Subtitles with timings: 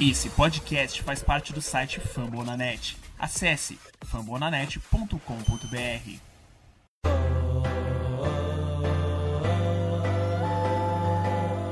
[0.00, 2.96] Esse podcast faz parte do site Fambonanet.
[3.18, 6.20] Acesse fambonanet.com.br.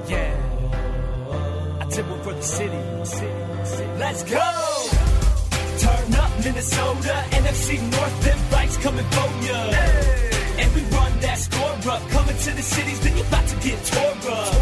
[0.09, 0.35] Yeah.
[1.81, 2.77] I one for the city.
[3.97, 4.41] Let's go!
[5.79, 9.71] Turn up Minnesota, NFC North, them fights coming for ya.
[10.59, 13.85] And we run that score up, coming to the cities, then you about to get
[13.85, 14.53] tore up.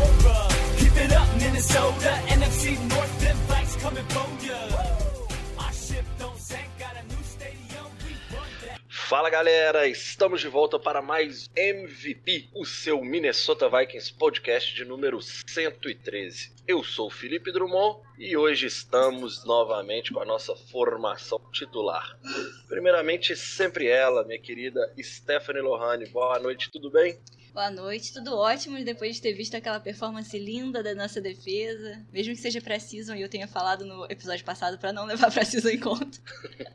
[0.76, 3.36] Keep it up, Minnesota, NFC North, them
[8.88, 15.20] Fala galera, estamos de volta para mais MVP, o seu Minnesota Vikings podcast de número
[15.20, 16.54] 113.
[16.66, 22.18] Eu sou o Felipe Drummond e hoje estamos novamente com a nossa formação titular.
[22.66, 26.06] Primeiramente, sempre ela, minha querida Stephanie Lohane.
[26.06, 27.20] Boa noite, tudo bem?
[27.54, 32.04] Boa noite, tudo ótimo depois de ter visto aquela performance linda da nossa defesa.
[32.12, 35.68] Mesmo que seja preciso e eu tenha falado no episódio passado pra não levar preciso
[35.68, 36.18] em conta.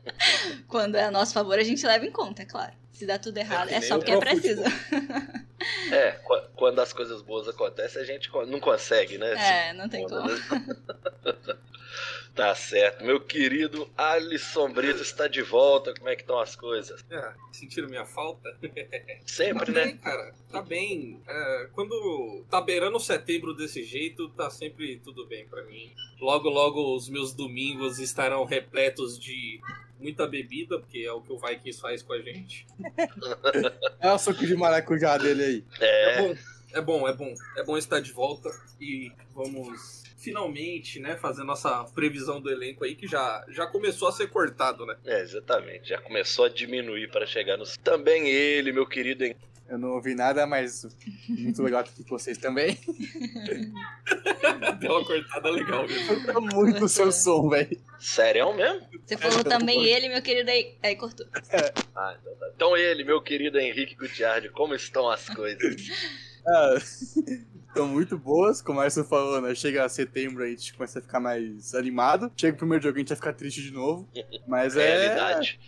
[0.66, 2.72] Quando é a nosso favor, a gente leva em conta, é claro.
[2.92, 4.62] Se dá tudo errado, é nem só porque é preciso.
[5.92, 9.34] É, qu- quando as coisas boas acontecem, a gente não consegue, né?
[9.68, 10.26] É, não tem como.
[12.34, 13.04] Tá certo.
[13.04, 15.92] Meu querido Alisson Brito está de volta.
[15.94, 17.04] Como é que estão as coisas?
[17.10, 18.56] É, sentiram minha falta?
[19.26, 19.84] Sempre, tá né?
[19.84, 20.34] bem, cara.
[20.50, 21.22] Tá bem.
[21.26, 25.92] É, quando tá beirando setembro desse jeito, tá sempre tudo bem pra mim.
[26.20, 29.60] Logo, logo os meus domingos estarão repletos de
[29.98, 32.66] muita bebida, porque é o que o Vikings faz com a gente.
[34.00, 35.64] É o suco de maracujá dele aí.
[35.78, 36.36] É É, bom,
[36.72, 37.34] é bom, é bom.
[37.58, 38.48] É bom estar de volta
[38.80, 44.12] e vamos finalmente, né, fazer nossa previsão do elenco aí, que já, já começou a
[44.12, 44.96] ser cortado, né?
[45.06, 45.88] é, exatamente.
[45.88, 47.76] Já começou a diminuir para chegar nos.
[47.78, 49.24] Também ele, meu querido.
[49.24, 49.34] Hen-
[49.68, 50.84] Eu não ouvi nada, mas
[51.28, 52.76] muito legal estar aqui com vocês também.
[54.80, 56.12] Deu uma cortada legal mesmo.
[56.12, 57.80] Eu tô muito o seu som, velho.
[57.98, 58.86] Sério mesmo?
[59.06, 61.24] Você falou também ele, meu querido, aí, aí cortou.
[61.94, 62.50] Ah, então tá.
[62.56, 65.76] Então ele, meu querido Henrique Gutiardi, como estão as coisas?
[67.70, 69.54] Estão muito boas, como a Arson falou, né?
[69.54, 72.30] Chega setembro aí, a gente começa a ficar mais animado.
[72.36, 74.08] Chega o primeiro jogo, a gente vai ficar triste de novo.
[74.46, 75.06] Mas é.
[75.06, 75.60] Realidade.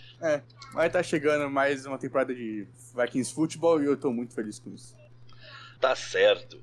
[0.75, 4.75] Mas tá chegando mais uma temporada de Vikings Futebol e eu tô muito feliz com
[4.75, 4.97] isso.
[5.81, 6.61] Tá certo.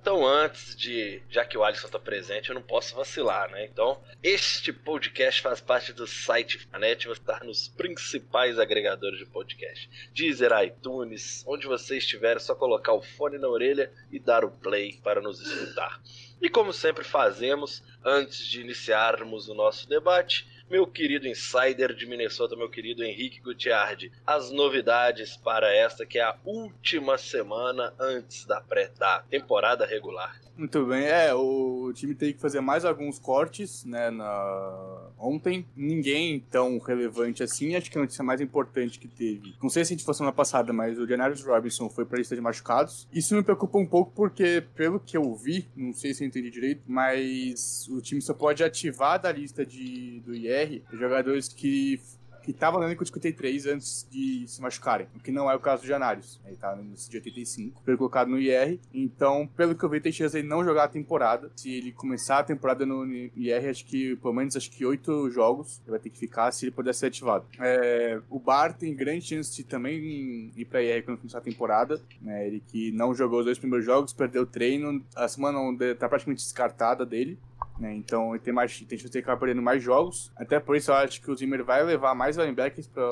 [0.00, 1.20] Então, antes de.
[1.28, 3.64] Já que o Alisson tá presente, eu não posso vacilar, né?
[3.66, 9.90] Então, este podcast faz parte do site Fanet, você está nos principais agregadores de podcast.
[10.14, 14.50] Deezer, iTunes, onde você estiver, é só colocar o fone na orelha e dar o
[14.50, 16.00] play para nos escutar.
[16.40, 22.56] E como sempre fazemos, antes de iniciarmos o nosso debate, meu querido insider de Minnesota,
[22.56, 28.60] meu querido Henrique Gutiardi, as novidades para esta que é a última semana antes da
[28.60, 30.47] pré da temporada regular.
[30.58, 35.08] Muito bem, é, o time teve que fazer mais alguns cortes, né, na...
[35.16, 35.64] ontem.
[35.76, 39.54] Ninguém tão relevante assim, acho que a notícia mais importante que teve.
[39.62, 42.34] Não sei se a gente fosse semana passada, mas o Janarius Robinson foi pra lista
[42.34, 43.06] de machucados.
[43.12, 46.50] Isso me preocupa um pouco porque, pelo que eu vi, não sei se eu entendi
[46.50, 52.00] direito, mas o time só pode ativar da lista de, do IR jogadores que
[52.48, 55.60] que tava no elenco de 53 antes de se machucarem, o que não é o
[55.60, 56.40] caso do Janários.
[56.46, 58.80] Ele tá no de 85, foi colocado no IR.
[58.92, 61.50] Então, pelo que eu vi, tem chance de não jogar a temporada.
[61.54, 63.04] Se ele começar a temporada no
[63.36, 66.64] IR, acho que pelo menos acho que oito jogos ele vai ter que ficar se
[66.64, 67.44] ele puder ser ativado.
[67.60, 72.00] É, o Bar tem grande chance de também ir pra IR quando começar a temporada.
[72.22, 72.46] Né?
[72.46, 75.58] Ele que não jogou os dois primeiros jogos, perdeu o treino, a semana
[75.98, 77.38] tá praticamente descartada dele.
[77.78, 77.94] Né?
[77.94, 80.32] Então ele tem mais tem chance de acabar perdendo mais jogos.
[80.36, 83.04] Até por isso eu acho que o Zimmer vai levar mais linebackers pra,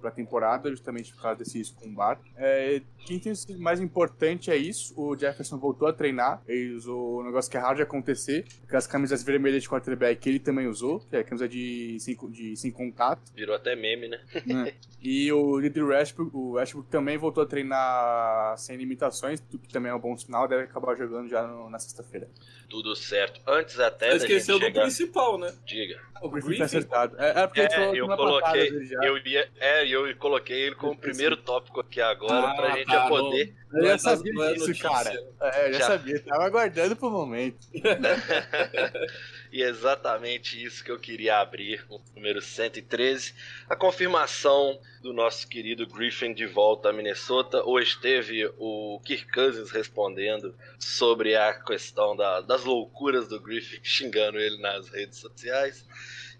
[0.00, 2.18] pra temporada, justamente por causa desse risco com o Bar.
[2.36, 4.92] É, quem tem sido mais importante é isso.
[4.96, 6.42] O Jefferson voltou a treinar.
[6.46, 8.44] Ele usou um negócio que é raro de acontecer.
[8.64, 12.56] Aquelas camisas vermelhas de quarterback ele também usou, que é a camisa de sem, de
[12.56, 13.32] sem contato.
[13.34, 14.20] Virou até meme, né?
[14.46, 14.72] né?
[15.04, 19.90] E o líder Westbrook, o Westbrook também voltou a treinar sem limitações, o que também
[19.90, 22.28] é um bom sinal, deve acabar jogando já no- na sexta-feira.
[22.70, 23.40] Tudo certo.
[23.44, 24.82] Antes até da Esqueceu gente do chegar...
[24.82, 25.52] principal, né?
[25.64, 26.00] Diga.
[26.20, 26.58] O Griffin Griffin?
[26.60, 27.16] tá acertado.
[27.18, 28.68] É, é porque a gente É, falou eu passada coloquei,
[29.02, 33.08] eu ia, é, eu coloquei ele como primeiro tópico aqui agora Ah, pra gente tá,
[33.08, 33.54] poder.
[33.72, 35.12] Eu Não já é sabia é disso, cara.
[35.40, 35.86] É, eu já, Já.
[35.86, 37.58] sabia, tava aguardando pro momento.
[39.52, 43.34] e é exatamente isso que eu queria abrir, o número 113.
[43.68, 47.62] A confirmação do nosso querido Griffin de volta a Minnesota.
[47.64, 54.38] Hoje teve o Kirk Cousins respondendo sobre a questão da- das loucuras do Griffin, xingando
[54.38, 55.86] ele nas redes sociais.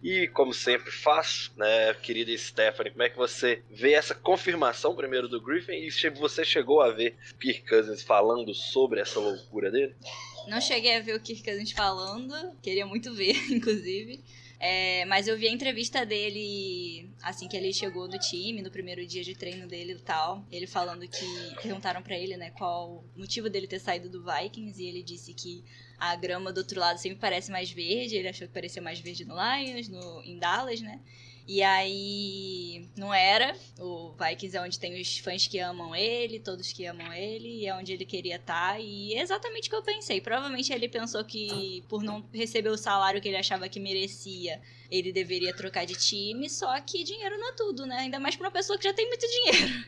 [0.02, 5.28] E como sempre faço, né, querida Stephanie, como é que você vê essa confirmação primeiro
[5.28, 9.94] do Griffin e se você chegou a ver Kirk Cousins falando sobre essa loucura dele?
[10.48, 14.22] Não cheguei a ver o Kirk Cousins falando, queria muito ver, inclusive.
[14.64, 19.04] É, mas eu vi a entrevista dele assim que ele chegou no time, no primeiro
[19.04, 20.46] dia de treino dele e tal.
[20.52, 21.26] Ele falando que
[21.60, 25.34] perguntaram pra ele, né, qual o motivo dele ter saído do Vikings e ele disse
[25.34, 25.64] que
[25.98, 28.14] a grama do outro lado sempre parece mais verde.
[28.14, 31.00] Ele achou que parecia mais verde no Lions, no, em Dallas, né?
[31.46, 33.56] E aí não era.
[33.78, 37.66] O Vikings é onde tem os fãs que amam ele, todos que amam ele, e
[37.66, 38.80] é onde ele queria estar.
[38.80, 40.20] E é exatamente o que eu pensei.
[40.20, 44.60] Provavelmente ele pensou que por não receber o salário que ele achava que merecia,
[44.92, 47.96] ele deveria trocar de time, só que dinheiro não é tudo, né?
[48.00, 49.84] Ainda mais pra uma pessoa que já tem muito dinheiro.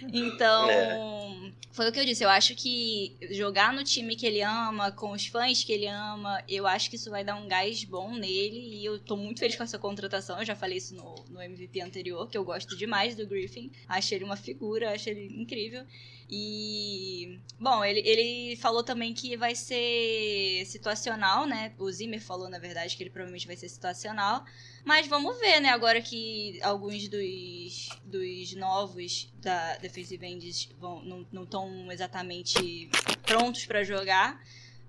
[0.12, 1.52] Então, É.
[1.72, 2.24] foi o que eu disse.
[2.24, 6.42] Eu acho que jogar no time que ele ama, com os fãs que ele ama,
[6.48, 8.78] eu acho que isso vai dar um gás bom nele.
[8.80, 10.38] E eu tô muito feliz com essa contratação.
[10.38, 13.70] Eu já falei isso no, no MVP anterior, que eu gosto demais do Griffin.
[13.86, 15.84] Acho ele uma figura, acho ele incrível.
[16.30, 17.40] E.
[17.58, 21.72] Bom, ele, ele falou também que vai ser situacional, né?
[21.78, 24.44] O Zimmer falou, na verdade, que ele provavelmente vai ser situacional.
[24.84, 25.68] Mas vamos ver, né?
[25.70, 32.88] Agora que alguns dos, dos novos da Defensive Ends vão, não estão exatamente
[33.22, 34.42] prontos pra jogar,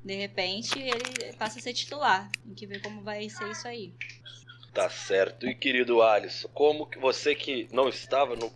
[0.04, 2.30] de repente ele passa a ser titular.
[2.44, 3.94] Tem que ver como vai ser isso aí.
[4.74, 5.46] Tá certo.
[5.48, 8.52] E querido Alisson, como que você que não estava no.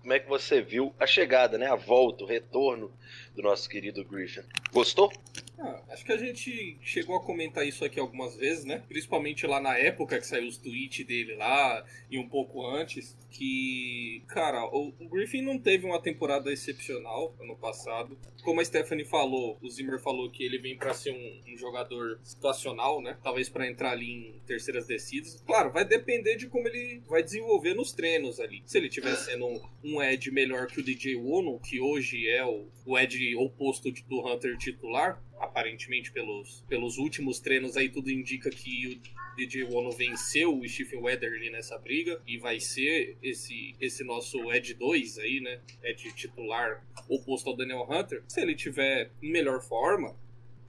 [0.00, 1.66] Como é que você viu a chegada, né?
[1.66, 2.90] A volta, o retorno
[3.34, 4.42] do nosso querido Griffin?
[4.72, 5.12] Gostou?
[5.62, 8.82] Ah, acho que a gente chegou a comentar isso aqui algumas vezes, né?
[8.88, 13.16] Principalmente lá na época que saiu os tweets dele lá e um pouco antes.
[13.30, 18.18] Que, cara, o, o Griffin não teve uma temporada excepcional ano passado.
[18.42, 22.18] Como a Stephanie falou, o Zimmer falou que ele vem pra ser um, um jogador
[22.24, 23.18] situacional, né?
[23.22, 25.42] Talvez pra entrar ali em terceiras descidas.
[25.46, 28.62] Claro, vai depender de como ele vai desenvolver nos treinos ali.
[28.64, 32.44] Se ele estiver sendo um, um Ed melhor que o DJ Wono, que hoje é
[32.44, 38.50] o, o Ed oposto do Hunter titular, aparentemente pelos, pelos últimos treinos aí tudo indica
[38.50, 39.00] que
[39.32, 44.52] o DJ Wono venceu o Stephen Weatherly nessa briga e vai ser esse, esse nosso
[44.52, 45.60] Ed 2 aí, né?
[45.82, 48.22] Ed titular oposto ao Daniel Hunter.
[48.28, 50.14] Se ele tiver melhor forma,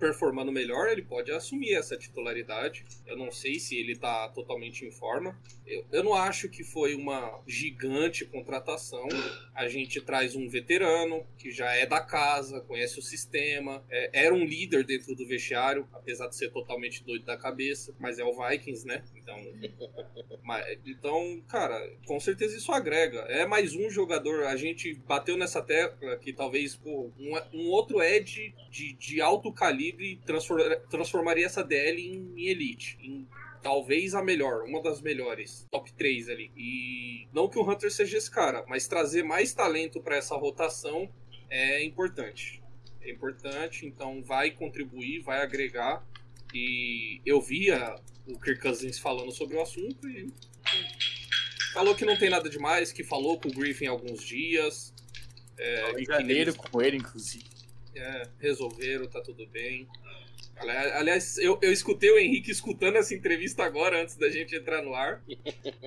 [0.01, 2.83] performando melhor, ele pode assumir essa titularidade.
[3.05, 5.39] Eu não sei se ele tá totalmente em forma.
[5.65, 9.07] Eu, eu não acho que foi uma gigante contratação.
[9.53, 14.33] A gente traz um veterano que já é da casa, conhece o sistema, é- era
[14.33, 18.33] um líder dentro do vestiário, apesar de ser totalmente doido da cabeça, mas é o
[18.35, 19.03] Vikings, né?
[19.15, 19.37] Então,
[20.43, 23.19] mas- então, cara, com certeza isso agrega.
[23.29, 24.45] É mais um jogador.
[24.45, 29.53] A gente bateu nessa tecla que talvez pô, um, um outro Edge de, de alto
[29.53, 29.90] calibre
[30.25, 32.97] transfor- transformaria essa DL em, elite.
[33.01, 33.27] Em
[33.61, 36.51] talvez a melhor, uma das melhores, top 3 ali.
[36.57, 41.07] E não que o Hunter seja esse cara, mas trazer mais talento para essa rotação
[41.49, 42.59] é importante.
[43.01, 46.03] É importante, então vai contribuir, vai agregar.
[46.53, 47.95] E eu via
[48.27, 50.27] o Kirk Cousins falando sobre o assunto e
[51.73, 54.93] falou que não tem nada demais, que falou com o Griffin alguns dias.
[55.57, 57.45] É, janeiro eles- com ele, inclusive.
[57.95, 59.87] É, resolveram, tá tudo bem.
[60.57, 64.81] Ali- Aliás, eu, eu escutei o Henrique escutando essa entrevista agora, antes da gente entrar
[64.81, 65.21] no ar.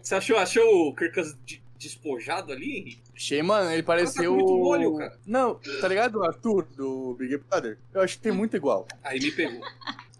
[0.02, 3.02] Você achou, achou o Kirk Cousins de- despojado ali, Henrique?
[3.14, 4.34] Achei, mano, ele pareceu.
[4.34, 5.18] muito molho, cara.
[5.26, 7.78] Não, tá ligado o Arthur do Big Brother?
[7.92, 8.86] Eu acho que tem muito igual.
[9.02, 9.60] Aí me pegou.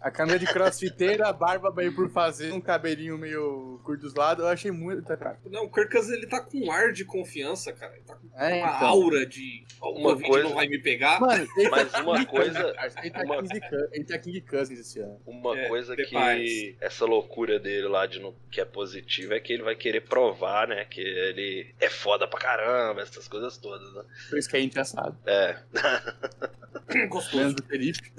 [0.05, 4.43] A camisa de crossfiteira, a barba meio por fazer, um cabelinho meio curto dos lados,
[4.43, 5.39] eu achei muito, tá, cara.
[5.49, 7.91] Não, o Kirk Cousins, ele tá com um ar de confiança, cara.
[7.95, 8.87] Ele tá com É, uma então.
[8.87, 9.65] aura de...
[9.81, 11.19] O Uma coisa- não vai me pegar.
[11.19, 12.75] Mano, ele Mas tá uma coisa-.
[13.01, 13.59] Ele tá, uma- King,
[13.93, 15.19] ele tá King Cousins esse ano.
[15.25, 19.53] Uma É, coisa que essa loucura dele lá de no, que é positiva é que
[19.53, 20.85] ele vai querer provar, né?
[20.85, 24.03] Que ele é foda pra caramba, essas coisas todas, né?
[24.29, 25.17] Por isso que a gente já sabe.
[25.25, 25.57] É.
[27.09, 27.37] Gostoso.
[27.37, 28.11] Menos do Felipe.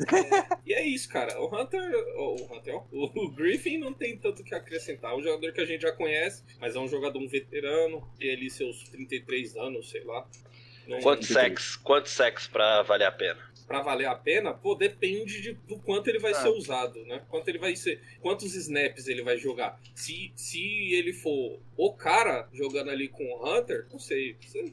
[0.66, 1.40] E é isso, cara.
[1.40, 1.75] O Hunter,
[2.16, 5.12] o Hunter, o Griffin não tem tanto que acrescentar.
[5.12, 8.32] É um jogador que a gente já conhece, mas é um jogador um veterano, tem
[8.32, 10.26] ali seus 33 anos, sei lá.
[10.86, 11.76] Não, Quantos sex?
[11.76, 13.44] Quantos sex pra valer a pena?
[13.66, 16.34] Pra valer a pena, pô, depende de, do quanto ele vai Ah.
[16.36, 17.24] ser usado, né?
[17.28, 19.80] Quanto ele vai ser, quantos snaps ele vai jogar.
[19.96, 24.36] Se, se ele for o cara jogando ali com o Hunter, não sei.
[24.40, 24.72] Se-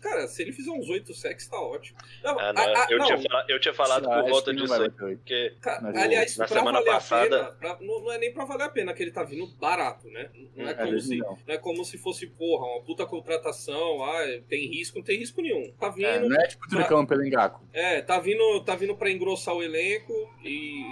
[0.00, 1.98] cara, se ele fizer uns 8 sacks, tá ótimo.
[2.22, 4.52] Não, Ah, não, a- a- eu, não, Tinha fala- eu tinha falado Ah, por volta
[4.52, 4.90] não disso aí.
[4.90, 8.18] Porque Ca- Mas Aliás, na pra semana valer passada- a pena, pra- não, não é
[8.18, 10.30] nem pra valer a pena que ele tá vindo barato, né?
[10.56, 11.38] Não é, É, como se, não.
[11.46, 15.40] não é como se fosse, porra, uma puta contratação, ah, tem risco, não tem risco
[15.42, 15.72] nenhum.
[15.78, 17.62] Tá vindo, É, não é tipo Turcão pelo engaco.
[17.72, 20.12] é, tá vindo, tá vindo pra engrossar o elenco
[20.44, 20.84] e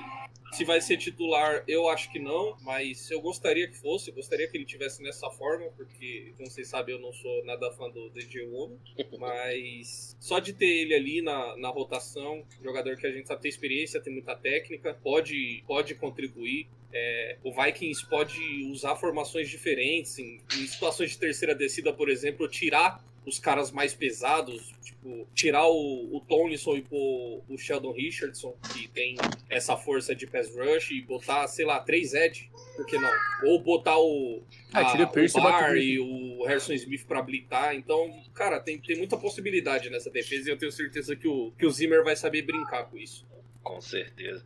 [0.54, 4.46] Se vai ser titular, eu acho que não, mas eu gostaria que fosse, eu gostaria
[4.46, 8.08] que ele tivesse nessa forma, porque, como vocês sabem, eu não sou nada fã do
[8.10, 8.80] DJ Uno,
[9.18, 13.48] mas só de ter ele ali na, na rotação, jogador que a gente sabe ter
[13.48, 16.68] experiência, tem muita técnica, pode, pode contribuir.
[16.92, 22.46] É, o Vikings pode usar formações diferentes, em, em situações de terceira descida, por exemplo,
[22.46, 28.54] tirar os caras mais pesados, tipo, tirar o, o Tomlinson e pôr o Sheldon Richardson,
[28.72, 29.16] que tem
[29.48, 33.10] essa força de pass rush, e botar, sei lá, três Ed, por que não?
[33.46, 37.22] Ou botar o, Ah, a- tira o Pierce o e o e Harrison Smith pra
[37.22, 37.74] blitar.
[37.74, 41.64] Então, cara, tem, tem muita possibilidade nessa defesa e eu tenho certeza que o, que
[41.66, 43.26] o Zimmer vai saber brincar com isso.
[43.64, 44.44] Com certeza.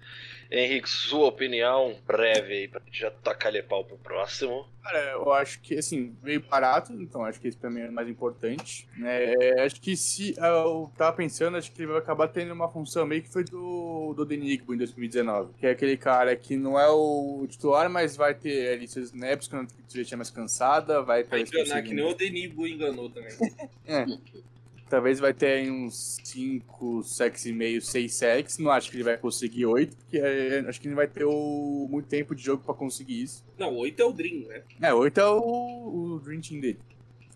[0.50, 4.66] Henrique, sua opinião breve aí pra gente já tocar lhe pau pro próximo.
[4.82, 7.92] Cara, eu acho que, assim, veio barato, então acho que esse pra mim é o
[7.92, 8.88] mais importante.
[8.96, 9.34] né?
[9.34, 12.68] É, acho que se ah, eu tava pensando, acho que ele vai acabar tendo uma
[12.68, 15.52] função meio que foi do, do Denigbo em 2019.
[15.58, 19.48] Que é aquele cara que não é o titular, mas vai ter ali seus snaps
[19.48, 23.36] quando ele estiver mais cansada, vai Vai talvez enganar, que nem o Denibo enganou também.
[23.84, 24.06] É.
[24.88, 28.58] Talvez vai ter uns 5 sacks e meio, 6 sacks.
[28.58, 31.86] Não acho que ele vai conseguir 8, porque é, acho que ele vai ter o,
[31.90, 33.44] muito tempo de jogo pra conseguir isso.
[33.58, 34.62] Não, oito é o Dream, né?
[34.80, 36.78] É, 8 é o, o Dream Team dele.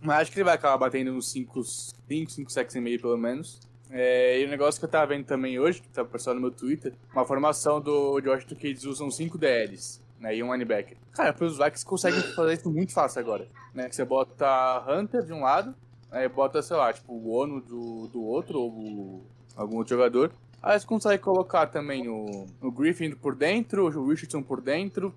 [0.01, 3.17] Mas acho que ele vai acabar batendo uns 5, 5, 5 sacks e meio pelo
[3.17, 3.61] menos.
[3.91, 6.51] É, e o negócio que eu tava vendo também hoje, que tá postado no meu
[6.51, 10.97] Twitter, uma formação do Washington que eles usam 5 DLs, né, e um linebacker.
[11.13, 15.33] Cara, os Vikings conseguem fazer isso muito fácil agora, né, que você bota Hunter de
[15.35, 15.75] um lado,
[16.13, 19.23] aí bota, sei lá, tipo, o Ono do, do outro, ou o-
[19.57, 20.31] algum outro jogador.
[20.63, 25.13] Aí você consegue colocar também o, o Griffin por dentro, o Richardson por dentro,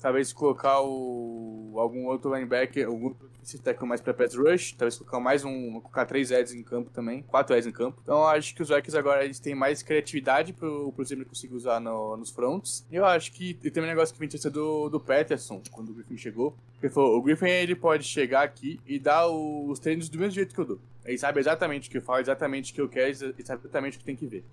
[0.00, 4.96] talvez colocar o, algum outro linebacker, algum outro defensive tackle mais pra pass rush, talvez
[4.96, 7.98] colocar mais um, colocar três Eds em campo também, quatro Eds em campo.
[8.02, 11.80] Então acho que os Vikings agora eles têm mais criatividade pro, pro Zimmer conseguir usar
[11.80, 12.86] no- nos fronts.
[12.90, 15.90] E eu acho que e tem um negócio que vem ter do, do Peterson, quando
[15.90, 16.56] o Griffin chegou.
[16.82, 20.54] Ele falou, o Griffin ele pode chegar aqui e dar os treinos do mesmo jeito
[20.54, 20.80] que eu dou.
[21.04, 23.96] Ele sabe exatamente o que eu falo, exatamente o que eu quero, e sabe exatamente
[23.96, 24.44] o que tem que ver.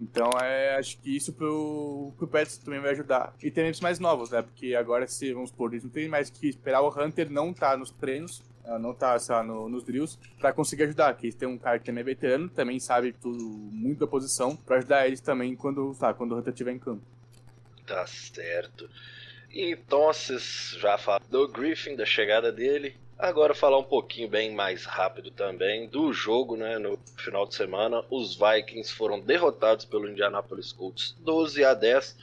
[0.00, 3.34] Então, é, acho que isso pro, pro Pets também vai ajudar.
[3.42, 4.42] E tem eles mais novos, né?
[4.42, 7.76] Porque agora, se vamos supor, eles não tem mais que esperar o Hunter não tá
[7.76, 11.12] nos treinos, ah, não tá, sei lá, no- nos drills, pra conseguir ajudar.
[11.16, 14.76] Que têm um cara que também é veterano, também sabe tudo, muito da posição, pra
[14.76, 17.02] ajudar eles também quando, tá, quando o Hunter estiver em campo.
[17.84, 18.88] Tá certo.
[19.50, 20.10] Então,
[20.78, 22.94] já falaram do Griffin, da chegada dele.
[23.18, 26.78] Agora falar um pouquinho bem mais rápido também do jogo, né?
[26.78, 32.16] No final de semana, os Vikings foram derrotados pelo Indianapolis Colts 12 a 10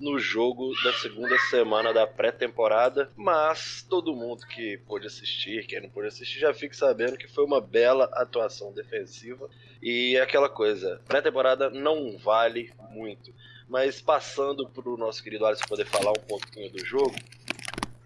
[0.00, 5.90] no jogo da segunda semana da pré-temporada, mas todo mundo que pôde assistir, quem não
[5.90, 9.50] pôde assistir, já fica sabendo que foi uma bela atuação defensiva
[9.82, 13.34] e aquela coisa, pré-temporada não vale muito.
[13.68, 17.14] Mas passando para o nosso querido Alisson poder falar um pouquinho do jogo,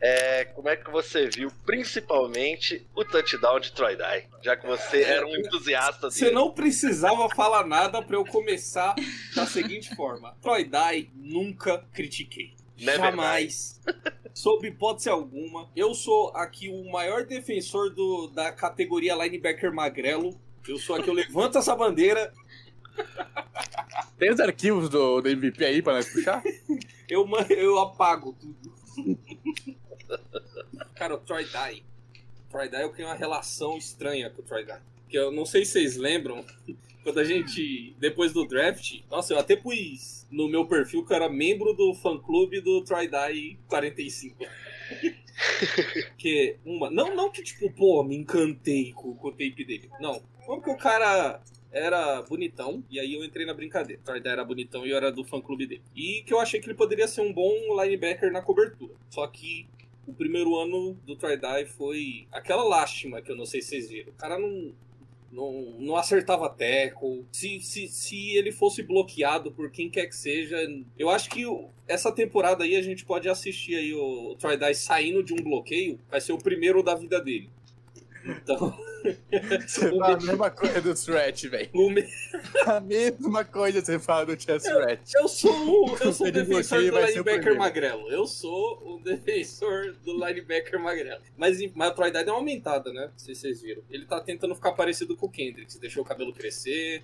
[0.05, 4.27] é, como é que você viu principalmente o touchdown de Troy Dye?
[4.43, 6.35] Já que você era um entusiasta Você dele.
[6.35, 8.97] não precisava falar nada pra eu começar
[9.37, 10.37] da seguinte forma.
[10.43, 12.53] Troy Dye nunca critiquei.
[12.81, 13.81] É Jamais.
[14.35, 15.71] Sob hipótese alguma.
[15.77, 20.37] Eu sou aqui o maior defensor do, da categoria linebacker magrelo.
[20.67, 22.33] Eu sou aqui, eu levanto essa bandeira.
[24.19, 26.43] Tem os arquivos do, do MVP aí pra nós puxar?
[27.09, 28.73] Eu, eu apago tudo.
[30.95, 31.83] Cara, o Troy Dye.
[32.51, 34.81] Troy Dye, eu tenho uma relação estranha com o Troy Dye.
[35.09, 36.45] Que eu não sei se vocês lembram,
[37.03, 41.17] quando a gente, depois do draft, nossa, eu até pus no meu perfil que eu
[41.17, 44.37] era membro do fã-clube do Troy Dye 45.
[46.17, 49.91] que uma, não, não que tipo, pô, me encantei com, com o tape dele.
[50.01, 51.43] Não, foi porque o cara
[51.73, 54.01] era bonitão, e aí eu entrei na brincadeira.
[54.01, 55.83] O Troy Dye era bonitão e eu era do fã-clube dele.
[55.97, 58.95] E que eu achei que ele poderia ser um bom linebacker na cobertura.
[59.09, 59.67] Só que
[60.07, 63.89] o primeiro ano do Troy Dye foi aquela lástima que eu não sei se vocês
[63.89, 64.13] viram.
[64.13, 64.73] O cara não,
[65.31, 67.25] não, não acertava tackle.
[67.33, 70.57] Se, se, se ele fosse bloqueado por quem quer que seja,
[70.99, 71.45] eu acho que
[71.87, 75.99] essa temporada aí a gente pode assistir aí o, Troy Dye saindo de um bloqueio.
[76.11, 77.49] Vai ser o primeiro da vida dele.
[78.25, 78.77] Então,
[79.67, 81.71] Você fala a mesma coisa do Stretch, velho.
[81.75, 82.07] o me-
[82.67, 85.13] A mesma coisa você fala do Chess Stretch.
[85.15, 85.53] eu sou
[85.87, 88.09] o, eu sou o defensor do o linebacker magrelo.
[88.11, 91.21] Eu sou o defensor do linebacker magrelo.
[91.37, 93.07] Mas, mas o Troy Dye deu uma aumentada, né?
[93.13, 93.83] Não sei se vocês viram.
[93.91, 95.77] Ele tá tentando ficar parecido com o Kendricks.
[95.79, 97.03] Deixou o cabelo crescer.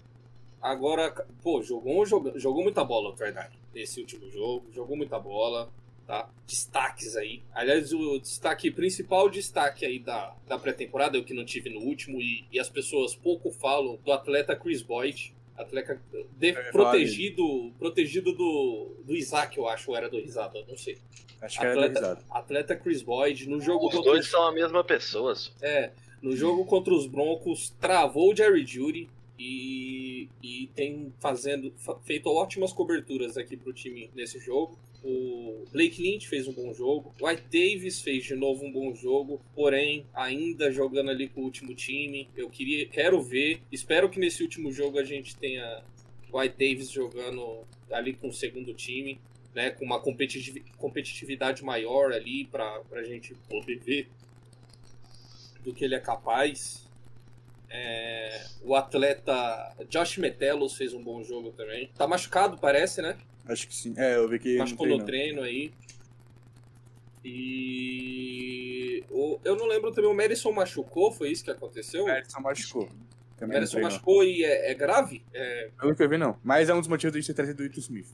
[0.61, 1.11] Agora,
[1.43, 3.33] pô, jogou, jogou, jogou muita bola o Troy
[3.75, 4.67] nesse último jogo.
[4.73, 5.71] Jogou muita bola.
[6.09, 6.27] Tá?
[6.47, 7.43] Destaques aí.
[7.53, 11.81] Aliás, o destaque principal o destaque aí da, da pré-temporada, eu que não tive no
[11.81, 15.35] último, e, e as pessoas pouco falam, do atleta Chris Boyd.
[15.55, 16.01] Atleta
[16.39, 20.97] de- falar protegido, protegido do, do Isaac, eu acho, ou era do Risada, não sei.
[21.43, 22.25] Acho que era Atleta- risada.
[22.31, 25.35] Atleta Chris Boyd, no jogo Os contra dois os, são a mesma pessoa.
[25.61, 25.91] é,
[26.23, 32.29] no jogo contra os Broncos, travou o Jerry Judy e, e tem fazendo, fa- feito
[32.29, 34.79] ótimas coberturas aqui pro time nesse jogo.
[35.05, 37.15] O Blake Lynch fez um bom jogo.
[37.21, 39.41] O White Davis fez de novo um bom jogo.
[39.55, 42.29] Porém, ainda jogando ali com o último time.
[42.37, 43.61] Eu queria, quero ver.
[43.71, 45.85] Espero que nesse último jogo a gente tenha
[46.33, 47.61] o White Davis jogando
[47.93, 49.21] ali com o segundo time.
[49.55, 54.09] Né, com uma competitivi- competitividade maior ali pra, pra gente poder ver
[55.65, 56.88] do que ele é capaz.
[57.71, 61.91] É, o atleta Josh Metelos fez um bom jogo também.
[61.97, 63.17] Tá machucado, parece, né?
[63.47, 63.95] Acho que sim.
[63.97, 64.57] É, eu vi que.
[64.59, 65.73] Machucou no treino aí.
[67.25, 69.05] E.
[69.11, 72.09] O, eu não lembro também, o Madison machucou, foi isso que aconteceu?
[72.09, 72.85] Ele só machucou.
[72.85, 72.89] o
[73.37, 75.23] Também não Madison machucou e é, é grave?
[75.33, 76.39] É, eu vi, não.
[76.43, 78.09] Mas é um dos motivos de ter trazido o Ito Smith.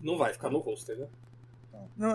[0.00, 1.06] não vai ficar no roster, né?
[1.96, 2.10] Não,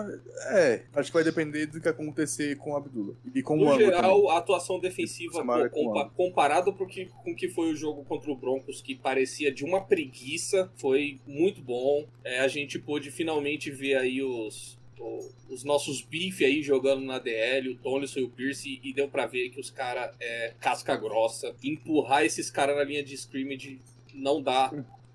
[0.50, 3.14] é, acho que vai depender do que acontecer com o Abdullah.
[3.34, 4.30] E com o No Amo geral, também.
[4.30, 8.04] a atuação defensiva, pô, com compa- comparado pro que, com o que foi o jogo
[8.04, 12.06] contra o Broncos, que parecia de uma preguiça, foi muito bom.
[12.22, 17.18] É, a gente pôde finalmente ver aí os, o- os nossos bife aí jogando na
[17.18, 20.94] DL, o Tonison e o Pierce, e deu pra ver que os caras é casca
[20.94, 21.54] grossa.
[21.64, 23.80] Empurrar esses caras na linha de scrimmage
[24.12, 24.70] não dá.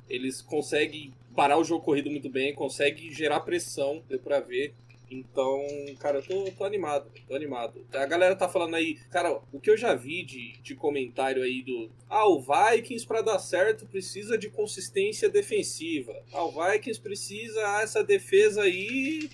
[0.10, 4.74] Eles conseguem parar o jogo corrido muito bem, conseguem gerar pressão, deu pra ver.
[5.10, 5.64] Então,
[6.00, 7.86] cara, eu tô, tô animado, tô animado.
[7.94, 11.62] A galera tá falando aí, cara, o que eu já vi de, de comentário aí
[11.62, 11.92] do.
[12.10, 16.16] Ah, o Vikings pra dar certo precisa de consistência defensiva.
[16.34, 19.30] Ah, o Vikings precisa, ah, essa defesa aí.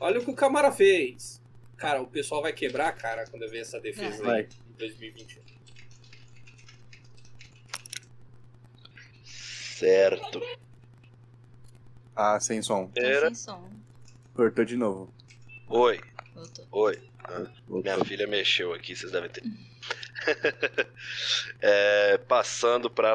[0.00, 1.40] Olha o que o Camara fez.
[1.76, 4.42] Cara, o pessoal vai quebrar a cara quando ver essa defesa Vai.
[4.42, 5.42] aí em 2021.
[9.24, 10.40] Certo.
[12.14, 12.88] Ah, sem som.
[12.88, 13.26] Tá Era.
[13.26, 13.68] sem som.
[14.34, 15.12] Cortou de novo.
[15.68, 16.00] Oi,
[16.34, 16.66] Voltou.
[16.72, 16.98] oi.
[17.68, 17.82] Voltou.
[17.82, 19.42] Minha filha mexeu aqui, vocês devem ter.
[21.60, 23.14] É, passando para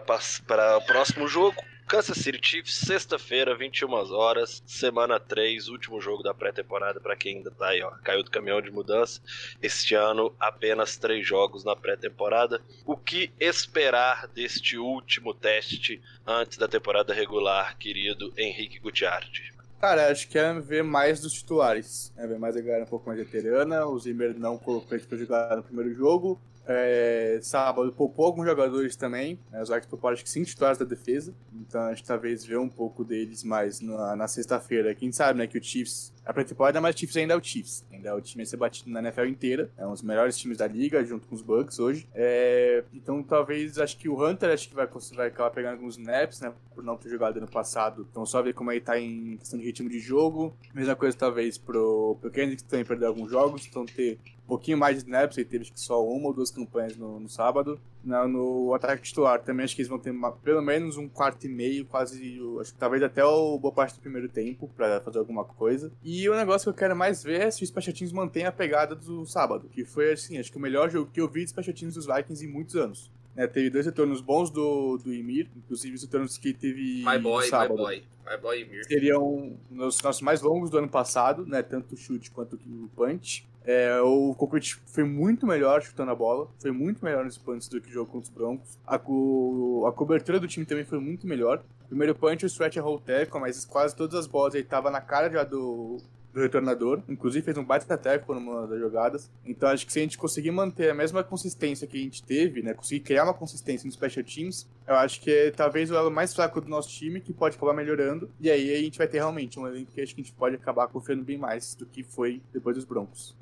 [0.78, 1.62] o próximo jogo.
[1.88, 7.50] Kansas City Chiefs, sexta-feira, 21 horas, semana 3, último jogo da pré-temporada para quem ainda
[7.50, 9.22] tá aí, ó, caiu do caminhão de mudança.
[9.62, 12.62] Este ano, apenas três jogos na pré-temporada.
[12.86, 19.54] O que esperar deste último teste antes da temporada regular, querido Henrique Gutiardi?
[19.80, 22.12] Cara, acho que é ver mais dos titulares.
[22.18, 23.86] É ver mais a galera um pouco mais veterana.
[23.86, 26.38] O Zimmer não colocou eles pra jogar no primeiro jogo.
[26.68, 29.40] É, sábado poupou alguns jogadores também.
[29.50, 31.34] Né, os Vikings pouparam acho que cinco titulares da defesa.
[31.54, 34.94] Então a gente talvez ver um pouco deles mais na, na sexta-feira.
[34.94, 36.14] Quem sabe, né, que o Chiefs.
[36.26, 37.86] A pré-temporada, mas o Chiefs ainda é o Chiefs.
[37.90, 39.72] Ainda é o time a ser batido na NFL inteira.
[39.78, 42.06] É um dos melhores times da liga, junto com os Bucks hoje.
[42.14, 46.42] É, então talvez, acho que o Hunter acho que vai, vai acabar pegando alguns snaps,
[46.42, 46.54] né?
[46.76, 48.06] Por não ter jogado ano passado.
[48.12, 50.54] Então só ver como ele tá em questão de ritmo de jogo.
[50.74, 53.66] Mesma coisa talvez pro, pro Kendrick também perder alguns jogos.
[53.66, 55.38] Então ter pouquinho mais de snaps.
[55.38, 57.80] Ele teve que só uma ou duas campanhas no, no sábado.
[58.04, 61.46] No, no ataque titular também acho que eles vão ter uma- pelo menos um quarto
[61.46, 65.20] e meio, quase, acho que talvez até o boa parte do primeiro tempo pra fazer
[65.20, 65.92] alguma coisa.
[66.04, 68.52] E o negócio que eu quero mais ver é se o Special Teams mantém a
[68.52, 71.50] pegada do sábado, que foi assim, acho que o melhor jogo que eu vi de
[71.50, 73.12] Special Teams dos Vikings em muitos anos.
[73.36, 77.22] Né, teve dois retornos bons do, do Emir, inclusive os retornos que teve My boy,
[77.22, 78.04] no my sábado boy.
[78.26, 78.84] My boy Mir.
[78.86, 81.62] seriam os nossos mais longos do ano passado, né?
[81.62, 83.48] Tanto o chute quanto o punch.
[83.70, 87.82] É, o Colquitt foi muito melhor chutando a bola, foi muito melhor nos punts do
[87.82, 88.80] que o jogo contra os Broncos.
[88.88, 91.62] A, co- a cobertura do time também foi muito melhor.
[91.90, 95.02] Primeiro punch, o stretch errou o tackle, mas quase todas as bolas ele tava na
[95.02, 95.98] cara já do,
[96.34, 97.02] do retornador.
[97.10, 99.30] Inclusive fez um baita tackle numa das jogadas.
[99.46, 102.62] Então acho que se a gente conseguir manter a mesma consistência que a gente teve,
[102.62, 102.74] né?
[102.74, 106.34] Conseguir criar uma consistência no special teams, eu acho que é talvez o elo mais
[106.34, 108.30] fraco do nosso time, que pode acabar melhorando.
[108.40, 110.56] E aí a gente vai ter realmente um elenco que acho que a gente pode
[110.56, 113.37] acabar confiando bem mais do que foi depois dos Broncos.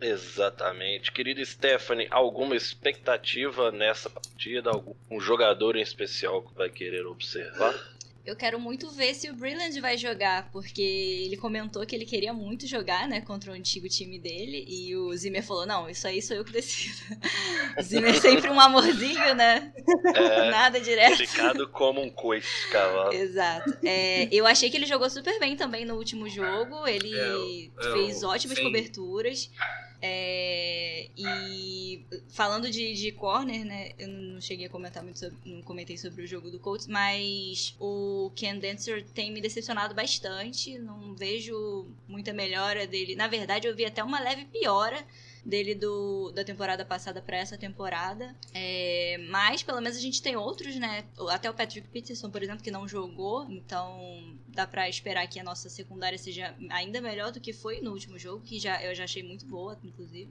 [0.00, 1.12] Exatamente.
[1.12, 4.70] Querida Stephanie, alguma expectativa nessa partida?
[4.70, 7.74] Algum um jogador em especial que vai querer observar?
[8.24, 12.34] Eu quero muito ver se o Brilland vai jogar, porque ele comentou que ele queria
[12.34, 16.20] muito jogar, né, contra o antigo time dele, e o Zimmer falou, não, isso aí
[16.20, 16.94] sou eu que decido.
[17.78, 19.72] o Zimmer é sempre um amorzinho, né?
[20.14, 21.16] É, Nada direto.
[21.16, 23.12] delicado como um coice de cavalo.
[23.14, 23.76] Exato.
[23.82, 26.86] É, eu achei que ele jogou super bem também no último jogo.
[26.86, 28.64] Ele É, é, fez o- ótimas sim.
[28.64, 29.50] coberturas.
[30.02, 33.92] É, e falando de, de corner, né?
[33.98, 37.74] Eu não cheguei a comentar muito sobre, não comentei sobre o jogo do Colts, mas
[37.78, 40.78] o Ken Dancer tem me decepcionado bastante.
[40.78, 43.14] Não vejo muita melhora dele.
[43.14, 45.04] Na verdade, eu vi até uma leve piora
[45.44, 48.34] dele do, da temporada passada para essa temporada.
[48.52, 51.04] É, mas pelo menos a gente tem outros, né?
[51.28, 55.44] Até o Patrick Peterson, por exemplo, que não jogou, então dá pra esperar que a
[55.44, 59.04] nossa secundária seja ainda melhor do que foi no último jogo, que já, eu já
[59.04, 60.30] achei muito boa, inclusive.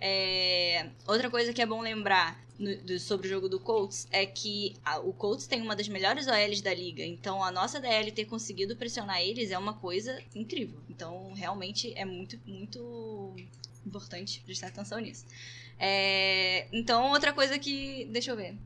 [0.00, 4.24] É, outra coisa que é bom lembrar no, do, sobre o jogo do Colts é
[4.24, 8.12] que a, o Colts tem uma das melhores OLs da liga, então a nossa DL
[8.12, 10.80] ter conseguido pressionar eles é uma coisa incrível.
[10.88, 13.34] Então realmente é muito, muito
[13.88, 15.24] importante prestar atenção nisso.
[15.78, 18.06] É, então outra coisa que.
[18.12, 18.56] Deixa eu ver.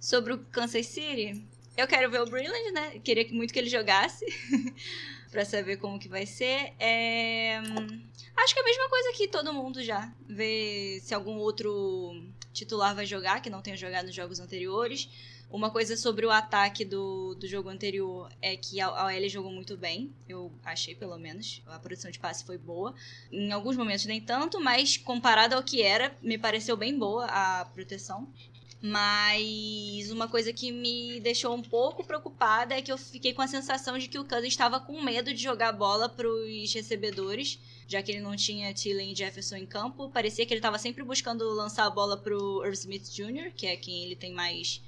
[0.00, 1.44] Sobre o Kansas City,
[1.76, 2.98] eu quero ver o Brilland, né?
[3.00, 4.24] Queria muito que ele jogasse.
[5.30, 6.74] pra saber como que vai ser.
[6.78, 7.58] É...
[8.36, 10.12] Acho que é a mesma coisa que todo mundo já.
[10.26, 12.12] Ver se algum outro
[12.52, 15.08] titular vai jogar, que não tenha jogado nos jogos anteriores.
[15.50, 19.76] Uma coisa sobre o ataque do, do jogo anterior é que a OL jogou muito
[19.76, 21.60] bem, eu achei pelo menos.
[21.66, 22.94] A produção de passe foi boa.
[23.32, 27.64] Em alguns momentos nem tanto, mas comparado ao que era, me pareceu bem boa a
[27.64, 28.32] proteção.
[28.80, 33.48] Mas uma coisa que me deixou um pouco preocupada é que eu fiquei com a
[33.48, 37.58] sensação de que o Cousins estava com medo de jogar a bola para os recebedores,
[37.88, 40.08] já que ele não tinha Thielen e Jefferson em campo.
[40.10, 43.66] Parecia que ele estava sempre buscando lançar a bola para o Irv Smith Jr., que
[43.66, 44.80] é quem ele tem mais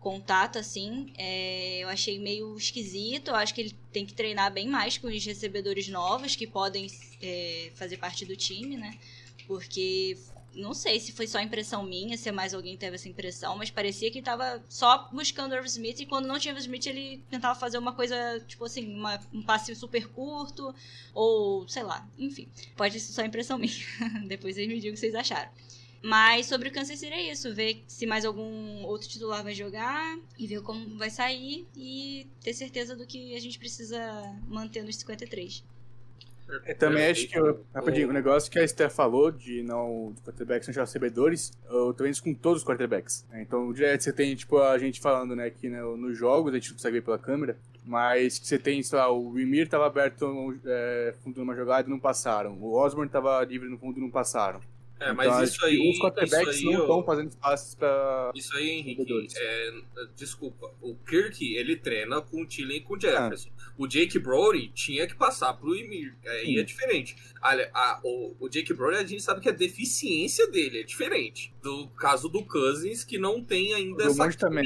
[0.00, 1.12] contato, assim.
[1.16, 3.28] É, eu achei meio esquisito.
[3.28, 6.86] Eu acho que ele tem que treinar bem mais com os recebedores novos que podem
[7.22, 8.98] é, fazer parte do time, né?
[9.46, 10.16] Porque
[10.54, 14.10] não sei se foi só impressão minha, se mais alguém teve essa impressão, mas parecia
[14.10, 17.58] que tava só buscando o Irv Smith e quando não tinha Irv Smith ele tentava
[17.58, 20.74] fazer uma coisa, tipo assim, uma, um passe super curto
[21.14, 22.48] ou sei lá, enfim.
[22.76, 23.72] Pode ser só impressão minha.
[24.26, 25.50] Depois vocês me digam o que vocês acharam.
[26.02, 30.18] Mas sobre o Kansas City é isso, ver se mais algum outro titular vai jogar
[30.38, 34.00] e ver como vai sair e ter certeza do que a gente precisa
[34.46, 35.64] manter nos 53.
[36.66, 40.22] Eu também acho que, eu, rapidinho, o negócio que a Esther falou de não de
[40.22, 43.26] quarterbacks não recebedores, eu tô vendo isso com todos os quarterbacks.
[43.30, 43.42] Né?
[43.42, 46.70] Então, direto você tem, tipo, a gente falando, né, que né, nos jogos, a gente
[46.70, 50.58] não consegue ver pela câmera, mas que você tem, sei lá, o Wimir tava aberto
[50.64, 52.56] é, fundo numa jogada e não passaram.
[52.60, 54.60] O Osborne tava livre no fundo e não passaram.
[55.00, 55.90] É, mas então, isso aí.
[55.90, 58.32] Os quarterbacks aí, não estão fazendo passes pra.
[58.34, 59.70] Isso aí, Henrique, é,
[60.16, 60.70] desculpa.
[60.80, 63.50] O Kirk, ele treina com o Thielen e com o Jefferson.
[63.56, 63.72] Ah.
[63.78, 66.16] O Jake Brody tinha que passar pro Emir.
[66.26, 67.14] Aí é diferente.
[67.40, 71.54] Olha, a- o, o Jake Brody, a gente sabe que a deficiência dele é diferente.
[71.62, 74.18] Do caso do Cousins, que não tem ainda essa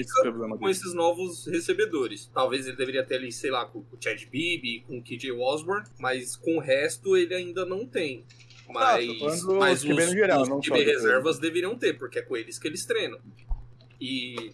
[0.06, 2.30] química problema com esses novos recebedores.
[2.32, 5.86] Talvez ele deveria ter ali, sei lá, com o Chad Beebe, com o KJ Osborne,
[5.98, 8.24] mas com o resto ele ainda não tem.
[8.68, 12.58] Mas, falando mas os geral, os não do- reservas deveriam ter, porque é com eles
[12.58, 13.18] que eles treinam.
[14.00, 14.52] E,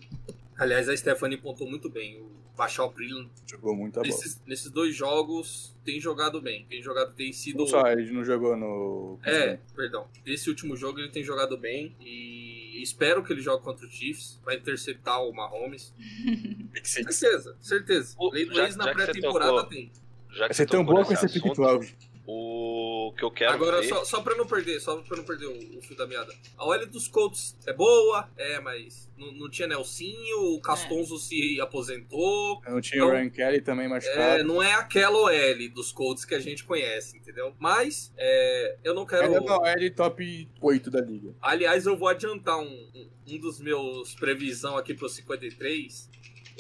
[0.59, 2.21] aliás, a Stephanie pontou muito bem.
[2.21, 4.13] O Bachal Brilliant, Jogou muita bola.
[4.13, 6.67] nesses, nesses dois jogos, tem jogado bem.
[6.69, 7.59] Tem jogado, tem sido.
[7.59, 9.19] Não só, ele não jogou no.
[9.25, 10.09] É, perdão.
[10.27, 14.41] Esse último jogo ele tem jogado bem e espero que ele jogue contra o Chiefs.
[14.45, 15.95] Vai interceptar o Mahomes.
[16.73, 16.85] Pick.
[16.87, 18.17] Certeza, certeza.
[18.19, 19.93] O- Lei do já- na você pré-temporada tem.
[20.31, 21.95] Já que Vai ser tão boa com esse pick assunto, 12.
[22.31, 23.89] O que eu quero Agora, ver...
[23.89, 26.31] só, só pra não perder, só pra não perder o, o fio da meada.
[26.59, 31.59] A OL dos Colts é boa, é, mas não, não tinha Nelsinho, o Castonzo se
[31.59, 32.61] aposentou.
[32.67, 33.15] Eu não tinha o Não.
[33.15, 34.45] Ryan Kelly também É, machucado.
[34.45, 37.55] não é aquela OL dos Colts que a gente conhece, entendeu?
[37.59, 39.35] Mas é, eu não quero.
[39.65, 41.35] É ele top 8 da liga.
[41.41, 46.11] Aliás, eu vou adiantar um, um, um dos meus previsão aqui pro 53.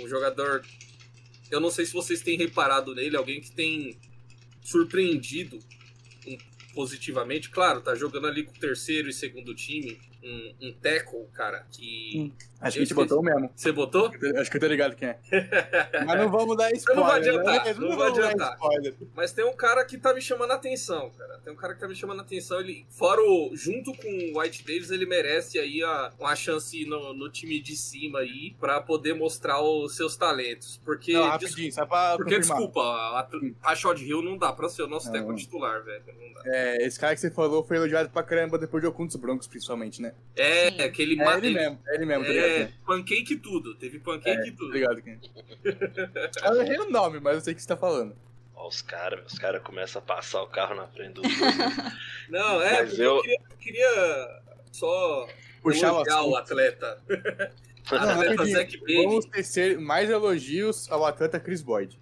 [0.00, 0.64] Um jogador.
[1.50, 3.98] Eu não sei se vocês têm reparado nele, alguém que tem
[4.68, 5.59] surpreendido
[6.74, 7.48] positivamente.
[7.48, 9.98] Claro, tá jogando ali com o terceiro e segundo time.
[10.22, 12.33] Um, um tackle, cara, que.
[12.60, 13.50] Acho que Eu a gente botou mesmo.
[13.54, 14.10] Você botou?
[14.38, 15.18] Acho que eu tô ligado quem é.
[16.04, 16.96] Mas não vamos dar Eu spoiler.
[17.00, 17.74] não vou adiantar, né?
[17.74, 18.52] não vou vamos dar adiantar.
[18.54, 18.94] spoiler.
[19.14, 21.38] Mas tem um cara que tá me chamando a atenção, cara.
[21.44, 22.58] Tem um cara que tá me chamando a atenção.
[22.60, 27.14] Ele, fora o, junto com o White Davis, ele merece aí a, uma chance no,
[27.14, 30.80] no time de cima aí pra poder mostrar os seus talentos.
[30.84, 32.58] Porque, Não, rapidinho, só pra porque confirmar.
[32.58, 33.28] desculpa, a,
[33.70, 35.12] a Shot Hill não dá pra ser o nosso Não.
[35.14, 36.02] tackle titular, velho.
[36.06, 36.42] Não dá.
[36.46, 40.00] É, esse cara que você falou foi elogiado pra caramba depois de Ocultos Broncos, principalmente,
[40.02, 40.12] né?
[40.34, 40.82] É, Sim.
[40.82, 42.47] aquele É ma- ele mesmo, é ele mesmo, tá ligado?
[42.48, 42.72] É, quem é?
[42.87, 43.74] pancake e tudo.
[43.76, 44.72] Teve pancake e Tá tudo.
[45.02, 45.12] quem
[45.64, 46.48] é.
[46.48, 48.16] Eu errei o nome, mas eu sei o que você tá falando.
[48.54, 51.22] Ó, os caras, os caras começam a passar o carro na frente do...
[52.28, 54.40] Não, é, Mas porque eu, eu- queria, queria
[54.72, 55.28] só
[55.62, 56.37] Puxar o o assunto.
[56.37, 57.02] atleta.
[57.90, 58.76] Não, atleta Zac.
[59.04, 61.98] Vamos tecer mais elogios ao atleta Chris Boyd.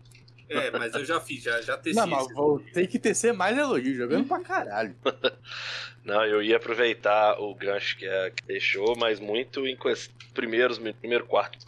[0.49, 1.95] É, mas eu já fiz, já, já testei.
[1.95, 4.95] Não, mas vou ter que tecer mais elogios, jogando pra caralho.
[6.05, 9.77] Não, eu ia aproveitar o gancho que, a, que deixou, mas muito em
[10.33, 11.67] primeiros, primeiro quarto.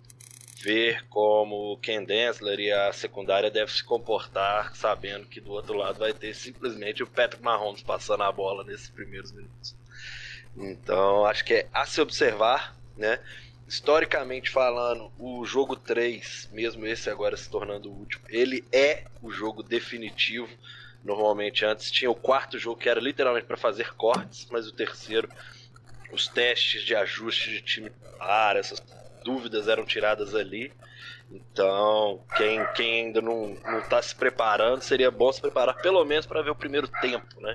[0.60, 5.76] Ver como o Ken Densler e a secundária devem se comportar, sabendo que do outro
[5.76, 9.74] lado vai ter simplesmente o Patrick Mahomes passando a bola nesses primeiros minutos.
[10.56, 13.20] Então, acho que é a se observar, né?
[13.68, 19.30] Historicamente falando, o jogo 3, mesmo esse agora se tornando o último, ele é o
[19.30, 20.48] jogo definitivo.
[21.04, 25.28] Normalmente antes tinha o quarto jogo que era literalmente para fazer cortes, mas o terceiro,
[26.10, 28.82] os testes de ajuste de time, ah, essas
[29.22, 30.72] dúvidas eram tiradas ali.
[31.30, 36.24] Então, quem, quem ainda não, não tá se preparando, seria bom se preparar pelo menos
[36.24, 37.54] para ver o primeiro tempo, né?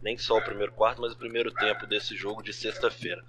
[0.00, 3.20] Nem só o primeiro quarto, mas o primeiro tempo desse jogo de sexta-feira.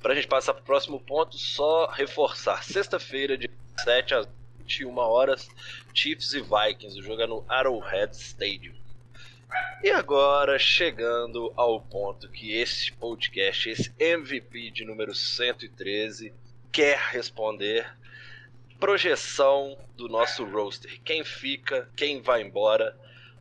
[0.00, 2.62] Pra gente passar pro próximo ponto, só reforçar.
[2.62, 3.50] Sexta-feira, de
[3.82, 5.48] 7 às 21 horas,
[5.92, 6.98] Chiefs e Vikings.
[6.98, 8.74] O jogo é no Arrowhead Stadium.
[9.82, 16.32] E agora, chegando ao ponto que esse podcast, esse MVP de número 113,
[16.70, 17.90] quer responder.
[18.78, 21.00] Projeção do nosso roster.
[21.02, 22.96] Quem fica, quem vai embora.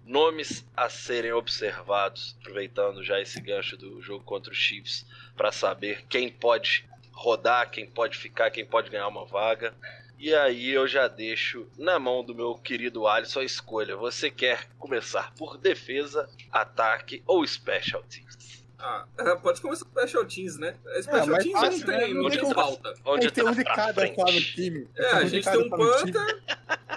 [0.08, 6.06] Nomes a serem observados, aproveitando já esse gancho do jogo contra os Chiefs, para saber
[6.08, 9.74] quem pode rodar, quem pode ficar, quem pode ganhar uma vaga.
[10.18, 13.98] E aí eu já deixo na mão do meu querido Alisson a escolha.
[13.98, 18.37] Você quer começar por defesa, ataque ou special teams?
[18.80, 19.06] Ah,
[19.42, 20.76] pode começar com Special Teams, né?
[21.02, 22.14] Special mas Teams fácil, não tem, né?
[22.14, 22.90] não Não tem pauta.
[22.90, 24.88] Onde Onde tem um de tá cada no time.
[24.96, 25.78] É, a gente tem um tá.
[25.78, 26.44] Panther,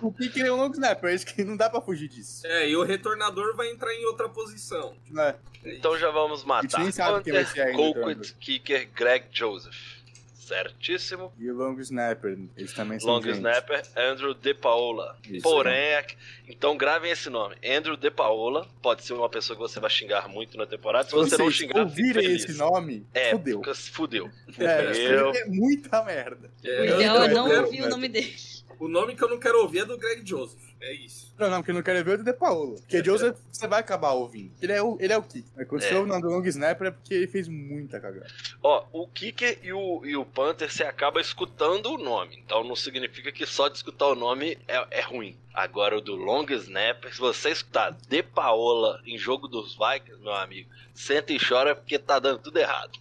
[0.02, 2.46] O kicker é um long snapper, isso que não dá pra fugir disso.
[2.46, 4.94] é, e o retornador vai entrar em outra posição.
[5.10, 5.34] Né?
[5.64, 6.62] Então já vamos A matar.
[6.68, 8.34] gente nem sabe quem vai ser ainda, Colquitt.
[8.34, 9.99] Kicker, Greg Joseph.
[10.50, 11.32] Certíssimo.
[11.38, 13.36] E o long snapper, eles também são Long gente.
[13.36, 15.16] Snapper, Andrew De Paola.
[15.28, 16.16] Isso, Porém, é que-
[16.48, 17.54] então gravem esse nome.
[17.64, 21.04] Andrew De Paola pode ser uma pessoa que você vai xingar muito na temporada.
[21.08, 22.44] Se você não vocês xingar, fique ouvirem feliz.
[22.44, 23.62] esse nome, é, fudeu.
[23.92, 24.30] fudeu.
[24.58, 26.50] É, Eu- é muita merda.
[26.64, 28.34] É, O eu- ideal é eu não ouvir o nome dele.
[28.80, 30.58] O nome que eu não quero ouvir é do Greg Joseph.
[30.80, 31.34] É isso.
[31.38, 32.76] Não, não, porque eu não quero ver o do De Paolo.
[32.76, 34.54] Porque Joseph, você vai acabar ouvindo.
[34.62, 35.46] Ele é o, ele é o kick.
[35.54, 35.88] Mas quando É.
[35.88, 38.26] você ouve o nome do long snapper é porque ele fez muita cagada.
[38.62, 42.42] Ó, o Kicker e o, e o Panther você acaba escutando o nome.
[42.42, 45.36] Então não significa que só de escutar o nome é, é ruim.
[45.52, 50.32] Agora o do Long Snapper, se você escutar De Paola em jogo dos Vikings, meu
[50.32, 52.98] amigo, senta e chora porque tá dando tudo errado.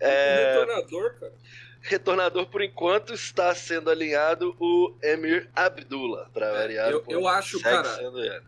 [0.00, 1.32] É, O retornador, cara.
[1.86, 6.90] Retornador por enquanto está sendo alinhado o Emir Abdullah, pra variar.
[6.90, 7.12] eu- um pouco.
[7.12, 7.88] eu acho, cara.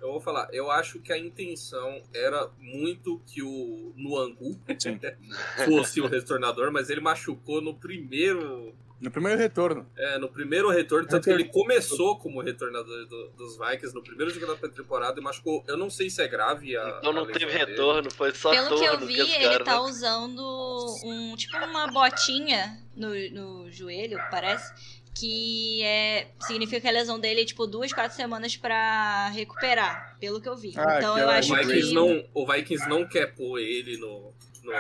[0.01, 4.59] Eu vou falar, eu acho que a intenção era muito que o Nuangu
[5.67, 9.87] fosse o retornador, mas ele machucou no primeiro, no primeiro retorno.
[9.97, 14.33] é, no primeiro retorno, tanto que ele começou como retornador do- dos Vikings no primeiro
[14.33, 15.63] jogo da pré-temporada e machucou.
[15.69, 17.59] Eu não sei se é grave a Então a não lesão teve dele.
[17.59, 21.87] retorno, foi só Pelo que eu vi, os ele caras- tá usando um tipo uma
[21.89, 24.73] botinha no, no joelho, parece.
[25.19, 30.43] Que é, significa que a lesão dele é tipo duas, quatro semanas pra recuperar, pelo
[30.43, 30.75] que eu vi.
[30.77, 31.95] Ah, então que eu é acho O Vikings, que.
[31.95, 34.73] não, o Vikings não quer pôr ele no, no-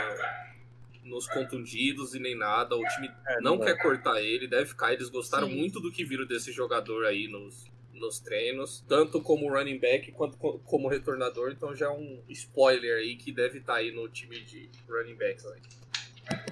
[1.07, 2.77] nos contundidos e nem nada.
[2.77, 3.69] O time É, não vai.
[3.75, 4.92] quer cortar ele, deve ficar.
[4.92, 5.57] Eles gostaram Sim.
[5.57, 10.37] muito do que viram desse jogador aí nos, nos treinos, tanto como running back quanto
[10.37, 11.51] co- como retornador.
[11.53, 15.47] Então já é um spoiler aí que deve estar aí no time de running backs.
[15.47, 15.61] Aí.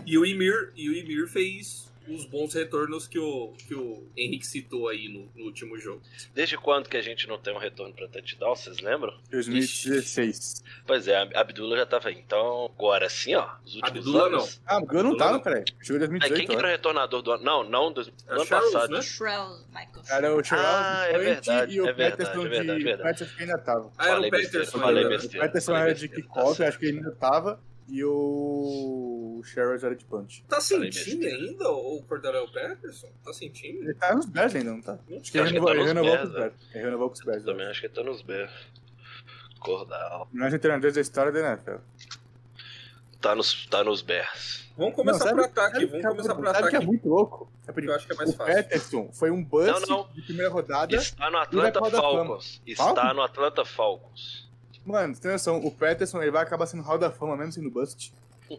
[0.06, 4.46] E o Emir, e o Emir fez os bons retornos que o, que o Henrique
[4.46, 6.02] citou aí no, no último jogo.
[6.34, 9.14] Desde quando que a gente não tem um retorno pra touchdown, vocês lembram?
[9.30, 10.62] 2016.
[10.86, 12.18] Pois é, a Abdullah já tava aí.
[12.18, 14.60] Então, agora sim, ó, os últimos Abdullah anos...
[14.66, 15.40] Ah, o Gun não tava, Não.
[15.40, 15.60] peraí.
[15.60, 17.44] Em É, quem 2018, que era o retornador do ano?
[17.44, 18.90] Não, não, do, do É ano Charles, passado.
[18.92, 19.02] né?
[19.02, 20.02] Shrell, Michael.
[20.10, 22.84] Era o Charles Ah, é verdade, e o é verdade, Peterson é verdade, de...
[22.84, 23.08] verdade.
[23.12, 23.92] Peterson que ainda tava.
[23.98, 24.78] Ah, era o Peterson.
[24.78, 25.10] falei né?
[25.10, 25.38] besteira.
[25.38, 27.60] O Peterson era de tá kickoff, acho que ele ainda tava.
[27.86, 30.42] E o Sherrod era de punch.
[30.48, 31.36] Tá sem Falei time besteira.
[31.50, 33.08] ainda, o Cordarel Peterson?
[33.22, 33.80] Tá sem time?
[33.80, 34.98] Ele tá nos Bears ainda, não tá?
[35.20, 36.54] Acho que ele renovou, tá ele com os Bears.
[36.74, 37.44] Ele renovou com os Bears.
[37.44, 38.50] Também acho que tá nos Bears.
[39.60, 40.28] Cordal.
[40.32, 41.76] Melhores treinadores da história da NFL.
[43.20, 44.64] Tá nos, tá nos Bears.
[44.76, 46.86] Vamos começar Não, sabe- ataque, sabe vamos que é- começar por Sabe que é ataque.
[46.86, 47.52] muito louco?
[47.66, 48.54] É eu acho que é mais o fácil.
[48.54, 50.12] Peterson foi um bust Não, não.
[50.12, 50.94] de primeira rodada.
[50.94, 51.90] Está no Atlanta pro.
[51.90, 52.62] Falcons.
[52.66, 53.14] Está Falcons?
[53.16, 54.50] no Atlanta Falcons.
[54.84, 57.70] Mano, você tem noção, o Peterson ele vai acabar sendo Hall da Fama mesmo sendo
[57.70, 58.12] bust.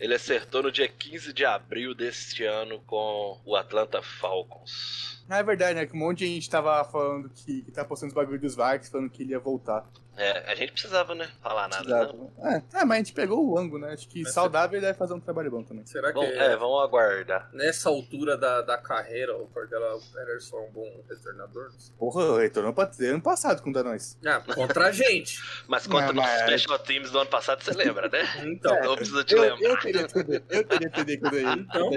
[0.00, 5.22] Ele acertou no dia 15 de abril deste ano com o Atlanta Falcons.
[5.28, 5.84] Ah, é verdade, né?
[5.84, 8.90] Que um monte de gente tava falando que, que tá postando os bagulho dos Vikings,
[8.90, 9.86] falando que ele ia voltar.
[10.20, 11.28] É, a gente precisava, né?
[11.42, 12.30] Falar nada, não.
[12.44, 13.92] É, é, mas a gente pegou o ângulo, né?
[13.92, 15.84] Acho que Mas saudável ele deve fazer um trabalho bom também.
[15.86, 17.48] Será que Bom, é, vamos aguardar.
[17.52, 21.70] nessa altura da, da carreira o Cordell Peterson é um bom retornador?
[21.98, 24.18] Porra, retornou pra ano passado com o Danões.
[24.26, 25.38] Ah, contra a gente.
[25.66, 28.20] Mas contra Não, nos mas- Special Teams do ano passado, você lembra, né?
[28.50, 29.60] Então, Não precisa te Eu, lembrar.
[29.70, 31.90] eu teria TD, eu teria TD quando ele Então.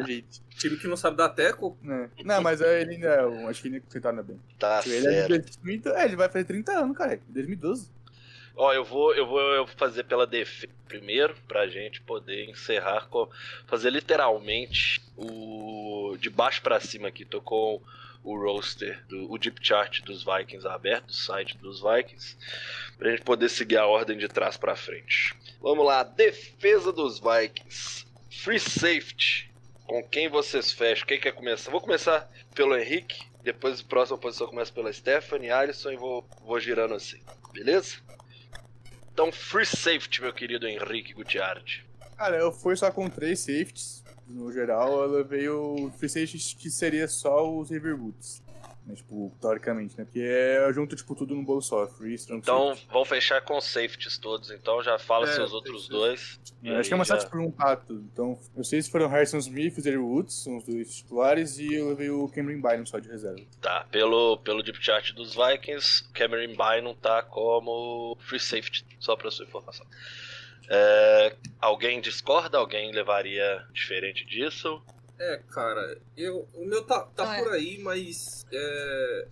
[0.58, 2.10] time que não sabe dar teco, Né?
[2.24, 4.40] Não, mas ele ainda é, um- acho que ele se torna bem.
[4.60, 5.30] Tá ele é certo.
[5.62, 7.20] 2000, é, ele vai fazer 30 anos, cara.
[7.28, 7.92] 2012.
[8.56, 13.28] Ó, eu vou, eu vou fazer pela defesa primeiro, pra gente poder encerrar com.
[13.66, 16.16] Fazer literalmente o.
[16.20, 17.26] De baixo pra cima aqui.
[17.26, 17.82] Tô com
[18.24, 22.38] o roster, do, o deep chart dos Vikings aberto, do site dos Vikings,
[22.98, 25.36] pra gente poder seguir a ordem de trás pra frente.
[25.62, 28.06] Vamos lá, defesa dos Vikings.
[28.32, 29.52] Free safety.
[29.86, 31.06] Com quem vocês fecham?
[31.06, 31.70] Quem quer começar?
[31.70, 36.60] Vou começar pelo Henrique, depois a próxima posição começa pela Stephanie, Alisson e vou, vou
[36.60, 37.22] girando assim.
[37.52, 37.98] Beleza?
[39.14, 41.86] Então, free safety, meu querido Henrique Gutiardi.
[42.18, 44.04] Cara, eu fui só com três safeties.
[44.28, 48.43] No geral, eu levei o free safety que seria só os River Woods.
[48.86, 50.04] Né, tipo, teoricamente, né?
[50.04, 51.88] Porque é, eu junto, tipo, tudo num bolo só.
[51.88, 52.88] Free, strong Então, safety.
[52.92, 54.52] vamos fechar com safeties todos.
[54.52, 56.38] Então, já fala É, seus outros dois.
[56.62, 58.02] Eu acho que é mais já- fácil perguntar tudo.
[58.12, 61.74] Então, eu sei se foram Harrison Smith e Jerry Woods, são os dois titulares, e
[61.74, 63.40] eu levei o Cameron Bynum só de reserva.
[63.62, 69.32] Tá, pelo, pelo deep chart dos Vikings, Cameron Bynum tá como free safety, só pra
[69.32, 69.86] sua informação.
[70.70, 72.58] É, alguém discorda?
[72.58, 74.82] Alguém levaria diferente disso?
[75.20, 77.44] É, cara, eu, o meu tá, tá Ah, é.
[77.44, 79.28] por aí, mas é,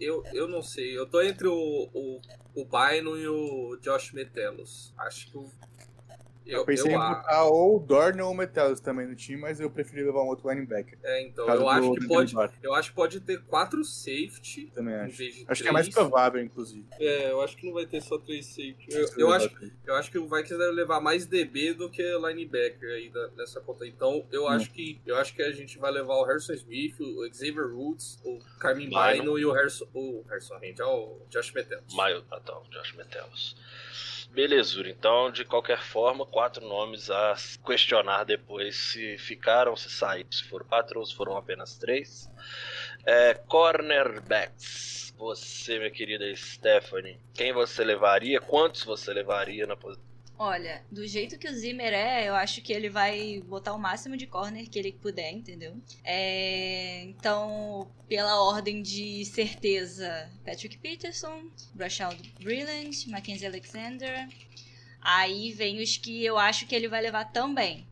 [0.00, 0.96] eu, eu não sei.
[0.96, 2.20] Eu tô entre o, o,
[2.54, 4.92] o Bynum e o Josh Metellus.
[4.96, 5.50] Acho que o.
[6.46, 9.60] Eu, pensei em a- botar ou o Dorn ou o Metellus também no time, mas
[9.60, 10.98] eu preferi levar um outro linebacker.
[11.02, 12.34] é, então, eu acho que pode.
[12.62, 15.16] Eu acho que pode ter quatro safety Também em acho.
[15.16, 15.94] vez de Acho que é mais três.
[15.94, 16.84] provável, inclusive.
[16.98, 18.88] É, eu acho que não vai ter só três safety.
[18.90, 19.72] Eu, eu acho, que.
[19.86, 23.60] eu acho que o Vikings deve levar mais DB do que linebacker aí da- nessa
[23.60, 23.86] conta.
[23.86, 24.48] Então, eu Hum.
[24.48, 28.18] acho que eu acho que a gente vai levar o Harrison Smith, o Xavier Roots,
[28.24, 29.12] o Carmen Bynum.
[29.24, 31.94] Bynum e o Harrison, o Harrison Hand, o Josh Metellus.
[31.94, 33.56] Maio, ah, tá, o Josh Metellus.
[34.32, 37.34] Belezura, então, de qualquer forma, quatro nomes a
[37.66, 42.28] questionar depois se ficaram, se saíram, se foram quatro ou se foram apenas três.
[43.04, 45.12] É, cornerbacks.
[45.18, 48.40] Você, minha querida Stephanie, quem você levaria?
[48.40, 50.09] Quantos você levaria na posição?
[50.42, 54.16] Olha, do jeito que o Zimmer é, eu acho que ele vai botar o máximo
[54.16, 55.76] de corner que ele puder, entendeu?
[56.02, 61.42] É, então, pela ordem de certeza, Patrick Peterson,
[61.74, 64.26] Brashawn Brilland, Mackenzie Alexander.
[65.02, 67.86] Aí vem os que eu acho que ele vai levar também.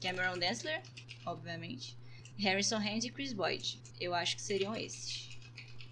[0.00, 0.80] Cameron Densler,
[1.26, 1.94] obviamente.
[2.38, 3.78] Harrison Hand e Chris Boyd.
[4.00, 5.28] Eu acho que seriam esses.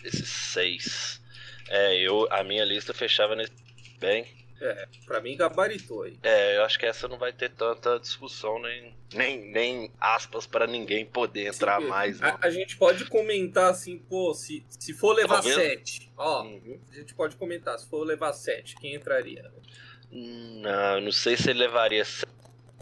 [0.02, 1.20] Esses seis.
[1.68, 3.52] É, eu, a minha lista fechava nesse
[3.98, 4.39] bem.
[4.60, 6.18] É, pra mim gabaritou aí.
[6.22, 10.66] É, eu acho que essa não vai ter tanta discussão, nem, nem, nem aspas pra
[10.66, 12.22] ninguém poder entrar Sim, mais.
[12.22, 15.54] A, a gente pode comentar assim, pô, se, se for levar Talvez.
[15.56, 16.78] sete, ó, Uhum.
[16.92, 19.50] a gente pode comentar, se for levar sete, quem entraria?
[20.12, 22.04] Não, não sei se ele levaria.
[22.04, 22.26] se-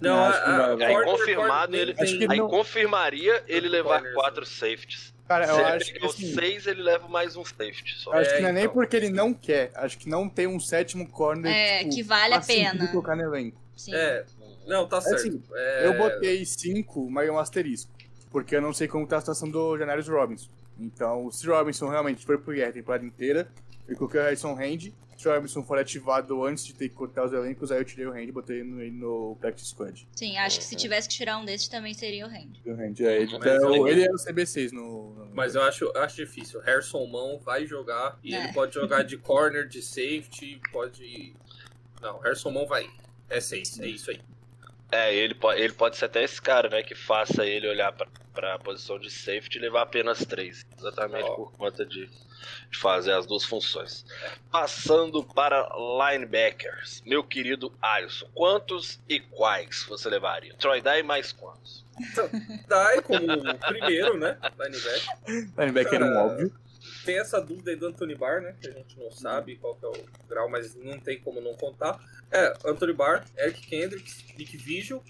[0.00, 2.38] Não, Não, a, acho que a, não Aí, corner confirmado, ele- tem- Acho que Aí
[2.38, 4.46] não- confirmaria ele levar quatro né?
[4.46, 5.12] safeties.
[5.28, 7.94] Cara, se eu ele acho que pegar os assim, seis, ele leva mais um safety
[7.98, 8.12] só.
[8.14, 8.74] acho É, que não é nem então.
[8.74, 9.70] porque ele não quer.
[9.74, 12.88] Acho que não tem um sétimo corner É, tipo, que vale a pena.
[12.88, 13.60] colocar no elenco.
[13.76, 13.94] Sim.
[13.94, 14.24] É,
[14.66, 15.16] não, tá certo.
[15.20, 17.90] assim, É, Eu botei cinco, mas é um asterisco.
[18.30, 20.48] Porque eu não sei como tá a situação do Janarius Robinson.
[20.78, 23.48] Então, se o Robinson realmente for pro guerra a temporada inteira,
[23.88, 24.92] eu coloquei o Harrison Hand.
[25.16, 28.07] Se o Robinson for ativado antes de ter que cortar os elencos, aí eu tirei
[28.07, 30.07] o Hand e botei no, ele no Practice Squad.
[30.14, 32.53] Sim, acho que se tivesse que tirar um desses também seria o Hand.
[32.64, 35.14] O Hand, é, então, ele é o CB6 no.
[35.14, 36.61] no- Mas eu acho, eu acho difícil.
[36.61, 38.44] Harrison Mão vai jogar e É.
[38.44, 41.35] ele pode jogar de corner, de safety, pode.
[42.01, 42.88] Não, Harrison Mão vai.
[43.29, 44.20] É seis, é isso aí.
[44.90, 48.07] É, ele pode, ele pode ser até esse cara, né, que faça ele olhar pra,
[48.33, 50.64] pra posição de safety e levar apenas três.
[50.79, 51.35] Exatamente Ó.
[51.35, 54.07] por conta de, de fazer as duas funções.
[54.51, 55.68] Passando para
[56.11, 57.03] linebackers.
[57.05, 60.55] Meu querido Alisson, quantos e quais você levaria?
[60.55, 61.85] Troy Dye mais quantos?
[62.66, 64.38] Dai como o primeiro, né?
[64.59, 65.53] Linebacker.
[65.59, 66.67] Linebacker um Cara, óbvio.
[67.09, 68.55] Tem essa dúvida aí do Anthony Barr, né?
[68.61, 69.94] Que a gente não sabe qual que é o
[70.29, 71.99] grau, mas não tem como não contar.
[72.31, 75.03] É, Anthony Barr, Eric Kendricks, Nick Vigil,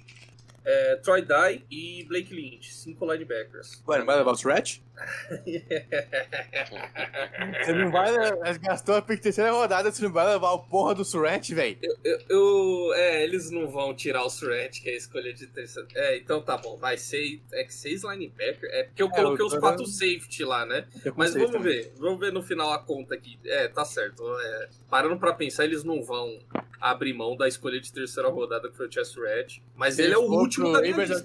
[0.65, 2.73] é, Troy Dye e Blake Lynch.
[2.73, 3.83] Cinco linebackers.
[3.89, 4.79] Ué, não vai o Stretch?
[7.65, 8.59] Você não vai levar.
[8.59, 11.79] Gastou a terceira rodada, você não vai levar o porra do Surret, velho.
[12.05, 15.89] Eu, eu- é, eles não vão tirar o Surratt, que é a escolha de terceira.
[15.95, 17.41] É, então tá bom, vai ser.
[17.53, 18.69] É que seis linebacker.
[18.73, 20.87] É porque eu É, coloquei eu os quatro safety lá, né?
[21.17, 23.39] Mas vamos ver, vamos ver no final a conta aqui.
[23.45, 24.23] É, tá certo.
[24.41, 26.39] É, parando pra pensar, eles não vão
[26.81, 29.61] abrir mão da escolha de terceira rodada que foi o Chess Red.
[29.75, 31.25] Mas ele é o último da minha lista.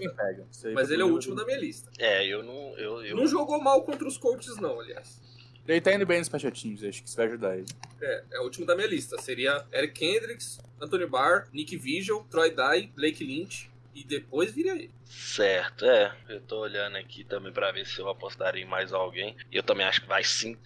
[0.74, 1.90] Mas ele é o último da minha lista.
[2.00, 2.78] É, eu não.
[2.78, 5.21] Eu, eu, Não jogou mal contra os coaches, não, aliás.
[5.65, 7.65] Ele tá indo bem nos special teams, acho que isso vai ajudar ele.
[8.02, 9.17] É, é o último da minha lista.
[9.21, 14.92] Seria Eric Kendricks, Anthony Barr, Nick Vigil, Troy Dye, Blake Lynch e depois viria ele.
[15.06, 16.13] Certo, é.
[16.27, 19.38] Eu tô olhando aqui também pra ver se eu apostaria em mais alguém.
[19.52, 20.58] E eu também acho que vai sim.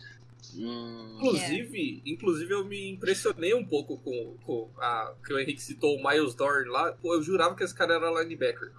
[0.56, 5.96] Hum, Inclusive, inclusive eu me impressionei um pouco com, com a que o Henrique citou
[5.96, 6.94] o Miles Dorn lá.
[6.94, 8.72] Pô, eu jurava que esse cara era linebacker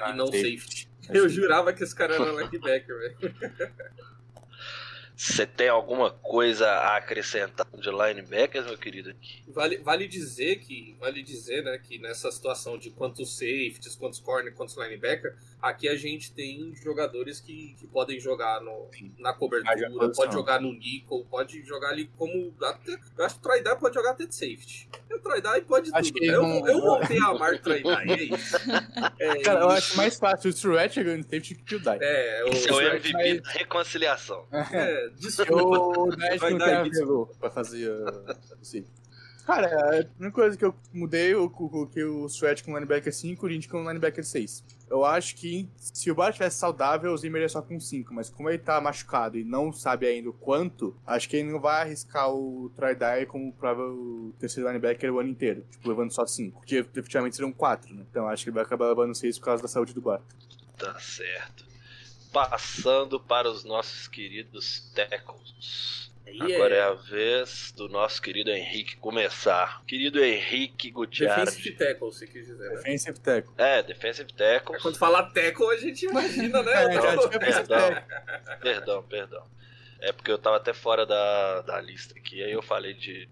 [0.00, 0.56] Ah, e não sei.
[0.58, 0.85] safety.
[1.10, 3.16] Eu jurava que esse cara era linebacker, velho.
[5.16, 9.14] Você tem alguma coisa a acrescentar de linebackers, meu querido?
[9.48, 14.52] Vale, vale dizer que vale dizer, né, que nessa situação de quantos safeties, quantos corner,
[14.54, 20.34] quantos linebacker, aqui a gente tem jogadores que, que podem jogar no, na cobertura, pode
[20.34, 24.10] jogar no nickel, pode jogar ali como até, eu acho que o Troy pode jogar
[24.10, 24.88] até de safety.
[25.08, 26.20] E o Troy pode Acho tudo.
[26.20, 28.56] que Eu, não- eu voltei a amar Troy é isso.
[29.18, 31.98] É Cara, eu acho mais fácil o Truett chegando em safety que o Dye.
[32.00, 34.46] É, o, Esse é o MVP da reconciliação.
[34.52, 35.52] é, desculpa.
[35.52, 37.28] Eu né, Vai não dar isso.
[37.38, 38.84] pra fazer uh, assim.
[39.46, 43.48] Cara, a única coisa que eu mudei, eu coloquei o Sweat com linebacker 5 e
[43.48, 44.64] o Lynch com linebacker 6.
[44.90, 48.28] Eu acho que se o Bart tivesse saudável, o Zimmer ia só com 5, mas
[48.28, 51.82] como ele tá machucado e não sabe ainda o quanto, acho que ele não vai
[51.82, 56.76] arriscar o Try-Dye como provável terceiro linebacker o ano inteiro, tipo, levando só 5, porque
[56.78, 58.04] efetivamente seriam 4, né?
[58.10, 60.24] Então acho que ele vai acabar levando 6 por causa da saúde do Bart.
[60.76, 61.64] Tá certo.
[62.36, 66.10] Passando para os nossos queridos tackles.
[66.26, 69.82] Aí Agora é a vez do nosso querido Henrique começar.
[69.86, 71.54] Querido Henrique Gutierrez.
[71.54, 72.68] Defensive tackle, se quis dizer.
[72.68, 72.76] Né?
[72.76, 73.54] Defensive tackle.
[73.56, 74.82] É, defensive tackles.
[74.82, 76.72] Quando fala tackle, a gente imagina, né?
[76.84, 78.56] É, defensive Perdão, tackle.
[78.60, 79.46] perdão, perdão.
[80.00, 83.26] É porque eu tava até fora da, da lista aqui, aí eu falei de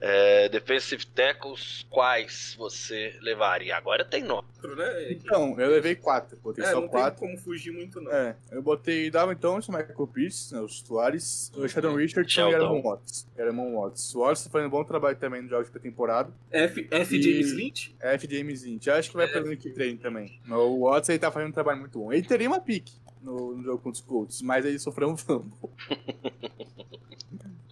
[0.00, 3.76] é, defensive tackles, quais você levaria?
[3.76, 4.46] Agora tem nome.
[4.76, 5.12] né?
[5.12, 7.18] Então, eu levei 4, botei É, só não 4.
[7.20, 8.12] tem como fugir muito, não.
[8.12, 12.82] É, eu botei Dalvin Thompson, Michael Pierce, né, os titulares, o Sheldon Richardson e Aaron
[12.82, 13.26] Watts.
[13.38, 14.14] Aaron Watts.
[14.14, 16.32] O Watts tá fazendo um bom trabalho também nos jogos de pré-temporada.
[16.50, 17.16] F, F.
[17.16, 17.96] E- James Lynch?
[18.00, 18.88] É FDM Zint.
[18.88, 20.40] Acho que vai pra Nick Train também.
[20.44, 22.12] Mas o Watts ele tá fazendo um trabalho muito bom.
[22.12, 22.92] Ele teria uma pique
[23.22, 25.50] no, no jogo contra os Colts, mas ele sofreu um fumble.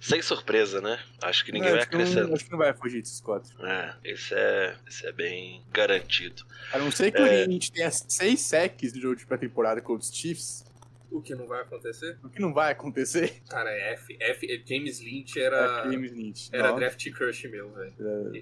[0.00, 0.98] Sem surpresa, né?
[1.22, 2.32] Acho que ninguém Não, vai acrescentar.
[2.32, 3.50] acho que não vai fugir desses quatro.
[3.66, 6.44] É, esse é, esse é bem garantido.
[6.72, 7.44] A não ser que É.
[7.44, 10.64] o Lynch tenha seis sacks no jogo de pré-temporada contra os Chiefs,
[11.10, 12.18] O que não vai acontecer?
[12.22, 13.42] o que não vai acontecer.
[13.48, 14.16] Cara, é F.
[14.20, 15.84] F James Lynch É era.
[15.90, 16.48] James Lynch.
[16.52, 17.94] Era Nossa, draft crush meu, velho.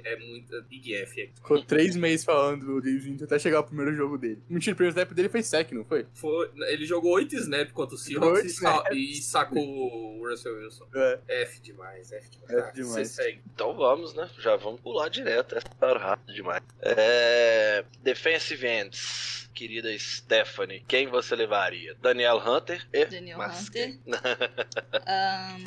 [0.04, 0.62] É muito.
[0.64, 1.22] Big F.
[1.22, 1.28] é.
[1.34, 4.42] Ficou três meses falando do James Lynch até chegar o primeiro jogo dele.
[4.48, 6.06] Mentira, o primeiro snap dele foi sack, não foi?
[6.14, 10.86] Foi, ele jogou 8 snaps contra o Seahawks oito e, e sacou o Russell Wilson.
[10.94, 11.18] É.
[11.42, 12.50] F demais, F demais.
[12.50, 12.92] F Ah, demais.
[12.92, 13.40] Você segue.
[13.54, 14.28] Então vamos, né?
[14.38, 15.56] Já vamos pular direto.
[15.78, 16.62] Tá rápido demais.
[16.82, 17.84] É...
[18.02, 19.45] Defensive ends.
[19.56, 21.94] Querida Stephanie, quem você levaria?
[21.94, 23.98] Daniel Hunter e Daniel Hunter.
[25.06, 25.64] Ahn,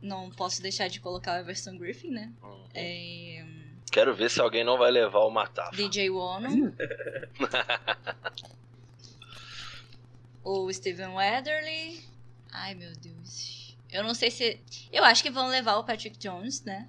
[0.00, 2.32] não posso deixar de colocar o Everson Griffin, né?
[2.42, 3.44] Hum, É,
[3.92, 5.76] Quero ver se alguém não vai levar o Matafa.
[5.76, 6.74] DJ Wono.
[10.42, 12.00] o Steven Weatherly.
[12.50, 13.76] Ai, meu Deus.
[13.90, 14.58] Eu não sei se.
[14.90, 16.88] Eu acho que vão levar o Patrick Jones, né?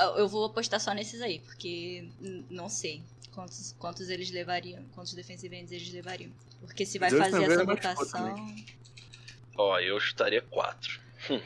[0.00, 2.08] Eu- vou apostar só nesses aí, porque
[2.50, 6.30] não sei quantos, quantos eles levariam, quantos defensive ends eles levariam.
[6.60, 8.54] Porque se vai Deus fazer essa votação.
[9.56, 11.00] Ó, eu chutaria quatro.
[11.30, 11.40] Hum,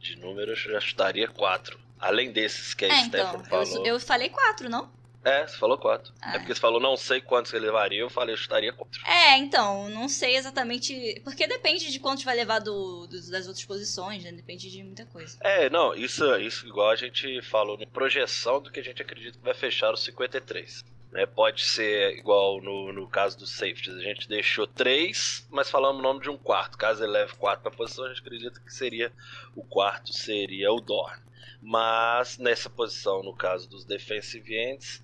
[0.00, 1.78] De números, eu já chutaria quatro.
[2.00, 3.20] Além desses que a É, então.
[3.38, 3.86] Stephanie falou.
[3.86, 4.90] Eu, eu falei quatro, não?
[5.24, 6.12] É, você falou quatro.
[6.20, 6.34] Ah.
[6.34, 9.00] É porque você falou não sei quantos ele levaria, eu falei eu chutaria quatro.
[9.06, 11.20] É, então, não sei exatamente.
[11.22, 14.32] Porque depende de quantos vai levar do, dos- das outras posições, né?
[14.32, 15.38] Depende de muita coisa.
[15.40, 19.38] É, não, isso, isso igual a gente falou, na projeção do que a gente acredita
[19.38, 20.84] que vai fechar os 53.
[21.12, 23.96] Né, pode ser igual no, no caso dos safeties.
[23.96, 26.78] A gente deixou três, mas falamos o nome de um quarto.
[26.78, 29.12] Caso ele leve quatro para posição, a gente acredita que seria
[29.54, 31.20] o quarto seria o Dorn.
[31.60, 35.02] Mas nessa posição, no caso dos defensive ends,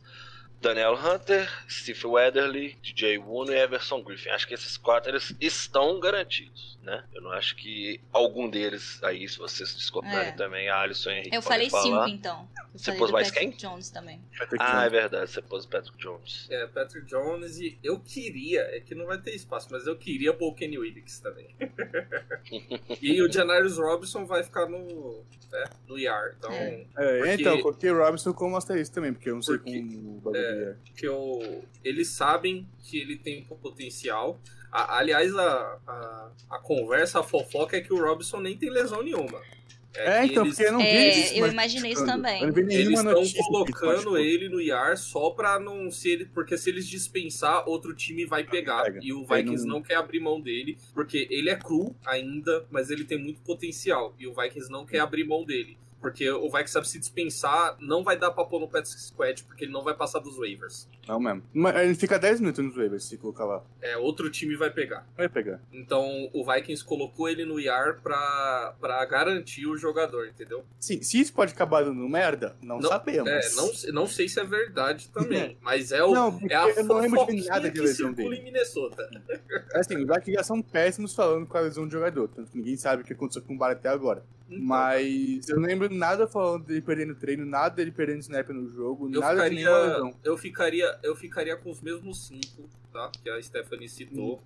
[0.60, 4.30] Daniel Hunter, Steve Weatherly, DJ Uno e Everson Griffin.
[4.30, 7.04] Acho que esses quatro eles estão garantidos, né?
[7.14, 10.32] Eu não acho que algum deles aí, se vocês discordarem É.
[10.32, 12.06] também, a Alisson Henrique Eu falei falar.
[12.06, 12.48] cinco, então.
[12.56, 13.70] Eu Você pôs mais Patrick quem?
[13.70, 14.20] Jones também.
[14.36, 14.92] Patrick Ah, é Jones.
[14.92, 16.46] verdade, você pôs o Patrick Jones.
[16.50, 20.32] É, Patrick Jones e eu queria, é que não vai ter espaço, mas eu queria
[20.34, 21.54] pôr o Kenny Willicks também.
[23.00, 26.84] e o Janarius Robinson vai ficar no, né, no IAR, então É.
[26.96, 29.78] É, Porque- então, eu coloquei o Robinson como asterisco também, porque eu não sei Porque-
[29.80, 30.74] como bagulho é.
[30.96, 34.40] que eu, eles sabem que ele tem potencial.
[34.70, 39.02] A- aliás, a, a, a conversa, a fofoca é que o Robinson nem tem lesão
[39.02, 39.40] nenhuma.
[39.94, 42.42] É, que então, eles, porque eu não vi É, eles eu imaginei isso também.
[42.42, 46.26] Eles estão colocando ele no IAR só pra não se ele.
[46.26, 48.84] Porque se eles dispensar, outro time vai pegar.
[48.84, 49.00] pega.
[49.02, 49.82] E o Vikings não- não...
[49.82, 54.14] quer abrir mão dele, porque ele é cru ainda, mas ele tem muito potencial.
[54.18, 55.78] E o Vikings não quer abrir mão dele.
[56.00, 59.64] Porque o Vikings sabe se dispensar, não vai dar pra pôr no Pet Squad, porque
[59.64, 60.88] ele não vai passar dos waivers.
[61.06, 61.42] Não mesmo.
[61.52, 63.64] Mas ele fica 10 minutos nos waivers se colocar lá.
[63.82, 65.06] É, outro time vai pegar.
[65.16, 65.60] Vai pegar.
[65.72, 70.64] Então o Vikings colocou ele no IR pra, pra garantir o jogador, entendeu?
[70.78, 73.28] Sim, se isso pode acabar dando merda, não, Não- sabemos.
[73.28, 76.84] É, não, não sei se é verdade também, mas é, o, Não, é a eu
[76.84, 78.36] não lembro de nada de lesão dele.
[78.36, 79.08] em Minnesota.
[79.74, 82.28] Assim, os Vikings já são péssimos falando com a lesão do jogador.
[82.28, 84.22] Tanto que ninguém sabe o que aconteceu com o Bar até agora.
[84.48, 89.10] Mas eu não lembro nada falando dele perdendo treino, nada dele perdendo snap no jogo,
[89.12, 90.14] eu nada de ficaria, lesão.
[90.24, 93.10] eu, ficaria, eu ficaria com os mesmos cinco, tá?
[93.22, 94.42] Que a Stephanie citou.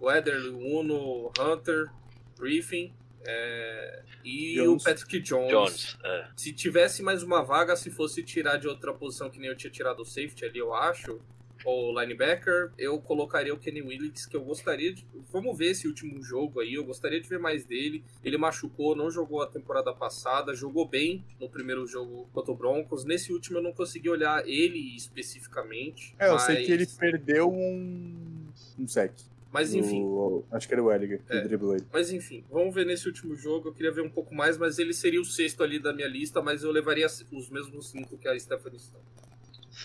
[0.00, 1.90] O Ederly, Uno, Hunter,
[2.38, 2.92] Griffin
[3.26, 4.82] é, e Jones.
[4.82, 5.50] o Patrick Jones.
[5.50, 5.98] Jones.
[6.04, 6.28] É.
[6.36, 9.70] Se tivesse mais uma vaga, se fosse tirar de outra posição, que nem eu tinha
[9.70, 11.20] tirado o safety ali, eu acho,
[11.64, 15.04] ou linebacker, eu colocaria o Kenny Willits, que eu gostaria de.
[15.32, 18.04] Vamos ver esse último jogo aí, eu gostaria de ver mais dele.
[18.24, 23.04] Ele machucou, não jogou a temporada passada, jogou bem no primeiro jogo contra o Broncos.
[23.04, 26.14] Nesse último eu não consegui olhar ele especificamente.
[26.18, 28.46] É, eu mas, sei que ele perdeu um.
[28.78, 29.12] um sec.
[29.50, 30.02] Mas enfim.
[30.04, 31.40] O- acho que era o Elliger que É.
[31.40, 31.86] driblou ele.
[31.92, 33.68] Mas enfim, vamos ver nesse último jogo.
[33.70, 36.42] Eu queria ver um pouco mais, mas ele seria o sexto ali da minha lista,
[36.42, 39.04] mas eu levaria os mesmos cinco que a Stephanie Stone.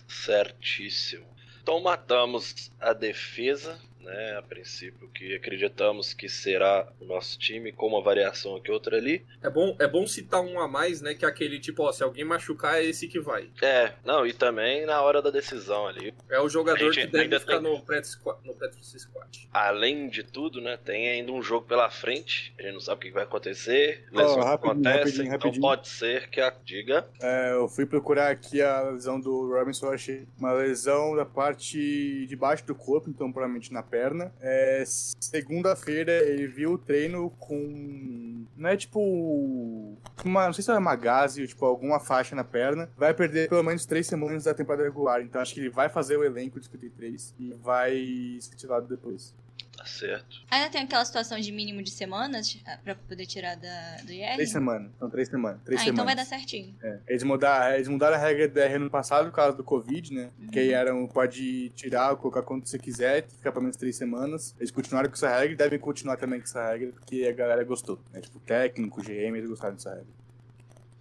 [0.07, 1.32] Certíssimo.
[1.63, 4.35] Então matamos a defesa, né?
[4.37, 9.25] A princípio, que acreditamos que será o nosso time, com uma variação aqui outra ali.
[9.41, 11.13] É bom, é bom citar um a mais, né?
[11.13, 13.49] Que é aquele tipo, ó, se alguém machucar, é esse que vai.
[13.61, 16.13] É, não, e também na hora da decisão ali.
[16.29, 18.39] É o jogador que deve ainda ficar tem- no practice squad.
[18.45, 19.49] No practice squad.
[19.51, 20.77] Além de tudo, né?
[20.77, 22.53] Tem ainda um jogo pela frente.
[22.59, 24.05] A gente não sabe o que vai acontecer.
[24.13, 25.61] Ó, Lesões rapidinho, rapidinho, então rapidinho.
[25.61, 27.07] pode ser que a diga.
[27.21, 32.25] É, eu fui procurar aqui a lesão do Robinson, eu achei uma lesão da parte
[32.27, 34.33] de baixo do corpo, então provavelmente na perna.
[34.41, 38.47] É, Segunda-feira ele viu o treino com.
[38.57, 39.95] Não é tipo.
[40.25, 42.89] Uma, não sei se é uma gaze ou tipo alguma faixa na perna.
[42.97, 45.21] Vai perder pelo menos três semanas da temporada regular.
[45.21, 47.93] Então acho que ele vai fazer o elenco de 53 e vai
[48.41, 49.35] ser depois.
[49.75, 50.41] Tá certo.
[50.51, 54.35] Ainda tem aquela situação de mínimo de semanas ah, pra poder tirar da, do IR?
[54.35, 54.91] Três semanas.
[54.99, 55.61] São três semanas.
[55.63, 55.93] Três ah, semanas.
[55.93, 56.75] então vai dar certinho.
[56.81, 60.13] É, eles, mudaram, eles mudaram a regra do DR no passado por causa do Covid,
[60.13, 60.29] né?
[60.51, 64.55] Que aí eram, pode tirar, colocar quando você quiser, ficar pelo menos três semanas.
[64.59, 67.63] Eles continuaram com essa regra e devem continuar também com essa regra, porque a galera
[67.63, 67.99] gostou.
[68.11, 68.21] Né?
[68.21, 70.23] Tipo, o técnico, o GM, eles gostaram dessa regra.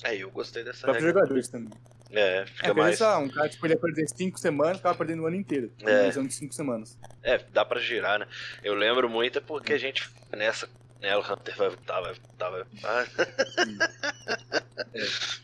[0.05, 1.20] É, eu gostei Os dessa próprios regra.
[1.20, 1.73] jogadores também.
[2.12, 3.00] É, É, fica porque mais.
[3.00, 5.72] lá, um cara tipo, ele ia perder cinco semanas, ficava perdendo o ano inteiro.
[5.82, 6.02] É.
[6.02, 6.98] Lesão de cinco semanas.
[7.22, 8.26] É, dá pra girar, né?
[8.62, 10.68] Eu lembro muito é porque a gente fica nessa.
[11.00, 13.08] Né, o Hunter vai voltar, vai voltar, vai voltar.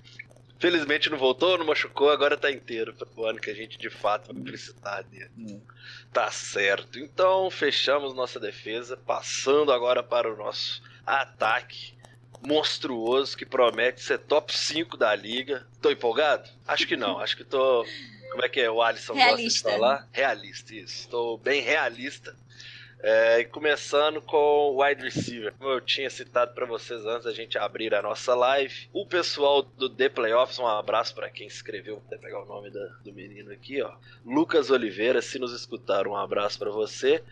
[0.61, 4.33] Felizmente não voltou, não machucou, agora tá inteiro pro ano que a gente de fato
[4.33, 5.31] vai precisar dele.
[5.39, 5.61] Hum.
[6.13, 6.99] Tá certo.
[6.99, 11.95] Então fechamos nossa defesa, passando agora para o nosso ataque
[12.47, 15.67] monstruoso que promete ser top 5 da liga.
[15.81, 16.49] Tô empolgado?
[16.67, 17.85] Acho que não, acho que tô.
[18.33, 18.71] Como é que é?
[18.71, 19.71] O Alisson Realista.
[19.71, 20.09] gosta de falar?
[20.13, 21.01] Realista, isso.
[21.01, 22.37] Estou bem realista.
[23.01, 25.55] É, e começando com o wide receiver.
[25.57, 29.63] Como eu tinha citado para vocês antes da gente abrir a nossa live, o pessoal
[29.63, 33.13] do The Playoffs, um abraço para quem escreveu, vou até pegar o nome da- do
[33.13, 33.93] menino aqui, ó.
[34.27, 37.23] Lucas Oliveira, se nos escutaram, um abraço para você.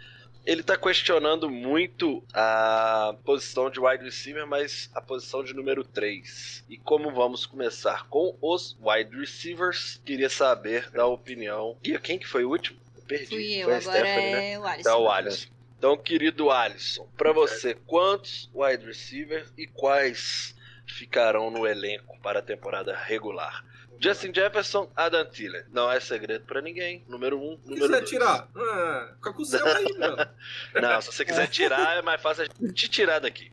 [0.47, 6.65] Ele tá questionando muito a posição de wide receiver, mas a posição de número 3.
[6.69, 11.77] E como vamos começar com os wide receivers, queria saber da opinião.
[11.83, 12.79] E quem que foi o último?
[12.95, 13.27] Eu perdi.
[13.27, 14.53] Fui eu, foi a agora Stephanie, né?
[14.53, 14.81] é o Alisson.
[14.81, 15.49] Então, o Alisson.
[15.79, 20.55] Então, querido Alisson, pra você, quantos wide receivers e quais
[20.87, 23.65] ficarão no elenco para a temporada regular?
[24.01, 25.65] Justin Jefferson, Adam Thielen.
[25.73, 27.05] Não é segredo pra ninguém.
[27.09, 28.11] Número um, Se número quiser dois.
[28.11, 30.29] tirar, ah, fica com o céu aí, mano.
[30.81, 33.51] Não, se você quiser tirar, é mais fácil a gente te tirar daqui.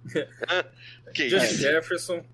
[1.13, 1.61] que Justin isso?
[1.61, 2.25] Jefferson,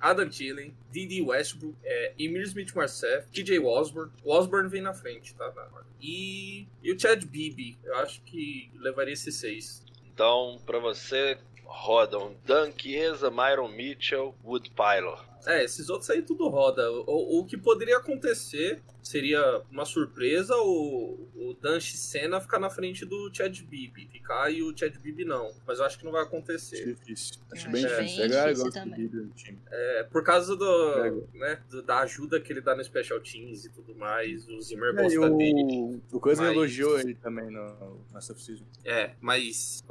[0.00, 4.10] Adam Thielen, Didi Westbrook, é, Emir Smith-Marseille, TJ Osborne.
[4.24, 5.52] O Osborne vem na frente, tá?
[6.00, 7.78] E, e o Chad Beebe.
[7.84, 9.84] Eu acho que levaria esses seis.
[10.12, 15.24] Então, pra você, rodam Dan Chiesa, Myron Mitchell, Wood Pylor.
[15.46, 16.90] É, esses outros aí tudo roda.
[16.90, 23.04] O, o que poderia acontecer seria uma surpresa o, o Dan Senna ficar na frente
[23.04, 24.06] do Chad Beebe.
[24.12, 25.50] Ficar e o Chad Beebe não.
[25.66, 26.94] Mas eu acho que não vai acontecer.
[26.94, 27.34] difícil.
[27.52, 28.16] Acho bem acho difícil.
[28.18, 29.62] bem A galera difícil gosta também.
[29.70, 30.56] É, por causa É.
[30.56, 34.48] do, né, do- da ajuda que ele dá no Special Teams e tudo mais.
[34.48, 35.62] O Zimmer É, e gosta dele.
[35.62, 38.64] o, o Cousins Mas- elogiou ele também no, na off-season.
[38.84, 39.82] É, mas.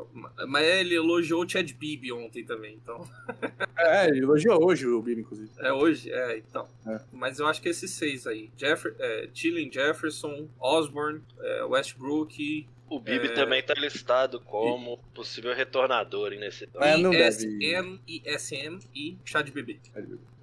[0.47, 3.01] Mas ele elogiou o Chad Beebe ontem também, então.
[3.77, 5.49] É, ele elogiou hoje o Bieber, inclusive.
[5.59, 6.11] É hoje?
[6.11, 6.67] É, então.
[6.87, 6.99] É.
[7.11, 12.99] Mas eu acho que esses seis aí: Jeff, é, Thielen Jefferson, Osborne, é, Westbrook, O
[12.99, 13.33] Bibi É.
[13.33, 19.79] também tá listado como possível retornador nesse Mas não ISM, ISM e Chad Bebê.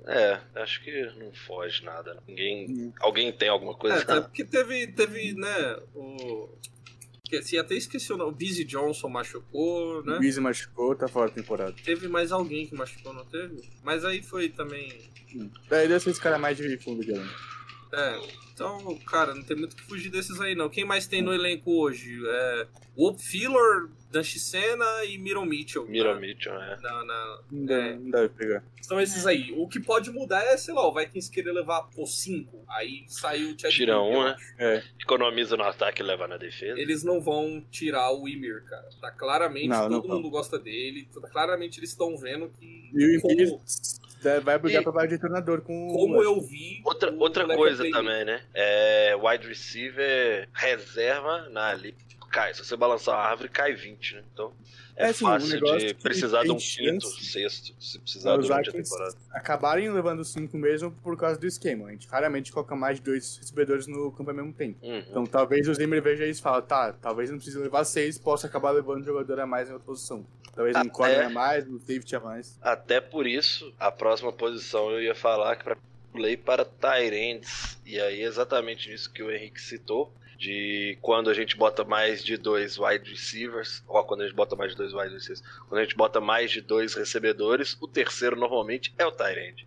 [0.07, 2.17] É, acho que não foge nada.
[2.27, 2.67] Ninguém.
[2.71, 2.93] Hum.
[3.01, 3.99] Alguém tem alguma coisa?
[3.99, 6.49] É, até porque teve, teve, né, o...
[7.29, 8.31] Esqueci, até esqueci o nome.
[8.31, 10.19] O Busy Johnson machucou, O né?
[10.19, 11.75] Beasley machucou, tá fora da temporada.
[11.85, 13.69] Teve mais alguém que machucou, não teve?
[13.85, 14.99] Mas aí foi também...
[15.69, 17.58] Daí deve ser esse cara mais de fundo de elenco.
[17.93, 18.21] É,
[18.53, 20.69] então, cara, não tem muito o que fugir desses aí, não.
[20.69, 22.21] Quem mais tem no elenco hoje?
[22.27, 22.67] É...
[22.97, 25.87] Whoop Filler, Dan Senna e Miron Mitchell.
[25.87, 26.21] Miro né?
[26.21, 26.77] Mitchell, né?
[26.83, 27.41] Na, na...
[27.51, 27.95] Não deve, É.
[27.97, 28.65] não deve pegar.
[28.83, 29.53] São esses aí.
[29.57, 32.65] O que pode mudar é, sei lá, o Vikings querer levar por 5.
[32.69, 34.37] Aí saiu o Chad Tira Green, um, né?
[34.59, 34.83] É.
[35.01, 36.79] Economiza no ataque e leva na defesa.
[36.81, 38.89] Eles não vão tirar o Ymir, cara.
[39.01, 40.17] Tá claramente, Não, não todo vão.
[40.17, 41.09] mundo gosta dele.
[41.15, 42.91] Tá claramente eles estão vendo que.
[42.93, 43.59] E o como, Embiid
[44.43, 46.81] vai brigar E- pra vaga de treinador com o como eu vi.
[46.85, 48.43] Outra, outra coisa também, né?
[48.55, 51.95] É wide receiver reserva na ali.
[52.31, 54.23] Cai, se você balançar a árvore, cai 20, né?
[54.35, 54.53] Então
[54.95, 58.69] é, É, assim, um fácil negócio de precisar de um quinto, sexto, se precisar durante
[58.69, 59.15] a temporada.
[59.31, 61.87] acabarem levando cinco mesmo por causa do esquema.
[61.89, 64.77] A gente raramente coloca mais de dois recebedores no campo ao mesmo tempo.
[64.85, 64.99] Uhum.
[65.09, 68.47] Então talvez o Zimmer veja isso e fala, tá, talvez não precise levar seis, possa
[68.47, 70.27] acabar levando um jogador a mais em outra posição.
[70.59, 72.59] Talvez um Até- corner a mais, um safety a mais.
[72.61, 75.77] Até por isso, a próxima posição eu ia falar que para
[76.13, 77.79] play para Tyrands.
[77.87, 80.13] E aí exatamente nisso que o Henrique citou.
[80.37, 84.57] De quando a gente bota mais de dois wide receivers, ou quando a gente bota
[84.57, 88.35] mais de dois wide receivers, quando a gente bota mais de dois recebedores, o terceiro
[88.35, 89.63] normalmente é o Tyrant.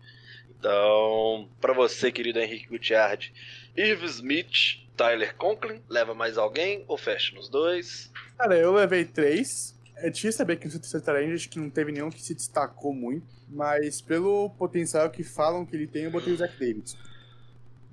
[0.59, 3.33] Então, para você, querido Henrique Gutiardi,
[3.77, 8.11] Irv Smith, Tyler Conklin, leva mais alguém ou fecha nos dois?
[8.37, 9.79] Cara, eu levei três.
[10.01, 12.93] É difícil saber que no terceiro talento acho que não teve nenhum que se destacou
[12.93, 13.25] muito.
[13.49, 16.97] Mas pelo potencial que falam que ele tem, eu botei o Zach Davidson.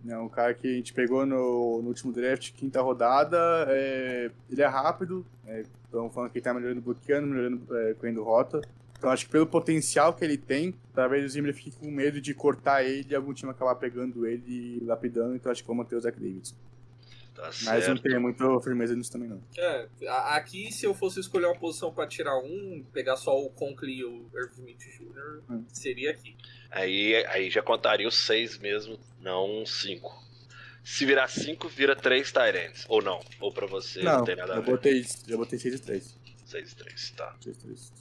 [0.09, 3.67] É um cara que a gente pegou no, no último draft, quinta rodada.
[3.69, 5.27] é, ele é rápido.
[5.85, 8.61] Estão falando que ele tá melhorando bloqueando, melhorando é, correndo rota.
[8.97, 12.35] Então acho que pelo potencial que ele tem, talvez o Zimmer fique com medo de
[12.35, 15.37] cortar ele e algum time acabar pegando ele e lapidando.
[15.37, 16.55] Então acho que vou manter o Zach Davidson.
[17.39, 19.41] Tá Mas não tenho muita firmeza nisso também não.
[19.57, 19.89] É,
[20.35, 24.05] aqui, se eu fosse escolher uma posição pra tirar um, pegar só o Conklin e
[24.05, 25.65] o Irv Smith Jr., Hum.
[25.69, 26.37] seria aqui.
[26.69, 30.13] Aí, aí já contaria os seis mesmo, não cinco.
[30.83, 32.85] Se virar cinco, vira três Tyrants.
[32.89, 33.21] Ou não.
[33.39, 34.71] Ou pra você não, não, tem nada a eu ver.
[34.73, 36.19] botei, eu botei 6 e 3.
[36.45, 37.37] Seis e três, tá.
[37.41, 37.93] 6 e 3.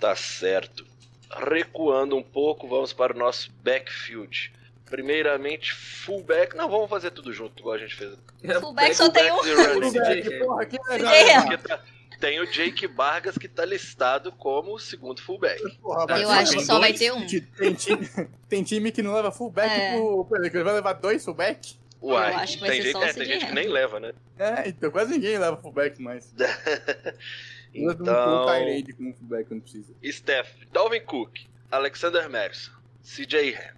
[0.00, 0.84] Tá certo.
[1.30, 4.52] Recuando um pouco, vamos para o nosso backfield.
[4.94, 6.54] Primeiramente, fullback.
[6.56, 8.16] Não, vamos fazer tudo junto, igual a gente fez.
[8.60, 9.38] Fullback só tem um.
[9.42, 11.58] Fullback Porra, que legal.
[11.58, 11.82] Tá-
[12.20, 15.60] Tem o Jake Vargas que tá listado como o segundo fullback.
[15.78, 17.26] Porra, Eu acho que só vai ter um.
[17.26, 18.08] Tem time,
[18.48, 19.96] tem time que não leva fullback É.
[19.96, 20.24] pro.
[20.62, 21.74] Vai levar dois fullback?
[22.00, 24.12] Uai, Eu acho que vai tem ser gente, é, tem gente que nem leva, né?
[24.38, 26.32] É, então quase ninguém leva fullback mais.
[27.76, 29.92] Então, Tyrade com fullback quando precisa.
[30.04, 31.40] Steph, Dalvin Cook,
[31.72, 32.70] Alexander Madison,
[33.02, 33.74] CJ Ham.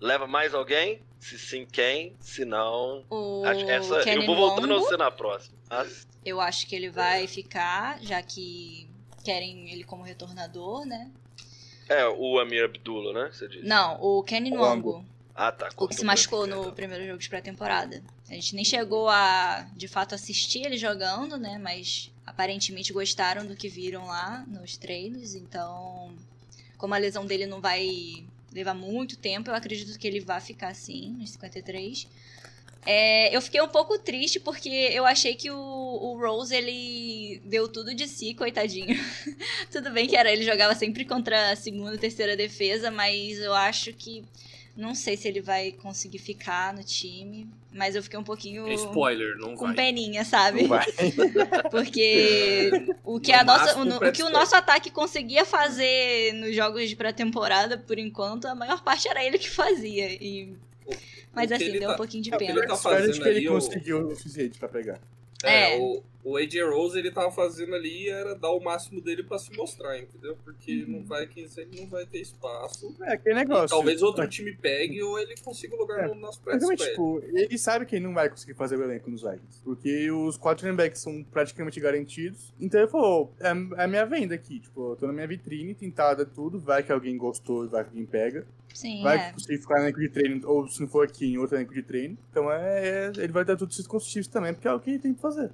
[0.00, 1.00] Leva mais alguém?
[1.18, 2.14] Se sim, quem?
[2.20, 3.04] Se não.
[3.10, 5.56] O acho- essa, eu Kenny vou voltando a Longo, você na próxima.
[5.70, 8.88] As- eu acho que ele vai ficar, já que
[9.24, 11.10] querem ele como retornador, né?
[11.88, 13.30] é, o Amir Abdullah, né?
[13.32, 13.64] Você disse.
[13.64, 14.50] Não, o Kenny.
[14.50, 15.68] Longo, Ah, tá.
[15.76, 18.02] o que se machucou no primeiro jogo de pré-temporada.
[18.28, 21.58] A gente nem chegou a, de fato, assistir ele jogando, né?
[21.58, 25.36] Mas aparentemente gostaram do que viram lá nos treinos.
[25.36, 26.12] Então,
[26.76, 28.26] como a lesão dele não vai
[28.56, 32.08] levar muito tempo, eu acredito que ele vai ficar assim, nos 53.
[32.86, 37.68] É, eu fiquei um pouco triste porque eu achei que o, o Rose ele deu
[37.68, 38.96] tudo de si, coitadinho.
[39.70, 43.92] tudo bem que era ele jogava sempre contra a segunda terceira defesa, mas eu acho
[43.92, 44.24] que
[44.76, 49.36] não sei se ele vai conseguir ficar no time, mas eu fiquei um pouquinho Spoiler,
[49.38, 49.74] não com vai.
[49.74, 50.62] peninha, sabe?
[50.62, 50.86] Não vai.
[51.70, 52.70] Porque
[53.04, 56.88] o que, No a nossa, o, o que o nosso ataque conseguia fazer nos jogos
[56.88, 60.12] de pré-temporada, por enquanto, a maior parte era ele que fazia.
[60.22, 60.54] E...
[61.34, 62.58] Mas assim, deu tá- um pouquinho de pena.
[62.58, 65.00] ele tá fazendo que ele ali, o- conseguiu o suficiente pra pegar.
[65.44, 65.78] É, É.
[65.80, 69.54] O, o AJ Rose ele tava fazendo ali era dar o máximo dele pra se
[69.56, 70.36] mostrar, entendeu?
[70.44, 70.90] Porque Uhum.
[70.92, 72.96] não vai que ele não vai ter espaço.
[73.02, 73.68] É, aquele negócio.
[73.68, 76.08] Talvez outro time pegue ou ele consiga um lugar É.
[76.08, 79.08] no nosso pré também, tipo, ele sabe que ele não vai conseguir fazer o elenco
[79.10, 79.62] nos Vikings.
[79.62, 82.52] Porque os quatro running backs são praticamente garantidos.
[82.58, 83.48] Então ele falou: é,
[83.80, 84.58] é a minha venda aqui.
[84.58, 86.58] Tipo, eu tô na minha vitrine, tentada tudo.
[86.58, 88.44] Vai que alguém gostou vai que alguém pega.
[88.76, 89.32] Sim, vai é.
[89.32, 91.82] conseguir ficar no elenco de treino, ou se não for aqui, em outro elenco de
[91.82, 92.18] treino.
[92.30, 94.98] Então é, é- ele vai dar tudo esses construtivos também, porque é o que ele
[94.98, 95.50] tem que fazer.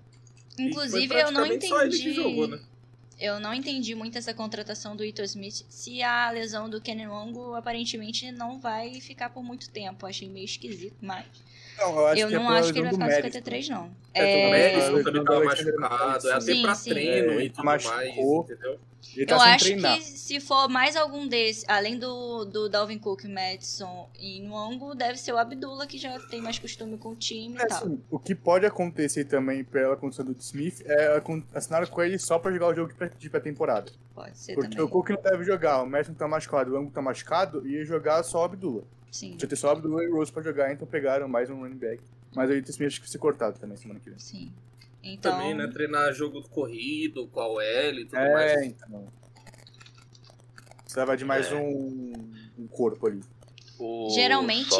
[0.58, 2.14] Inclusive, eu não entendi.
[2.14, 2.58] Jogou, né?
[3.20, 7.54] eu não entendi muito essa contratação do Ito Smith se a lesão do Kenny Longo
[7.54, 10.04] aparentemente não vai ficar por muito tempo.
[10.04, 11.24] Achei meio esquisito, mas.
[11.78, 13.16] Não, eu acho eu que é não pela acho que ele vai ficar do no
[13.16, 13.90] 53, não.
[14.14, 16.90] É, É, É, também o tava machucado, é até Sim, pra sim.
[16.90, 17.96] treino É, e tudo machucou.
[17.96, 18.78] mais, entendeu?
[19.16, 19.96] Ele tá eu acho treinar.
[19.98, 25.18] que se for mais algum desses, além do, do Dalvin Cook, Madison e Nwongo, deve
[25.18, 27.78] ser o Abdullah, que já tem mais costume com o time É, e tal.
[27.78, 31.20] assim, o que pode acontecer também pela condição do Smith é
[31.52, 33.90] assinar com ele só pra jogar o jogo de pré- de pré-temporada.
[34.14, 34.84] Pode ser Porque também.
[34.84, 37.84] o Cook não deve jogar, o Madison tá machucado, o Ango tá machucado, e ia
[37.84, 38.84] jogar só o Abdullah.
[39.12, 41.76] Sim, Tinha ter só o Abdullah e Rose pra jogar, então pegaram mais um running
[41.76, 42.02] back.
[42.34, 44.18] Mas aí o Smith acho que vai ser cortado também semana que vem.
[44.18, 44.50] sim.
[45.04, 45.66] Então, Também, né?
[45.66, 48.62] Treinar jogo corrido, com a OL e tudo É, mais.
[48.62, 49.12] então.
[50.82, 51.54] Precisava de mais É.
[51.54, 53.20] um, um corpo ali.
[53.78, 54.74] O- geralmente,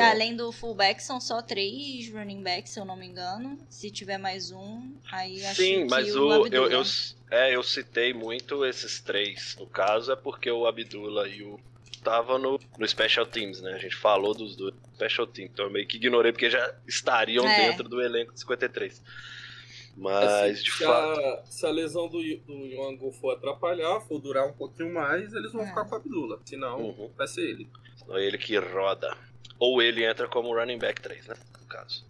[0.00, 3.58] além do fullback, são só três running backs, se eu não me engano.
[3.70, 6.82] Se tiver mais um, aí acho Sim, que mas o, o, eu, eu,
[7.30, 9.56] é, eu citei muito esses três.
[9.58, 11.60] No caso, é porque o Abdullah e o.
[12.02, 13.74] Tava no, no Special Teams, né?
[13.74, 17.46] A gente falou dos dois Special Teams, então eu meio que ignorei porque já estariam
[17.46, 17.68] É.
[17.68, 18.92] dentro do elenco de 53.
[19.02, 21.20] Assim, Mas, de se, fato.
[21.20, 25.52] a, se a lesão do, do Yoango for atrapalhar, for durar um pouquinho mais, eles
[25.52, 25.66] vão É.
[25.66, 26.38] ficar com a Abdullah.
[26.44, 27.10] Senão, Uhum.
[27.16, 27.68] vai ser ele.
[27.96, 29.14] Senão é ele que roda.
[29.58, 31.34] Ou ele entra como running back 3, né?
[31.60, 32.04] No caso.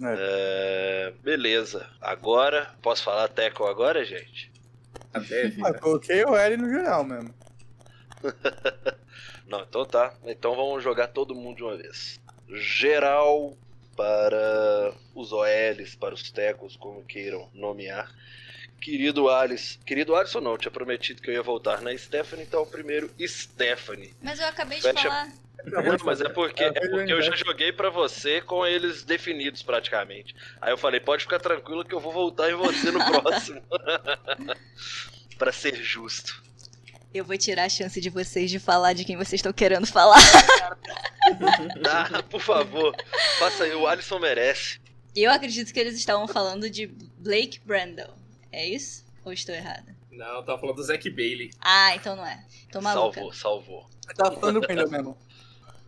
[0.00, 1.88] É, beleza.
[2.00, 4.52] Agora, posso falar tackle agora, gente?
[5.12, 7.34] Até, Ah, eu coloquei o L no geral mesmo.
[9.46, 10.14] Não, então tá.
[10.24, 12.18] Então vamos jogar todo mundo de uma vez.
[12.48, 13.56] Geral
[13.96, 18.10] para os OLs, para os tecos, como queiram nomear.
[18.80, 23.10] Querido Alice, querido Alisson não, tinha prometido que eu ia voltar na Stephanie, então primeiro
[23.20, 24.14] Stephanie.
[24.20, 25.32] Mas eu acabei de Fecha- falar.
[25.66, 29.62] Não, mas é porque, Ah, é porque eu já joguei pra você com eles definidos
[29.62, 30.34] praticamente.
[30.60, 33.62] Aí eu falei, pode ficar tranquilo que eu vou voltar em você no próximo.
[35.38, 36.42] Pra ser justo.
[37.14, 40.18] Eu vou tirar a chance de vocês de falar de quem vocês estão querendo falar.
[41.86, 42.94] Ah, por favor,
[43.38, 44.78] faça aí, o Alisson merece.
[45.16, 48.12] Eu acredito que eles estavam falando de Blake Brandel.
[48.52, 49.06] É isso?
[49.24, 49.96] Ou estou errada?
[50.10, 51.50] Não, eu tava falando do Zac Bailey.
[51.62, 52.44] Ah, então não é.
[52.70, 53.14] Tô maluca.
[53.14, 53.90] Salvou, salvou.
[54.14, 55.18] Tava falando do Brandon mesmo.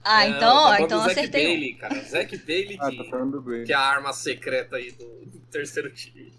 [0.09, 1.45] Ah, Não, então, falando então Zac acertei.
[1.47, 1.95] Bailey, cara.
[2.05, 3.65] Zac Bailey, Ah, que, tá Brandon.
[3.65, 6.33] que é a arma secreta aí do, do terceiro time.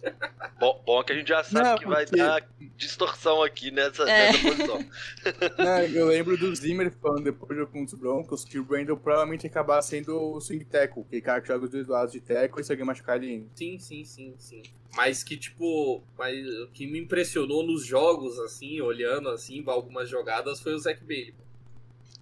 [0.57, 2.47] Bom, bom que a gente já sabe Não, que vai porque- dar
[2.77, 4.31] distorção aqui nessa, É.
[4.31, 4.79] nessa posição.
[5.57, 8.95] Não, eu lembro do Zimmer falando depois do jogo contra os Broncos que o Brandon
[8.95, 12.13] provavelmente ia acabar sendo o swing tackle, que é cara que joga os dois lados
[12.13, 13.47] de tackle e se alguém machucar ele.
[13.53, 14.63] Sim, sim, sim, sim.
[14.95, 20.61] Mas que, tipo, mas o que me impressionou nos jogos, assim, olhando assim, algumas jogadas,
[20.61, 21.33] foi o Zac Bailey.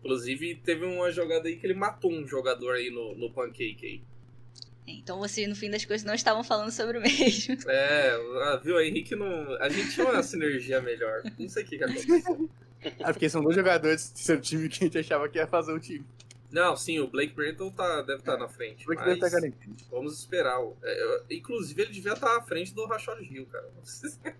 [0.05, 4.01] Inclusive, teve uma jogada aí que ele matou um jogador aí no, no pancake aí.
[4.87, 7.57] Então vocês, no fim das coisas, não estavam falando sobre o mesmo.
[7.67, 8.11] É,
[8.43, 8.75] ah, viu?
[8.75, 9.55] O Henrique não.
[9.59, 11.23] A gente tinha uma sinergia melhor.
[11.39, 12.49] Não sei o que, que aconteceu.
[12.99, 15.73] Ah, porque são dois jogadores do seu time que a gente achava que ia fazer
[15.73, 16.05] o time.
[16.51, 18.85] Não, sim, o Blake Brenton tá, deve estar na frente.
[18.85, 19.75] Porque Mas deve estar garantido.
[19.89, 20.61] vamos esperar.
[20.83, 23.67] É, eu- inclusive, ele devia estar à frente do Rashad Hill, cara.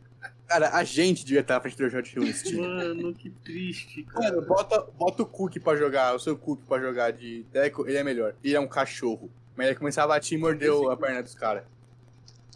[0.47, 2.61] Cara, a gente devia estar à frente do George Hill nesse time.
[2.61, 4.35] Mano, que triste, cara.
[4.35, 7.97] Mano, bota, bota o Cook pra jogar, o seu Cook pra jogar de tackle, ele
[7.97, 8.35] é melhor.
[8.43, 9.29] Ele é um cachorro.
[9.55, 11.63] Mas ele começar a bater e mordeu a perna dos caras.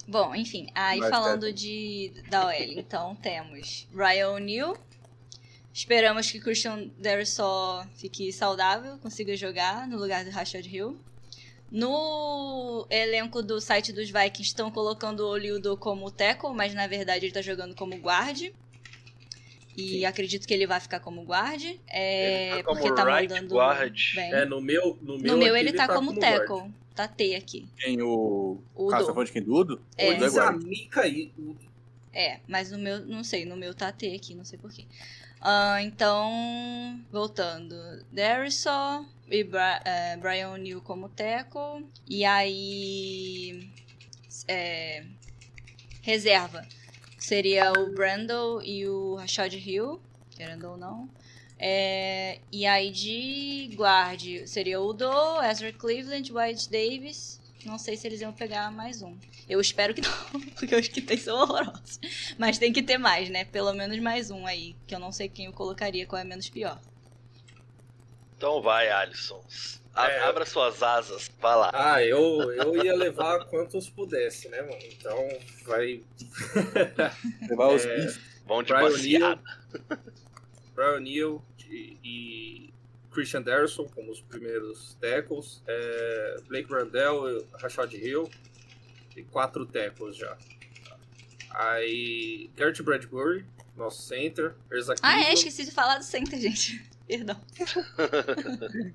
[0.08, 4.78] Bom, enfim, aí Vai, falando de da OL, então temos Ryan O'Neal.
[5.72, 10.98] Esperamos que Christian Darrisaw fique saudável, consiga jogar no lugar do Rashad Hill.
[11.72, 17.26] No elenco do site dos Vikings estão colocando o Oliudo como tackle, mas na verdade
[17.26, 18.52] ele tá jogando como guard.
[19.78, 21.64] E acredito que ele vai ficar como guard.
[21.88, 24.16] É, Ele tá como porque tá right mandando guard.
[24.16, 24.34] bem.
[24.34, 24.98] É, no meu.
[25.02, 26.20] No, meu no meu aqui ele tá, como, guard.
[26.20, 26.72] tackle.
[26.94, 27.68] Tá T aqui.
[27.78, 28.60] Tem o.
[28.76, 29.42] O tá falando de quem?
[29.42, 29.82] Do Udo?
[29.98, 30.08] É.
[30.08, 30.18] É.
[30.18, 31.32] Isamica aí.
[32.12, 34.86] É, mas no meu, não sei, no meu tá T aqui, não sei porquê.
[35.40, 37.76] Ah, então, voltando.
[38.12, 41.86] Darrisaw e Bra é, Brian O'Neill como tackle.
[42.10, 43.70] E aí.
[44.48, 45.04] é,
[46.02, 46.66] reserva.
[47.18, 50.02] Seria o Brandon e o Rashad Hill,
[50.32, 51.10] querendo ou não.
[51.62, 57.40] É, e aí de guard seria o Do, Ezra Cleveland, White Davis.
[57.66, 59.18] Não sei se eles iam pegar mais um.
[59.48, 62.00] Eu espero que não, porque os que tem são horrorosos.
[62.38, 63.44] Mas tem que ter mais, né?
[63.44, 66.50] Pelo menos mais um aí, que eu não sei quem eu colocaria, qual é menos
[66.50, 66.80] pior.
[68.40, 69.44] Então vai, Alisson.
[69.94, 70.20] A- É.
[70.24, 71.72] Abra suas asas, vai lá.
[71.74, 74.80] Ah, eu, eu ia levar quantos pudesse, né, mano?
[74.82, 75.28] Então
[75.66, 76.02] vai.
[77.50, 77.96] Levar os É.
[77.98, 78.18] bichos.
[78.46, 79.42] Vão de Brian baseada.
[80.74, 82.74] Brian O'Neill e, e
[83.12, 85.62] Christian Derson como os primeiros tackles.
[85.68, 88.30] É, Blake Randell, Rashad Hill.
[89.18, 90.38] E quatro tackles já.
[91.50, 92.50] Aí.
[92.56, 94.56] Garrett Bradbury, nosso center.
[94.72, 96.88] Erza Ah, é, esqueci de falar do center, gente.
[97.10, 97.36] Perdão.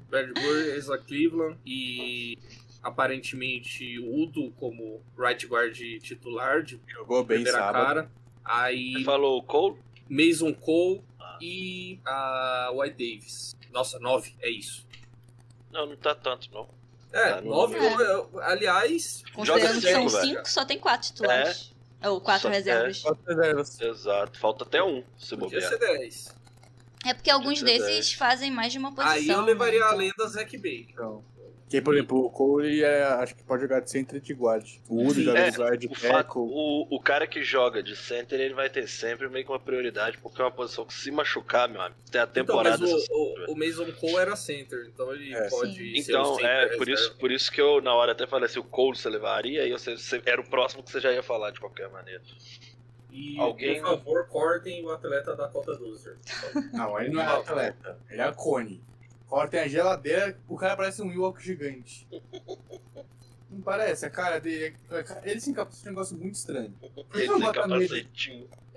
[0.09, 2.39] Brad Burr, Erza Cleveland e
[2.83, 7.85] aparentemente o Udo como right guard titular de Jogou bem primeira sábado.
[7.87, 8.11] cara.
[8.45, 9.79] Aí Falou o Cole?
[10.09, 11.03] Mason Cole
[11.41, 13.57] e a White Davis.
[13.73, 14.87] Nossa, nove, é isso.
[15.73, 16.69] Não, não tá tanto, não.
[17.13, 18.45] É, Tá, nove, É.
[18.45, 20.47] aliás, Considerando que são cinco, velho.
[20.47, 21.73] só tem quatro titulares.
[22.05, 23.01] Ou quatro Só- reservas.
[23.03, 23.81] Quatro reservas.
[23.81, 24.39] Exato.
[24.39, 25.69] Falta até um, se podia bobear.
[25.71, 26.37] ser dez.
[27.05, 29.13] É, porque alguns desses fazem mais de uma posição.
[29.17, 29.85] Aí eu levaria né?
[29.85, 30.87] a Então, lenda Zack Bay.
[30.91, 31.25] Então.
[31.67, 34.65] Que, por exemplo, o Cole é, acho que pode jogar de center e de guard.
[34.89, 38.39] O Uri joga É, de guard O, fato, o, o cara que joga de center,
[38.39, 41.69] ele vai ter sempre meio que uma prioridade, porque é uma posição que se machucar,
[41.69, 42.79] meu amigo, tem a Então, temporada.
[42.79, 45.49] mas essa- o, o, o Mason Cole era center, então ele É.
[45.49, 45.95] pode Sim.
[45.97, 48.97] Então, é por isso, por isso que eu, na hora, até falei assim: o Cole
[48.97, 51.89] você levaria, e você, você- era o próximo que você já ia falar de qualquer
[51.89, 52.23] maneira.
[53.15, 56.17] E, Alguém- por favor, cortem o atleta da Cota Dozer.
[56.73, 57.97] Não, ele não é atleta.
[58.11, 58.83] Ele é a Cone.
[59.29, 62.09] Cortem a geladeira, o cara parece um Ewok gigante.
[63.49, 64.77] Não parece, a cara dele.
[65.23, 66.75] Ele se encapsula um negócio muito estranho.
[66.81, 68.09] Por que Ele não bota medo?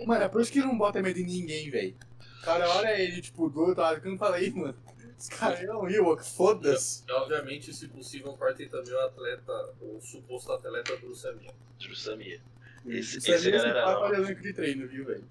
[0.06, 1.96] Mano, é por isso que não bota medo em ninguém, velho.
[2.42, 4.76] O cara olha ele, tipo, do outro lado, que eu não falei, mano.
[5.18, 7.04] Esse cara é um Ewok, foda-se.
[7.08, 11.52] E, obviamente, se possível, cortem também o atleta, o suposto atleta do Samir.
[12.88, 13.00] Samir.
[13.00, 14.16] Esse, é esse, mesmo galera, não.
[14.16, 15.24] elenco de treino, viu, velho?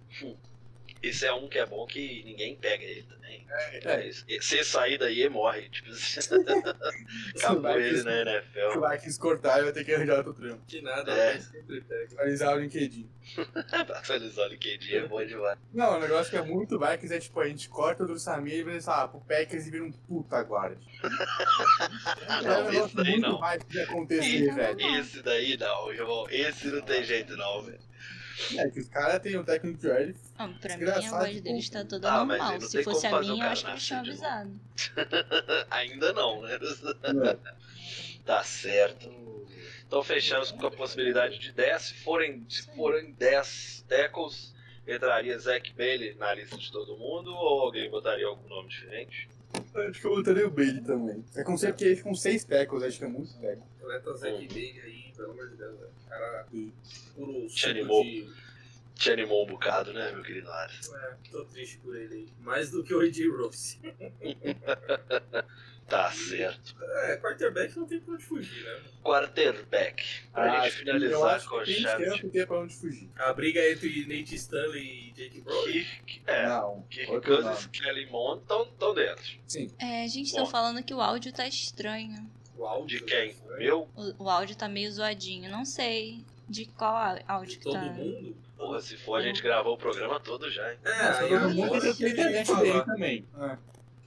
[1.09, 3.47] Esse é um que é bom que ninguém pega ele também.
[3.85, 5.69] É, Esse- Se sair daí, ele morre.
[5.71, 5.89] Tipo,
[7.39, 8.81] acabou vai ele na Se NFL.
[8.81, 10.63] vai quis cortar, vai ter que arranjar outro trampo.
[10.67, 11.39] Que nada, É.
[11.41, 12.05] sempre pega.
[12.15, 13.09] Atualizar o LinkedIn.
[13.73, 15.59] Atualizar o LinkedIn é bom demais.
[15.73, 18.67] Não, o negócio que é muito Vikings é tipo, a gente corta o do Samir
[18.69, 20.79] e sei lá, pro Packers e vira um puta guarda.
[22.43, 23.39] é Não, um esse negócio daí muito não.
[23.41, 24.81] mais que acontecer, velho.
[25.01, 26.27] Esse daí não, irmão.
[26.31, 27.79] Esse não tem jeito não, velho.
[28.57, 30.16] É que os caras têm um técnico de Earth.
[30.39, 32.61] Não, pra mim a voz de deles tá toda Ah, mas normal.
[32.61, 34.11] Se tem fosse como a fazer o minha, eu acho que eles tinham novo.
[34.12, 34.61] avisado.
[35.70, 36.59] Ainda não, né?
[36.59, 37.39] né?
[38.24, 39.11] Tá certo.
[39.87, 41.82] Então fechamos com a possibilidade de 10.
[41.82, 44.55] Se forem, se forem 10 tackles,
[44.87, 49.28] entraria Zack Bailey na lista de todo mundo ou alguém botaria algum nome diferente?
[49.74, 51.24] Acho que eu botaria o Bailey também.
[51.34, 53.62] É com, sei porque com seis tackles, acho que é muito tackle.
[53.80, 54.49] Atleta Zack.
[54.49, 55.93] Bay aí, pelo amor de Deus, velho.
[56.09, 56.73] Cara, Sim.
[57.14, 58.05] puro Te suco animou.
[58.05, 58.47] de...
[58.95, 60.97] Te animou um bocado, né, meu querido Alisson?
[60.97, 62.29] É, tô triste por ele aí.
[62.41, 63.79] Mais do que o AJ Rose.
[65.89, 66.75] Tá certo.
[66.83, 68.81] É, quarterback não tem pra onde fugir, né?
[69.05, 70.03] Quarterback.
[70.33, 73.09] Pra Ah, gente finalizar com tem chave de de ter pra onde fugir.
[73.17, 75.85] A briga entre Nate Stanley e Jake Brody.
[75.85, 77.67] Kirk, é, Não, Kirk Cousins.
[77.69, 79.25] Kelly Mond estão dentro.
[79.47, 79.71] Sim.
[79.79, 80.39] É, a gente Bom.
[80.39, 82.29] tá falando que o áudio tá estranho.
[82.57, 82.99] O áudio.
[83.01, 83.35] De quem?
[83.35, 83.57] né?
[83.59, 83.89] Meu?
[83.97, 85.51] O, o áudio tá meio zoadinho.
[85.51, 87.81] Não sei de qual áudio De que todo tá.
[87.81, 88.37] mundo.
[88.57, 90.79] Porra, se for, a gente gravou o programa todo já, hein?
[90.85, 92.85] É, Nossa, aí todo mundo tem que ele veio internet dele falar.
[92.85, 93.25] também.
[93.39, 93.59] É.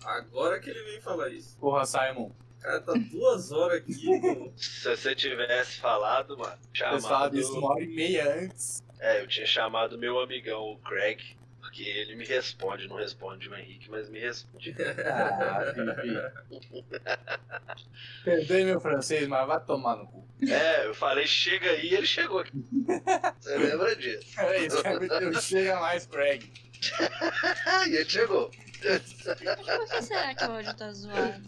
[0.03, 1.55] Agora que ele veio falar isso.
[1.59, 2.31] Porra, Simon.
[2.57, 3.93] O cara tá duas horas aqui.
[4.57, 7.35] Se você tivesse falado, mano, chamado.
[7.35, 8.83] disso uma hora e meia antes.
[8.99, 11.37] É, eu tinha chamado meu amigão, o Craig,
[11.69, 14.75] porque ele me responde, não responde o Henrique, mas me responde.
[15.05, 15.73] Ah.
[18.23, 20.27] Perdoe meu francês, mas vai tomar no cu.
[20.47, 22.51] É, eu falei, chega aí, ele chegou aqui.
[23.39, 24.39] Você lembra disso?
[24.39, 26.51] É isso, cara, meteu, chega mais, Craig.
[27.87, 28.49] e ele chegou.
[28.49, 31.43] Por que será que o áudio tá zoado?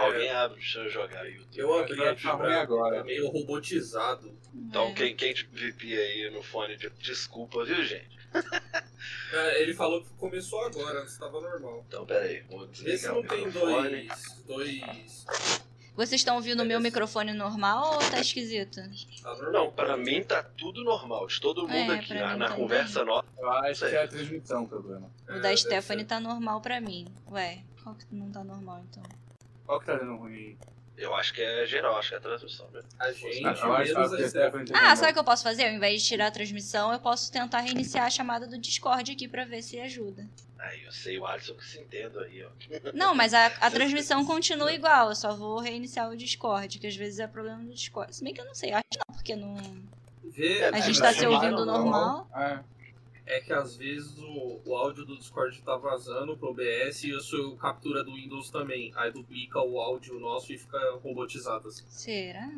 [0.00, 1.40] Alguém abre, deixa eu jogar aí.
[1.54, 2.98] Eu abri pra, agora.
[2.98, 4.36] tá meio robotizado.
[4.54, 4.92] Então, É.
[4.92, 8.16] quem, quem VP aí no fone, de- desculpa, viu, gente?
[9.32, 11.84] É, ele falou que começou agora, antes tava normal.
[11.88, 14.06] Então, peraí, vou Vê se desligar não tem microfone.
[14.08, 14.42] dois.
[14.46, 15.26] dois.
[15.94, 18.80] Vocês estão ouvindo o meu microfone normal ou tá esquisito?
[19.22, 19.52] Tá normal.
[19.52, 22.08] Não, pra mim tá tudo normal, de todo mundo É, aqui.
[22.08, 22.60] pra Na, mim na também.
[22.62, 25.10] conversa nossa, Eu acho que é a transmissão o problema.
[25.28, 27.06] O É, da deve Stephanie tá normal pra mim.
[27.30, 29.02] Ué, qual que não tá normal então?
[29.66, 30.56] Qual que tá dando ruim
[30.96, 32.66] eu acho que é geral, acho que é a transmissão.
[32.98, 34.66] A gente, Ah, acho menos que a Stephanie.
[34.70, 34.96] Ah, normal.
[34.96, 35.64] sabe o que eu posso fazer?
[35.64, 39.28] Ao invés de tirar a transmissão, eu posso tentar reiniciar a chamada do Discord aqui
[39.28, 40.26] pra ver se ajuda.
[40.58, 42.48] Aí eu sei, o Alisson que se entenda aí, ó.
[42.94, 46.96] Não, mas a, a transmissão continua igual, eu só vou reiniciar o Discord, que às
[46.96, 48.16] vezes é problema do Discord.
[48.16, 49.54] Se bem que eu não sei, acho que não, porque não.
[50.24, 52.26] Vê, A gente é, tá é, se ouvindo normal.
[52.34, 52.58] É.
[53.26, 57.56] É que às vezes o, o áudio do Discord tá vazando pro OBS e isso
[57.56, 58.92] captura do Windows também.
[58.94, 61.84] Aí duplica o áudio nosso e fica robotizado assim.
[61.88, 62.48] Será?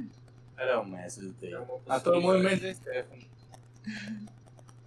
[0.56, 1.54] Era o mestre do TI.
[1.54, 3.28] É Ah, todo mundo a Stephanie.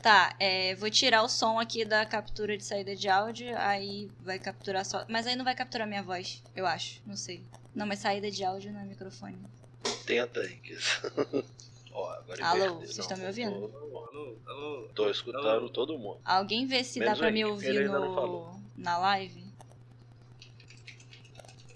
[0.02, 4.40] Tá, é, vou tirar o som aqui da captura de saída de áudio, aí vai
[4.40, 5.06] capturar só.
[5.08, 7.44] Mas aí não vai capturar minha voz, eu acho, não sei.
[7.76, 9.38] Não, mas saída de áudio não é microfone.
[10.08, 10.60] Tenta aí.
[11.94, 12.80] Ó, agora Alô, inverteu.
[12.82, 13.68] vocês Não, estão me ouvindo?
[13.68, 14.90] Tô, Alô, alô.
[14.96, 15.70] tô escutando Alô.
[15.70, 16.20] todo mundo.
[16.24, 18.62] Alguém vê se Menos dá pra me ouvir não no...
[18.78, 19.44] na live.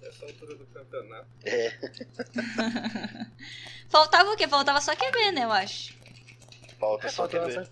[0.01, 1.27] Essa altura do campeonato.
[1.43, 1.71] É,
[3.89, 4.47] Faltava o quê?
[4.47, 5.93] Faltava só QB, né, eu acho.
[6.79, 7.59] falta só faltou ver.
[7.59, 7.71] essa-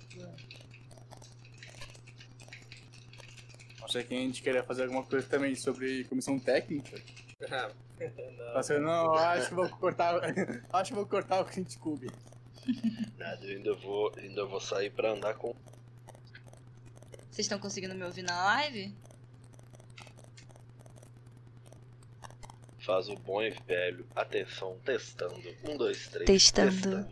[3.79, 6.99] Não sei que a gente queria fazer alguma coisa também sobre comissão técnica.
[7.51, 7.69] Ah,
[8.53, 10.15] Tá sendo, não, acho que vou cortar.
[10.71, 12.09] acho que vou cortar o Clint Cube.
[13.17, 15.55] Nada, eu ainda vou, ainda vou sair pra andar com.
[17.29, 18.95] Vocês estão conseguindo me ouvir na live?
[22.79, 24.05] Faz o bom e velho.
[24.15, 25.41] Atenção, testando.
[25.63, 26.27] Um, dois, três.
[26.27, 27.07] Testando.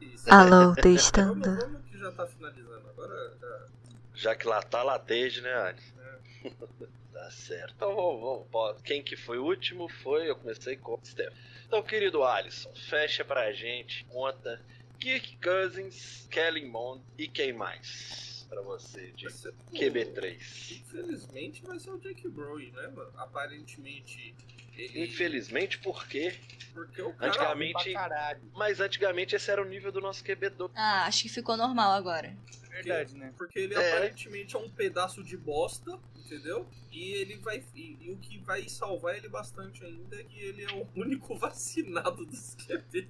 [0.00, 0.28] isso.
[0.28, 1.56] Alô, testando.
[1.56, 2.88] vamos que já tá finalizando.
[2.90, 3.66] Agora já.
[4.14, 5.94] Já que lá tá, lá desde, né, Alice?
[7.12, 7.74] tá certo.
[7.76, 8.82] Então vamos, vamos.
[8.82, 11.34] Quem que foi o último foi, eu comecei com o Steph.
[11.66, 14.60] Então, querido Alisson, fecha pra gente, conta
[15.06, 18.44] Kirk Cousins, Kelly Mond e quem mais?
[18.48, 20.80] Pra você de vai ser- QB3.
[20.80, 23.12] Infelizmente vai ser o Jake Brody, né, mano?
[23.16, 24.34] Aparentemente.
[24.76, 25.04] Ele...
[25.04, 26.34] Infelizmente, por quê?
[26.74, 27.28] Porque o cara.
[27.30, 27.92] Antigamente.
[27.92, 28.42] Pra caralho.
[28.52, 30.72] Mas antigamente esse era o nível do nosso QB2.
[30.74, 32.36] Ah, acho que ficou normal agora.
[32.68, 33.32] Verdade, né?
[33.38, 33.92] Porque ele É.
[33.92, 36.68] aparentemente é um pedaço de bosta, entendeu?
[36.90, 37.64] E ele vai.
[37.76, 41.36] E, e o que vai salvar ele bastante ainda é que ele é o único
[41.38, 43.08] vacinado dos QB.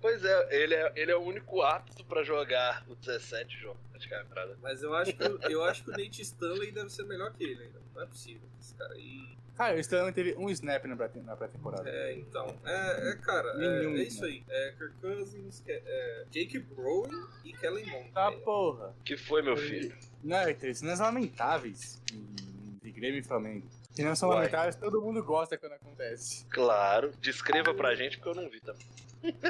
[0.00, 3.80] Pois é, ele é, ele é o único apto pra jogar o 17 jogos.
[3.90, 4.28] praticamente.
[4.62, 5.22] Mas eu acho que
[5.52, 7.80] eu acho que o Nate Stanley deve ser melhor que ele ainda.
[7.94, 8.48] Não é possível.
[8.60, 9.36] Esse cara aí.
[9.56, 11.90] Cara, o Stanley teve um snap na pré- na pré-temporada.
[11.90, 12.46] É, então.
[12.64, 14.44] É, é cara, é, Nenhum, é isso aí.
[14.48, 18.10] É Kirk Cousins, Ke- é, Jake Browning e Kellen Mond.
[18.12, 18.94] Tá, É, porra.
[19.04, 19.92] que foi, meu filho?
[20.22, 22.20] Não, tem cenas lamentáveis de-
[22.82, 23.66] de Grêmio e Flamengo.
[23.90, 24.38] Se não são Uai.
[24.38, 26.46] lamentáveis, todo mundo gosta quando acontece.
[26.50, 28.86] Claro, descreva pra gente porque eu não vi também.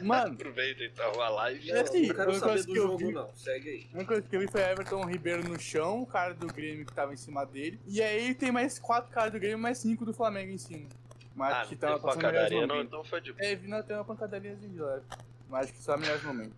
[0.03, 1.71] Mano, Aproveita então a live.
[1.71, 3.35] É assim, não quero uma saber do jogo, vi- não.
[3.37, 3.87] Segue aí.
[3.93, 6.87] a única coisa que eu vi foi Everton Ribeiro no chão, o cara do Grêmio
[6.87, 7.79] que tava em cima dele.
[7.87, 10.89] E aí tem mais quatro caras do Grêmio e mais cinco do Flamengo em cima.
[11.35, 14.05] Mas Ah, que não tava passando pancadaria não, então foi de Teve, não, tem uma
[14.05, 15.05] pancadaria de leve.
[15.49, 16.57] Mas acho que só melhores momentos.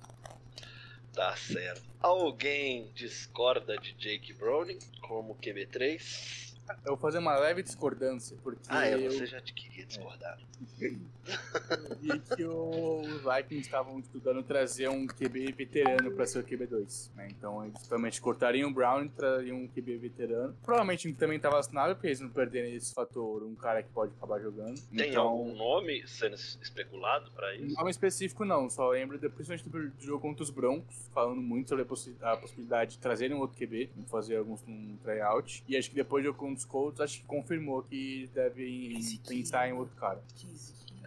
[1.13, 1.83] Tá certo.
[2.01, 6.50] Alguém discorda de Jake Browning como QB3?
[6.85, 10.39] Eu vou fazer uma leve discordância, porque Ah, é, eu você já te queria discordar.
[10.79, 17.11] vi que o- os Vikings estavam estudando trazer um QB veterano pra ser o QB2.
[17.15, 17.29] Né?
[17.31, 20.55] Então eles provavelmente cortariam o Brown e trariam um QB veterano.
[20.63, 24.41] Provavelmente também tá vacinado, porque eles não perderem esse fator, um cara que pode acabar
[24.41, 24.81] jogando.
[24.97, 27.75] Tem então, algum nome sendo especulado pra isso?
[27.77, 31.87] Nome específico não, só lembro principalmente do jogo contra os Broncos, falando muito sobre a,
[31.87, 35.63] possi- a possibilidade de trazerem um outro QB, fazer alguns um tryout.
[35.69, 39.95] E acho que depois do jogo Colts, acho que confirmou que devem pensar em outro
[39.97, 40.23] cara.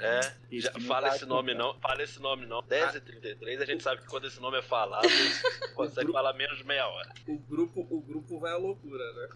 [0.04, 2.62] É, Isso já, fala tá esse nome não, fala esse nome não.
[2.64, 5.08] 10 e 33 a gente sabe que quando esse nome é falado,
[5.76, 7.14] consegue falar menos de meia hora.
[7.28, 9.30] O grupo, o grupo vai à loucura, né?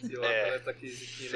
[0.00, 0.86] Se o É, atleta que,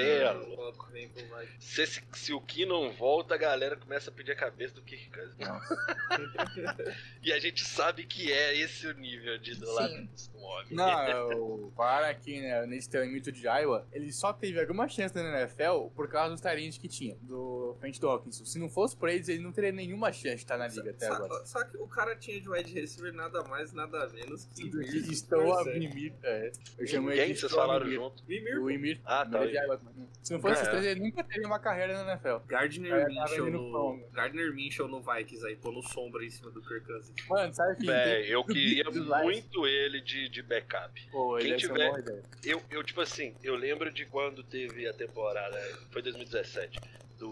[0.01, 1.11] é volta, vem.
[1.59, 4.81] Se, esse- se o Ki não volta, a galera começa a pedir a cabeça do
[4.81, 5.37] Kirk Cousins.
[7.21, 10.01] e a gente sabe que é esse o nível de idolatria
[10.33, 10.67] do homem.
[10.71, 15.89] Não, para aqui, né, nesse treinamento de Iowa, ele só teve alguma chance na NFL
[15.95, 18.41] por causa dos talentos que tinha, do frente do Hawkins.
[18.45, 21.07] Se não fosse por eles, ele não teria nenhuma chance de estar na liga até
[21.07, 21.45] Só- agora.
[21.45, 24.67] Só que o cara tinha de wide receiver nada mais, nada menos que.
[25.11, 26.51] Estou a Mimir, é.
[26.77, 27.99] Eu chamo ele de vocês falaram Mimir.
[28.01, 28.23] junto.
[28.27, 29.39] Mimir, O Emir, Ah, tá.
[29.39, 30.09] Também.
[30.23, 30.71] Se não fosse esses É.
[30.71, 32.37] três, ele nunca teria uma carreira na NFL.
[32.47, 33.71] Gardner indo no.
[33.71, 34.03] pão.
[34.13, 37.13] Gardner Minshew no Vikings aí, pondo sombra em cima do Kirk Cousins.
[37.27, 37.85] Mano, sabe que.
[37.85, 38.85] Véi, eu queria
[39.23, 41.07] muito ele de, de backup.
[41.11, 42.21] Pô, ele Quem tiver-.
[42.43, 45.57] Eu, eu, tipo assim, eu lembro de quando teve a temporada,
[45.91, 46.79] foi 2017,
[47.17, 47.29] do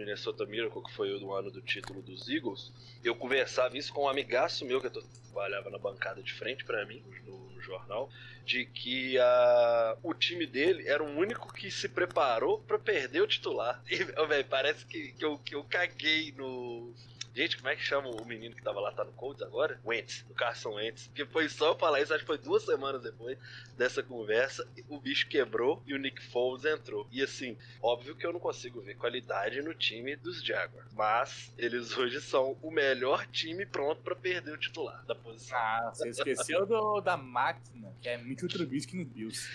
[0.00, 2.72] Minnesota Miracle, que foi o ano do título dos Eagles.
[3.04, 6.86] Eu conversava isso com um amigaço meu que eu trabalhava na bancada de frente pra
[6.86, 8.08] mim, no, no jornal,
[8.46, 13.26] de que a, o time dele era o único que se preparou pra perder o
[13.26, 13.82] titular.
[13.90, 16.94] E, ó, véi, parece que, que, eu, que eu caguei no.
[17.34, 19.80] Gente, como é que chama o menino que tava lá, tá no Colts agora?
[19.84, 21.06] Wentz, no Carson Wentz.
[21.06, 23.38] Porque foi só eu falar isso, acho que foi duas semanas depois
[23.76, 27.06] dessa conversa, o bicho quebrou e o Nick Foles entrou.
[27.10, 31.96] E assim, óbvio que eu não consigo ver qualidade no time dos Jaguars, mas eles
[31.96, 35.56] hoje são o melhor time pronto pra perder o titular da posição.
[35.56, 39.48] Ah, você esqueceu do, da máquina, que é Mitchell Trubisky nos Bills.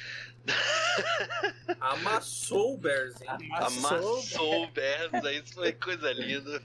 [1.79, 3.27] Amassou o Bears, hein?
[3.51, 6.61] Amassou, Amassou o Bears, aí isso foi coisa linda.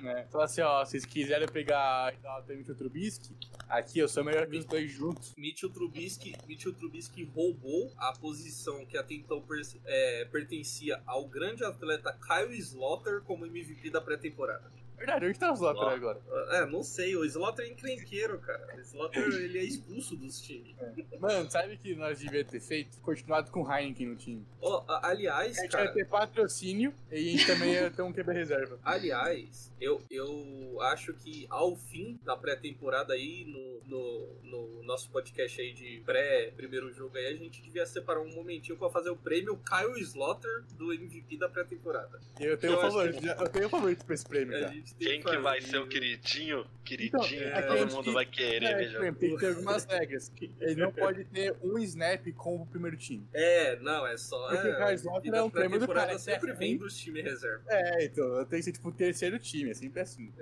[0.00, 0.23] né?
[0.30, 3.36] Fala assim, ó, vocês quiserem pegar o Mitchell Trubisky,
[3.68, 5.32] aqui eu sou melhor que os dois juntos.
[5.36, 11.64] Mitchell Trubisky, Mitchell Trubisky roubou a posição que até então per- é, pertencia ao grande
[11.64, 14.72] atleta Kyle Slaughter como MVP da pré-temporada.
[14.96, 15.90] Verdade, onde tá os Slaughter Ó.
[15.90, 16.20] agora?
[16.52, 18.74] É, não sei, o Slaughter é encrenqueiro, cara.
[18.76, 20.74] O Slaughter, ele é expulso dos times.
[21.20, 22.98] Mano, sabe o que nós devíamos ter feito?
[23.00, 24.46] Continuado com o Heineken no time.
[24.60, 28.02] Ó, a- aliás, A gente cara, ia ter patrocínio e a gente também ia ter
[28.02, 28.78] um QB reserva.
[28.84, 35.60] Aliás, eu, eu acho que ao fim da pré-temporada aí, no, no, no nosso podcast
[35.60, 39.56] aí de pré-primeiro jogo aí, a gente devia separar um momentinho pra fazer o prêmio
[39.58, 42.20] Kyle Slaughter do MVP da pré-temporada.
[42.40, 44.68] Eu tenho Eu um favorito, que- eu tenho um favorito pra esse prêmio A já.
[44.84, 46.66] Gente tem Quem que vai ser o queridinho?
[46.84, 48.98] Queridinho, Então, que é que todo mundo vai querer, É, veja.
[49.14, 50.32] tem que ter algumas regras.
[50.60, 53.26] Ele não pode ter um snap com o primeiro time.
[53.32, 54.48] É, não, é só.
[54.48, 57.62] Porque é, o da é um prêmio do cara, sempre é vem dos times reserva.
[57.68, 60.32] É, então, tem que ser tipo o terceiro time, é sempre assim.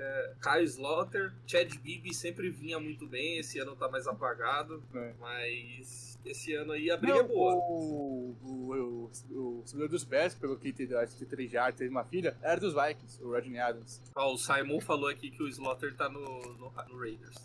[0.43, 5.12] Kyle Slaughter, Chad Bibi sempre vinha muito bem, esse ano tá mais apagado, É.
[5.20, 7.54] mas esse ano aí a briga Não, é boa.
[7.54, 11.90] O, o, o, o seguidor dos Bears, pelo que teve, acho que 3 jardas, teve
[11.90, 14.00] uma filha, era dos Vikings, o Rodney Adams.
[14.14, 17.36] Ó, o Simon falou aqui que o Slaughter tá no, no, no Raiders.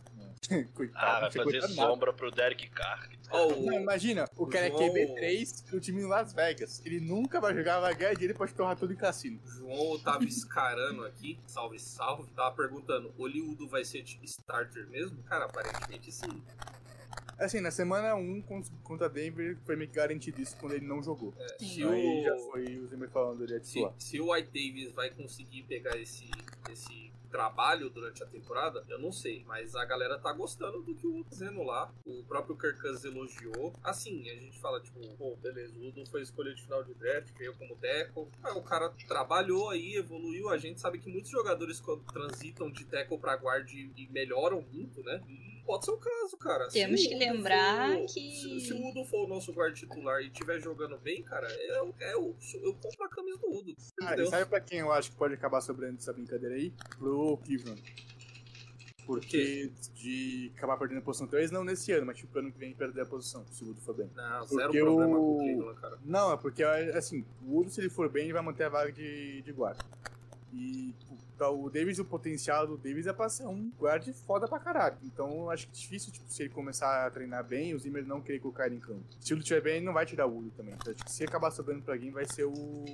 [0.73, 1.89] Coitado, Ah, vai fazer coitado nada.
[1.89, 3.09] sombra pro Derek Carr.
[3.31, 6.81] Ó, o- Não, imagina, o o cara João- é QB3 do time em Las Vegas.
[6.85, 9.39] Ele nunca vai jogar, vai ganhar dinheiro e pode torrar tudo em cassino.
[9.45, 15.21] João Otávio Scarano aqui, salve, salve, tava perguntando, Oliudo vai ser starter mesmo?
[15.23, 16.41] Cara, aparentemente sim.
[17.39, 21.03] Assim, na semana 1 contra- contra Denver foi meio que garantido isso quando ele não
[21.03, 21.33] jogou.
[21.39, 24.31] É, se, Aí já o, foi o Zimmer falando ele é de se, se o
[24.33, 26.29] White Davis vai conseguir pegar esse,
[26.71, 31.05] esse trabalho durante a temporada, eu não sei, mas a galera tá gostando do que
[31.07, 31.93] o Udo tá fazendo lá.
[32.05, 33.73] O próprio Kirk Cousins elogiou.
[33.83, 37.31] Assim, a gente fala, tipo, pô, beleza, o Udo foi escolha de final de draft,
[37.37, 38.27] veio como tackle.
[38.43, 40.49] Aí o cara trabalhou aí, evoluiu.
[40.49, 45.01] A gente sabe que muitos jogadores quando transitam de tackle pra guard e melhoram muito,
[45.03, 45.21] né?
[45.27, 46.69] E pode ser o caso, cara.
[46.69, 50.21] Se Temos que lembrar for- que- Se, se o Udo for o nosso guard titular
[50.21, 53.75] e estiver jogando bem, cara, eu, eu, eu compro a camisa do Udo.
[54.01, 56.71] Ah, e sabe pra quem eu acho que pode acabar sobrando essa brincadeira aí?
[56.97, 57.81] Pro Cleveland.
[59.05, 62.73] Porque de acabar perdendo a posição 3, não nesse ano, mas tipo, ano que vem
[62.73, 64.09] perder a posição, se o Udo for bem.
[64.13, 65.97] Não, zero Porque problema o- com o Cleveland, cara.
[66.03, 68.91] Não, é porque, assim, o Udo, se ele for bem, ele vai manter a vaga
[68.91, 69.83] de, de guarda.
[70.51, 70.93] E
[71.37, 74.97] pra o Davis, o potencial do Davis é pra ser um guarda foda pra caralho.
[75.03, 78.05] Então, eu acho que é difícil, tipo, se ele começar a treinar bem, o Zimmer
[78.05, 79.03] não querer colocar ele em campo.
[79.19, 80.73] Se o Udo estiver bem, ele não vai tirar o Udo também.
[80.73, 82.85] Então, acho que se acabar sobrando pra alguém, vai ser o...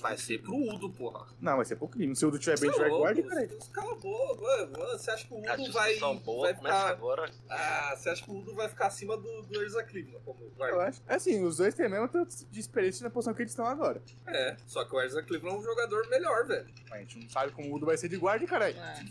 [0.00, 1.26] Vai ser pro Udo, porra.
[1.40, 2.18] Não, vai ser pro Cleveland.
[2.18, 3.48] Se o Udo estiver bem, é tiver guarda, cara.
[3.48, 4.66] você- Cala a boca,
[4.98, 6.88] Você acha que o A Udo vai, boa vai começa ficar...
[6.90, 7.30] agora.
[7.48, 10.50] Ah, você acha que o Udo vai ficar acima do, do Erza Cleveland como Eu
[10.50, 10.84] guarda?
[10.84, 11.02] acho.
[11.08, 14.02] Assim, os dois têm a mesma tanto de experiência na posição que eles estão agora.
[14.26, 16.68] É, só que o Erza Cleveland é um jogador melhor, velho.
[16.88, 18.76] Mas a gente não sabe como o Udo vai ser de guarda, caralho.
[18.76, 19.04] É.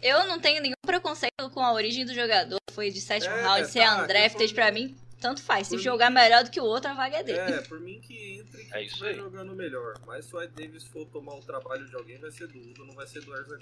[0.00, 2.58] Eu não tenho nenhum preconceito com a origem do jogador.
[2.72, 5.66] Foi de sétimo É, round, ser tá, undrafted que pra mim, tanto faz.
[5.68, 7.38] Se Por jogar melhor do que o outro, a vaga é dele.
[7.38, 9.14] É, por mim que entre É quem isso aí.
[9.16, 9.94] jogando melhor.
[10.06, 12.84] Mas se o Ed Davis for tomar o trabalho de alguém, vai ser do Udo,
[12.86, 13.58] não vai ser do Erza.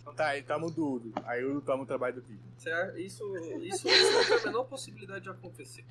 [0.00, 1.12] Então tá, ele toma o do Udo.
[1.24, 3.02] Aí o Udo toma o trabalho do Cleveland.
[3.04, 5.84] Isso, isso, isso não tem a menor possibilidade de acontecer.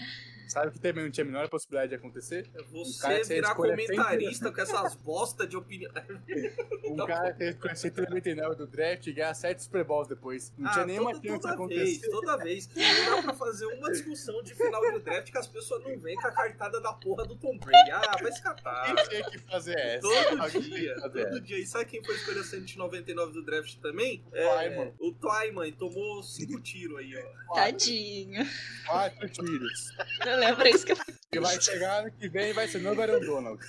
[0.47, 2.49] Sabe que também não tinha a menor possibilidade de acontecer?
[2.53, 5.91] É Um Você cara sem virar comentarista com essas bosta de opinião.
[6.83, 7.07] Um Não.
[7.07, 10.53] cara que fez 199 do draft e ganhar 7 Super Bowls depois.
[10.57, 12.11] Não tinha Ah, nenhuma toda, chance de toda vez, acontecer.
[12.11, 12.69] toda vez.
[12.75, 16.15] Não dá pra fazer uma discussão de final de draft que as pessoas não vêm
[16.15, 17.91] com a cartada da porra do Tom Brady.
[17.91, 18.85] Ah, vai se catar.
[18.85, 20.01] Quem tinha que fazer essa?
[20.01, 21.41] Todo dia, todo essa.
[21.41, 21.59] dia.
[21.59, 24.23] E sabe quem foi escolher 199 do draft também?
[24.31, 24.93] Twyman.
[24.99, 25.71] o Twyman.
[25.73, 27.13] Tomou cinco tiros aí,
[27.49, 27.53] ó.
[27.55, 28.45] Tadinho.
[28.87, 29.89] Quatro tiros.
[30.25, 30.97] Eu lembro isso que eu
[31.33, 33.59] E vai chegar ano que vem e vai ser novo Aaron Donald.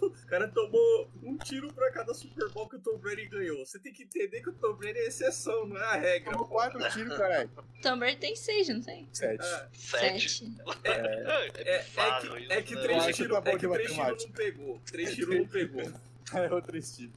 [0.00, 3.64] O cara tomou um tiro pra cada Super Bowl que o Tom Brady ganhou.
[3.64, 6.32] Você tem que entender que o Tom Brady é exceção, não é a regra.
[6.32, 7.50] Tomou quatro tiros, caralho.
[7.82, 9.08] Tom Brady tem seis, não tem?
[9.12, 9.44] Sete.
[9.44, 10.30] É, Sete.
[10.30, 10.54] Sete.
[10.84, 12.82] É, é, é que, é que né?
[12.82, 14.26] três tiros tá é de que três tiros matemática.
[14.28, 14.80] não pegou.
[14.86, 15.92] Três tiros não pegou.
[16.32, 17.12] É outro estilo.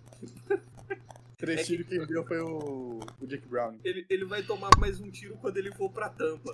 [1.37, 3.79] Três É que- tiros quem deu foi o, o Jake Brown.
[3.83, 6.53] Ele, ele vai tomar mais um tiro quando ele for pra tampa.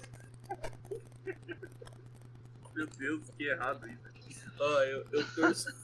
[2.76, 4.52] Meu Deus, que errado isso.
[4.60, 5.84] Ó, eu, eu torço.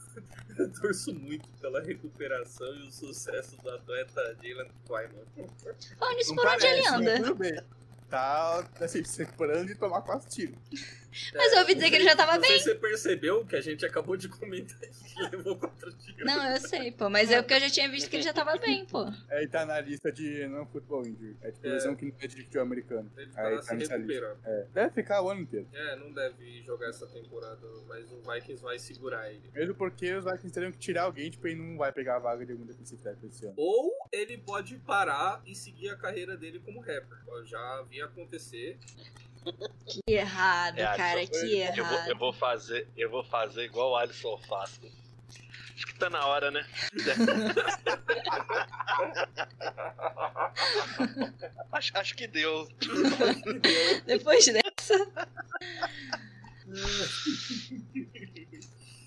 [0.58, 4.68] Eu torço muito pela recuperação e o sucesso do atleta Jalen
[6.20, 7.16] isso, Não por onde ele anda?
[7.18, 7.60] Tudo bem.
[8.10, 10.58] Tá, assim, se recuperando de tomar quatro tiros.
[11.34, 12.58] Mas eu ouvi dizer que ele já tava Não sei bem.
[12.58, 16.24] se você percebeu que a gente acabou de comentar que ele levou quatro tiros.
[16.24, 17.10] Não, eu sei, pô.
[17.10, 19.04] Mas é porque eu já tinha visto que ele já tava bem, pô.
[19.30, 21.36] Aí tá na lista de não futebol injury.
[21.42, 21.70] É tipo É.
[21.70, 23.10] lesão que não é de futebol americano.
[23.16, 24.38] Ele Aí tá tá se nessa lista.
[24.44, 24.66] É.
[24.72, 25.68] Deve ficar o ano inteiro.
[25.72, 29.50] É, não deve jogar essa temporada, mas o Vikings vai segurar ele.
[29.52, 32.44] Mesmo porque os Vikings teriam que tirar alguém, tipo, ele não vai pegar a vaga
[32.46, 33.54] de algum defensive tackle esse ano.
[33.56, 37.18] Ou ele pode parar e seguir a carreira dele como rapper.
[37.28, 38.78] Eu já vi acontecer.
[39.86, 42.10] Que errado, É, cara, que Eu vou, errado.
[42.10, 44.80] eu vou fazer, eu vou fazer igual o Alisson faz.
[45.74, 46.66] Acho que tá na hora, né?
[51.72, 52.68] acho, acho que deu.
[54.06, 55.06] Depois dessa.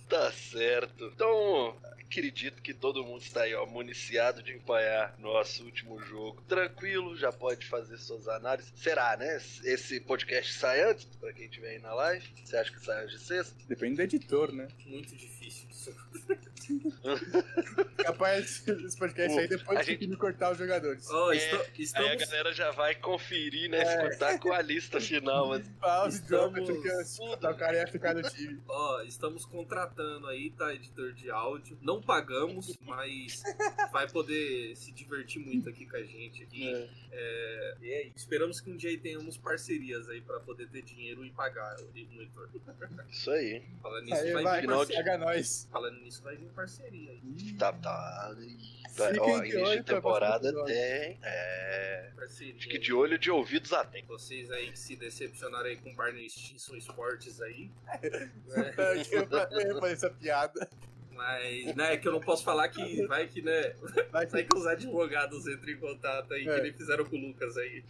[0.10, 1.05] Tá certo.
[1.14, 1.76] Então,
[2.14, 6.41] acredito que todo mundo está aí, ó, municiado de acompanhar nosso último jogo.
[6.48, 8.72] Tranquilo, já pode fazer suas análises.
[8.76, 9.38] Será, né?
[9.64, 12.26] Esse podcast sai antes, pra quem estiver aí na live.
[12.44, 13.56] Você acha que sai hoje de sexta?
[13.68, 14.68] Depende do editor, né?
[14.85, 15.73] Muito difícil.
[18.03, 21.10] Capaz esse podcast aí depois A de gente- me cortar os jogadores.
[21.10, 23.80] Ó, É, esta- Aí a estamos, galera já vai conferir, né?
[23.80, 24.07] É.
[24.07, 25.49] Escutar com a lista final.
[25.49, 25.68] Mas...
[25.80, 26.69] Pause, estamos-
[27.39, 28.61] que o cara ia ficar no time.
[28.68, 30.73] ó, estamos contratando aí, tá?
[30.73, 31.77] Editor de áudio.
[31.81, 33.43] Não pagamos, mas
[33.91, 36.43] vai poder se divertir muito aqui com a gente.
[36.43, 36.89] Aqui.
[37.11, 38.18] É, e é isso.
[38.18, 41.97] Esperamos que um dia aí tenhamos parcerias aí pra poder ter dinheiro e pagar o
[41.97, 42.49] editor.
[43.10, 43.61] Isso aí.
[43.81, 45.68] Falando nisso, Aí vai, vai, paga nós.
[45.74, 47.54] Falando nisso, vai vir parceria aí.
[47.58, 48.36] Tá, tá.
[48.91, 51.20] Fiquem Ó, de início de pra temporada tem.
[51.24, 52.12] É.
[52.16, 52.56] Parceria.
[52.56, 54.08] Acho que de olho de ouvidos atentos.
[54.08, 57.72] Vocês aí que se decepcionaram aí com Barney Stinson Esportes aí.
[58.45, 58.76] né?
[59.52, 60.70] Eu fazer essa piada.
[61.15, 63.76] Mas, né, que eu não posso falar que vai que, né,
[64.11, 66.56] Vai vai que os advogados entram em contato aí, É.
[66.56, 67.84] que nem fizeram com o Lucas aí.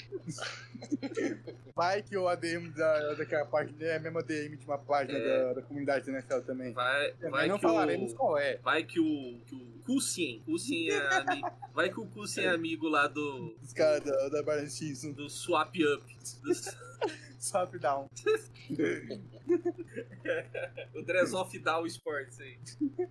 [1.75, 5.43] Vai que o ADM da, daquela página é a mesma DM de uma página É.
[5.47, 6.71] da, da comunidade da NFL também.
[6.73, 8.57] Vai, Também vai não que falaremos o, qual é.
[8.57, 11.41] vai que o, que o Kusin, Kusin é ami,
[11.73, 14.79] vai que o Kusin é amigo lá do, Os caras da, da Barnes
[15.13, 16.53] do Swap Up, do,
[17.39, 18.07] Swap down.
[20.95, 22.59] o Dress Off Down Sports aí.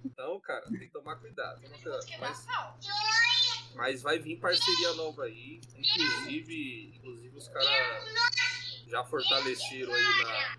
[0.05, 1.61] Então, cara, tem que tomar cuidado.
[1.63, 2.07] Toma cuidado.
[2.21, 2.47] Mas,
[3.75, 5.61] mas vai vir parceria nova aí.
[5.77, 7.69] Inclusive, inclusive os caras
[8.89, 10.03] já fortaleceram aí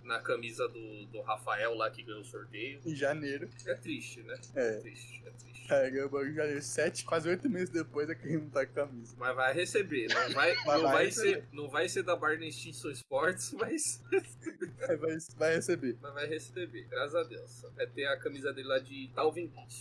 [0.04, 2.82] na, na camisa do, do Rafael lá que ganhou o sorteio.
[2.86, 3.50] Em janeiro.
[3.68, 4.36] É triste, né?
[4.56, 4.80] É.
[4.80, 5.53] triste, é triste.
[5.68, 6.62] Caramba, em janeiro.
[6.62, 9.16] Sete, quase oito meses depois é que ele não tá com a camisa.
[9.18, 12.92] Mas vai receber, não vai, Mas não vai ser, não vai ser da Barney Stinson
[12.92, 14.04] Sports, mas,
[14.88, 14.98] Vai,
[15.38, 15.98] vai receber.
[16.02, 17.62] mas vai receber, graças a Deus.
[17.76, 19.72] Vai ter a camisa dele lá de Talvin Cook.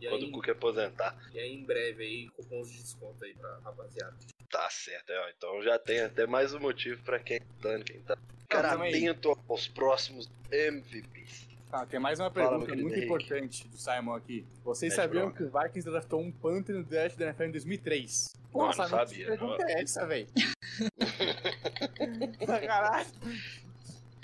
[0.00, 0.28] E Quando aí?
[0.28, 1.16] o Cook aposentar.
[1.32, 4.16] E aí em breve aí, cupons de desconto aí pra rapaziada.
[4.50, 8.00] Tá certo, é, ó, então já tem até mais um motivo pra quem tá, quem
[8.02, 8.16] tá
[8.48, 11.48] cara atento aos próximos MVPs.
[11.78, 13.04] Ah, tem mais uma Fala, pergunta meu muito Henrique.
[13.06, 14.46] importante do Simon aqui.
[14.64, 15.36] Vocês Mete sabiam bronca.
[15.36, 18.32] que o Vikings draftou um Panther no draft da NFL em 2003?
[18.54, 19.68] Não, não Simon, sabia, Que pergunta não.
[19.68, 20.26] é essa, velho?
[22.66, 23.06] Caralho.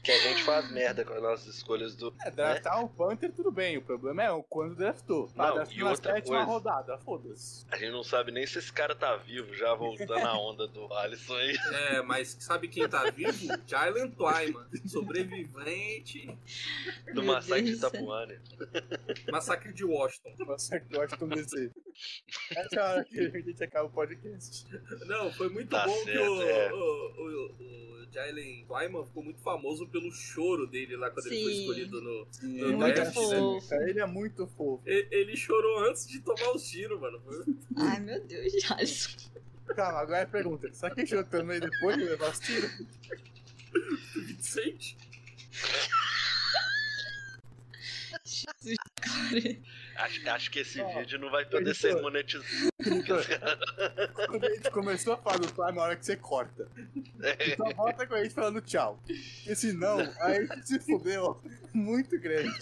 [0.02, 2.12] Que a gente faz merda com as nossas escolhas do.
[2.24, 3.76] É, draftar um Panther, tudo bem.
[3.78, 5.30] O problema é o quando draftou.
[5.38, 6.50] Ah, Não, draftou e outra sétima coisa.
[6.50, 7.64] rodada, foda-se.
[7.70, 10.92] A gente não sabe nem se esse cara tá vivo, já voltando a onda do
[10.94, 11.56] Alisson aí.
[11.92, 13.46] É, mas sabe quem tá vivo?
[13.66, 16.36] Jalen Twyman, sobrevivente,
[17.14, 17.72] Do massacre de.
[17.72, 18.26] Itapuã.
[19.30, 20.34] massacre de Washington.
[20.44, 21.70] Nossa, que Washington DC.
[22.50, 24.66] Essa é a hora que a gente acaba o podcast.
[25.06, 26.72] Não, foi muito Tá bom que certo, o, é.
[26.72, 31.52] o, o, o Jalen Twyman ficou muito famoso pelo choro dele lá quando ele foi
[31.52, 31.60] Sim.
[31.60, 32.26] escolhido no.
[32.30, 33.68] Sim, Muito ele é fofo.
[33.68, 34.82] Cara, Ele é muito fofo.
[34.86, 37.22] Ele, ele chorou antes de tomar os tiros, mano.
[37.76, 39.30] Ai, meu Deus, Alisson.
[39.76, 40.72] Calma, agora é a pergunta.
[40.72, 42.70] Será que ele chorou também depois de levar os tiros?
[44.26, 44.96] Vicente.
[48.24, 49.58] Jesus, cara.
[49.96, 51.92] Acho, acho que esse Ó, vídeo não vai poder editor.
[51.92, 52.72] ser monetizado.
[54.28, 56.68] Quando a gente começou a falar do Prime, na hora que você corta.
[57.22, 57.56] É.
[57.56, 58.98] Só volta com a gente falando tchau.
[59.06, 61.40] Porque senão, aí a gente se fudeu
[61.72, 62.52] muito grande.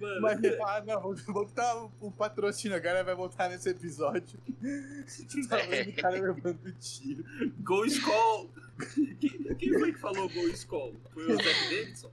[0.00, 4.38] Mano, Mas, ah, não, vou botar o, patrocínio agora, vai voltar nesse episódio.
[5.48, 7.24] Tá vendo o cara levando tiro.
[7.60, 8.50] Go Skull!
[9.20, 10.94] Quem, quem foi que falou Go Skull?
[11.12, 12.12] Foi o Zach Davidson?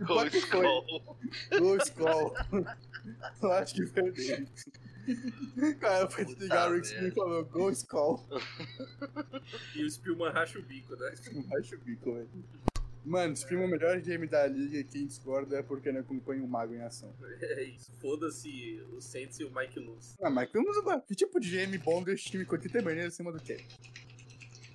[0.00, 0.24] Go.
[0.26, 0.84] Skull.
[1.58, 2.34] Go Skull.
[3.42, 4.48] Eu acho que foi dele.
[5.80, 8.24] Cara, foi Puta desligar o Rick e falou Go Skull.
[9.74, 11.14] E o Spielman racha o bico, né?
[11.32, 12.28] Não baixa o bico, velho.
[13.04, 16.46] Mano, se o melhor GM da liga e quem discorda é porque não acompanha o
[16.46, 17.12] Mago em ação.
[17.40, 17.90] É isso.
[18.00, 20.14] Foda-se o Saints e o Mike Luz.
[20.22, 21.00] Ah, mas temos uma...
[21.00, 23.56] Que tipo de GM bom desse time com 80 maneiras acima do que?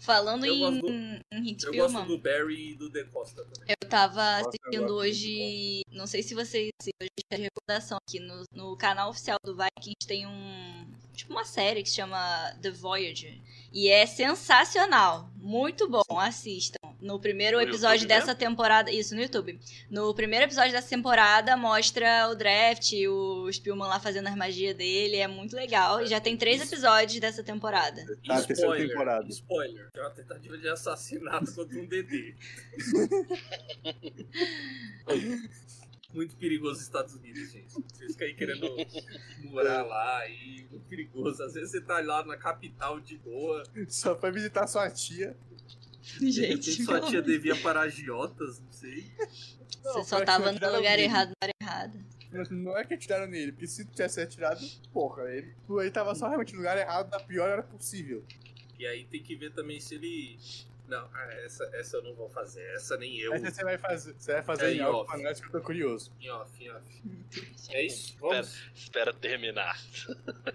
[0.07, 3.03] Falando Eu em, gosto do- em Hit Eu Spielman, gosto do Barry e do De
[3.03, 3.75] Costa também.
[3.81, 5.81] eu tava assistindo hoje.
[5.91, 6.71] Não sei se vocês.
[6.81, 10.87] Se hoje tem recordação aqui no, no canal oficial do Vikings tem um.
[11.13, 12.17] Tipo uma série que se chama
[12.61, 13.37] The Voyager.
[13.73, 15.29] E é sensacional.
[15.35, 16.03] Muito bom.
[16.17, 16.76] Assistam.
[16.99, 18.91] No primeiro No episódio YouTube dessa temporada.
[18.91, 19.59] Isso, no YouTube.
[19.89, 25.17] No primeiro episódio dessa temporada mostra o draft, o Spielman lá fazendo as magias dele.
[25.17, 26.01] É muito legal.
[26.01, 28.03] E já tem três episódios dessa temporada.
[28.25, 29.27] Tá terceira temporada.
[29.29, 29.89] spoiler.
[29.95, 32.35] É uma tentativa de assassinato contra um DD.
[36.13, 37.71] Muito perigoso os Estados Unidos, gente.
[37.71, 38.67] Vocês ficam aí querendo
[39.51, 41.43] morar lá e muito perigoso.
[41.43, 45.35] Às vezes você tá lá na capital de boa, Só foi visitar sua tia.
[46.19, 49.11] De Gente, repente sua tia devia para agiotas, não sei.
[49.17, 51.03] você Não, só foi tava no lugar nele.
[51.03, 52.05] errado, na hora errada.
[52.51, 54.59] Não é que atiraram nele, porque se tivesse atirado,
[54.91, 58.23] porra, ele, ele tava só realmente no lugar errado da pior hora possível.
[58.77, 60.37] E aí tem que ver também se ele.
[60.87, 62.63] Não, ah, essa, essa eu não vou fazer.
[62.73, 63.33] Essa nem eu.
[63.33, 65.21] Aí você vai fazer, você vai fazer É, em off.
[65.21, 66.13] nós que eu tô curioso.
[66.19, 67.03] Em off, em off.
[67.71, 68.15] É isso?
[68.19, 68.69] Vamos?
[68.73, 69.77] Espera terminar.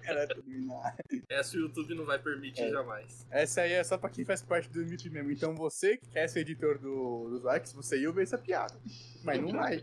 [0.02, 0.96] Era terminar.
[1.28, 2.70] Essa o YouTube não vai permitir É.
[2.70, 3.26] jamais.
[3.30, 5.30] Essa aí é só pra quem faz parte do MIP mesmo.
[5.30, 8.74] Então você que quer ser editor do, dos likes, você ia ver essa piada.
[9.22, 9.76] Mas não vai.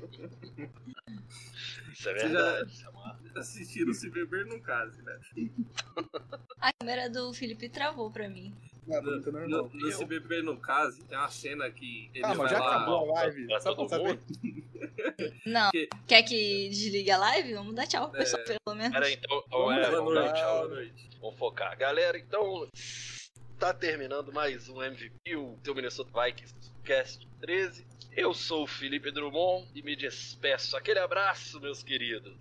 [1.93, 2.71] Isso é Você verdade.
[2.71, 5.19] isso é uma- Assistiram Se Beber Não Case, né?
[6.59, 8.55] A câmera do Felipe travou pra mim.
[8.89, 9.69] Não, tá muito No, normal.
[9.73, 12.75] no Se Beber Não Case, tem uma cena que ele Ah, mas vai já lá...
[12.75, 13.47] acabou a live.
[13.47, 14.19] Pra pra todo mundo?
[15.45, 15.71] Não.
[15.71, 17.53] Que- Quer que desligue a live?
[17.53, 18.23] Vamos dar tchau pro É.
[18.23, 18.93] pessoal, pelo menos.
[18.93, 19.43] Pera aí, então.
[19.49, 20.57] Vamos é, dar Boa vamos noite, dar tchau.
[20.59, 21.09] boa noite.
[21.21, 21.77] Vamos focar.
[21.77, 22.67] Galera, então.
[23.59, 27.85] Tá terminando mais um MVP, o teu Minnesota Vikings Cast 13.
[28.15, 30.77] Eu sou o Felipe Drummond e me despeço.
[30.77, 32.33] Aquele abraço, meus queridos.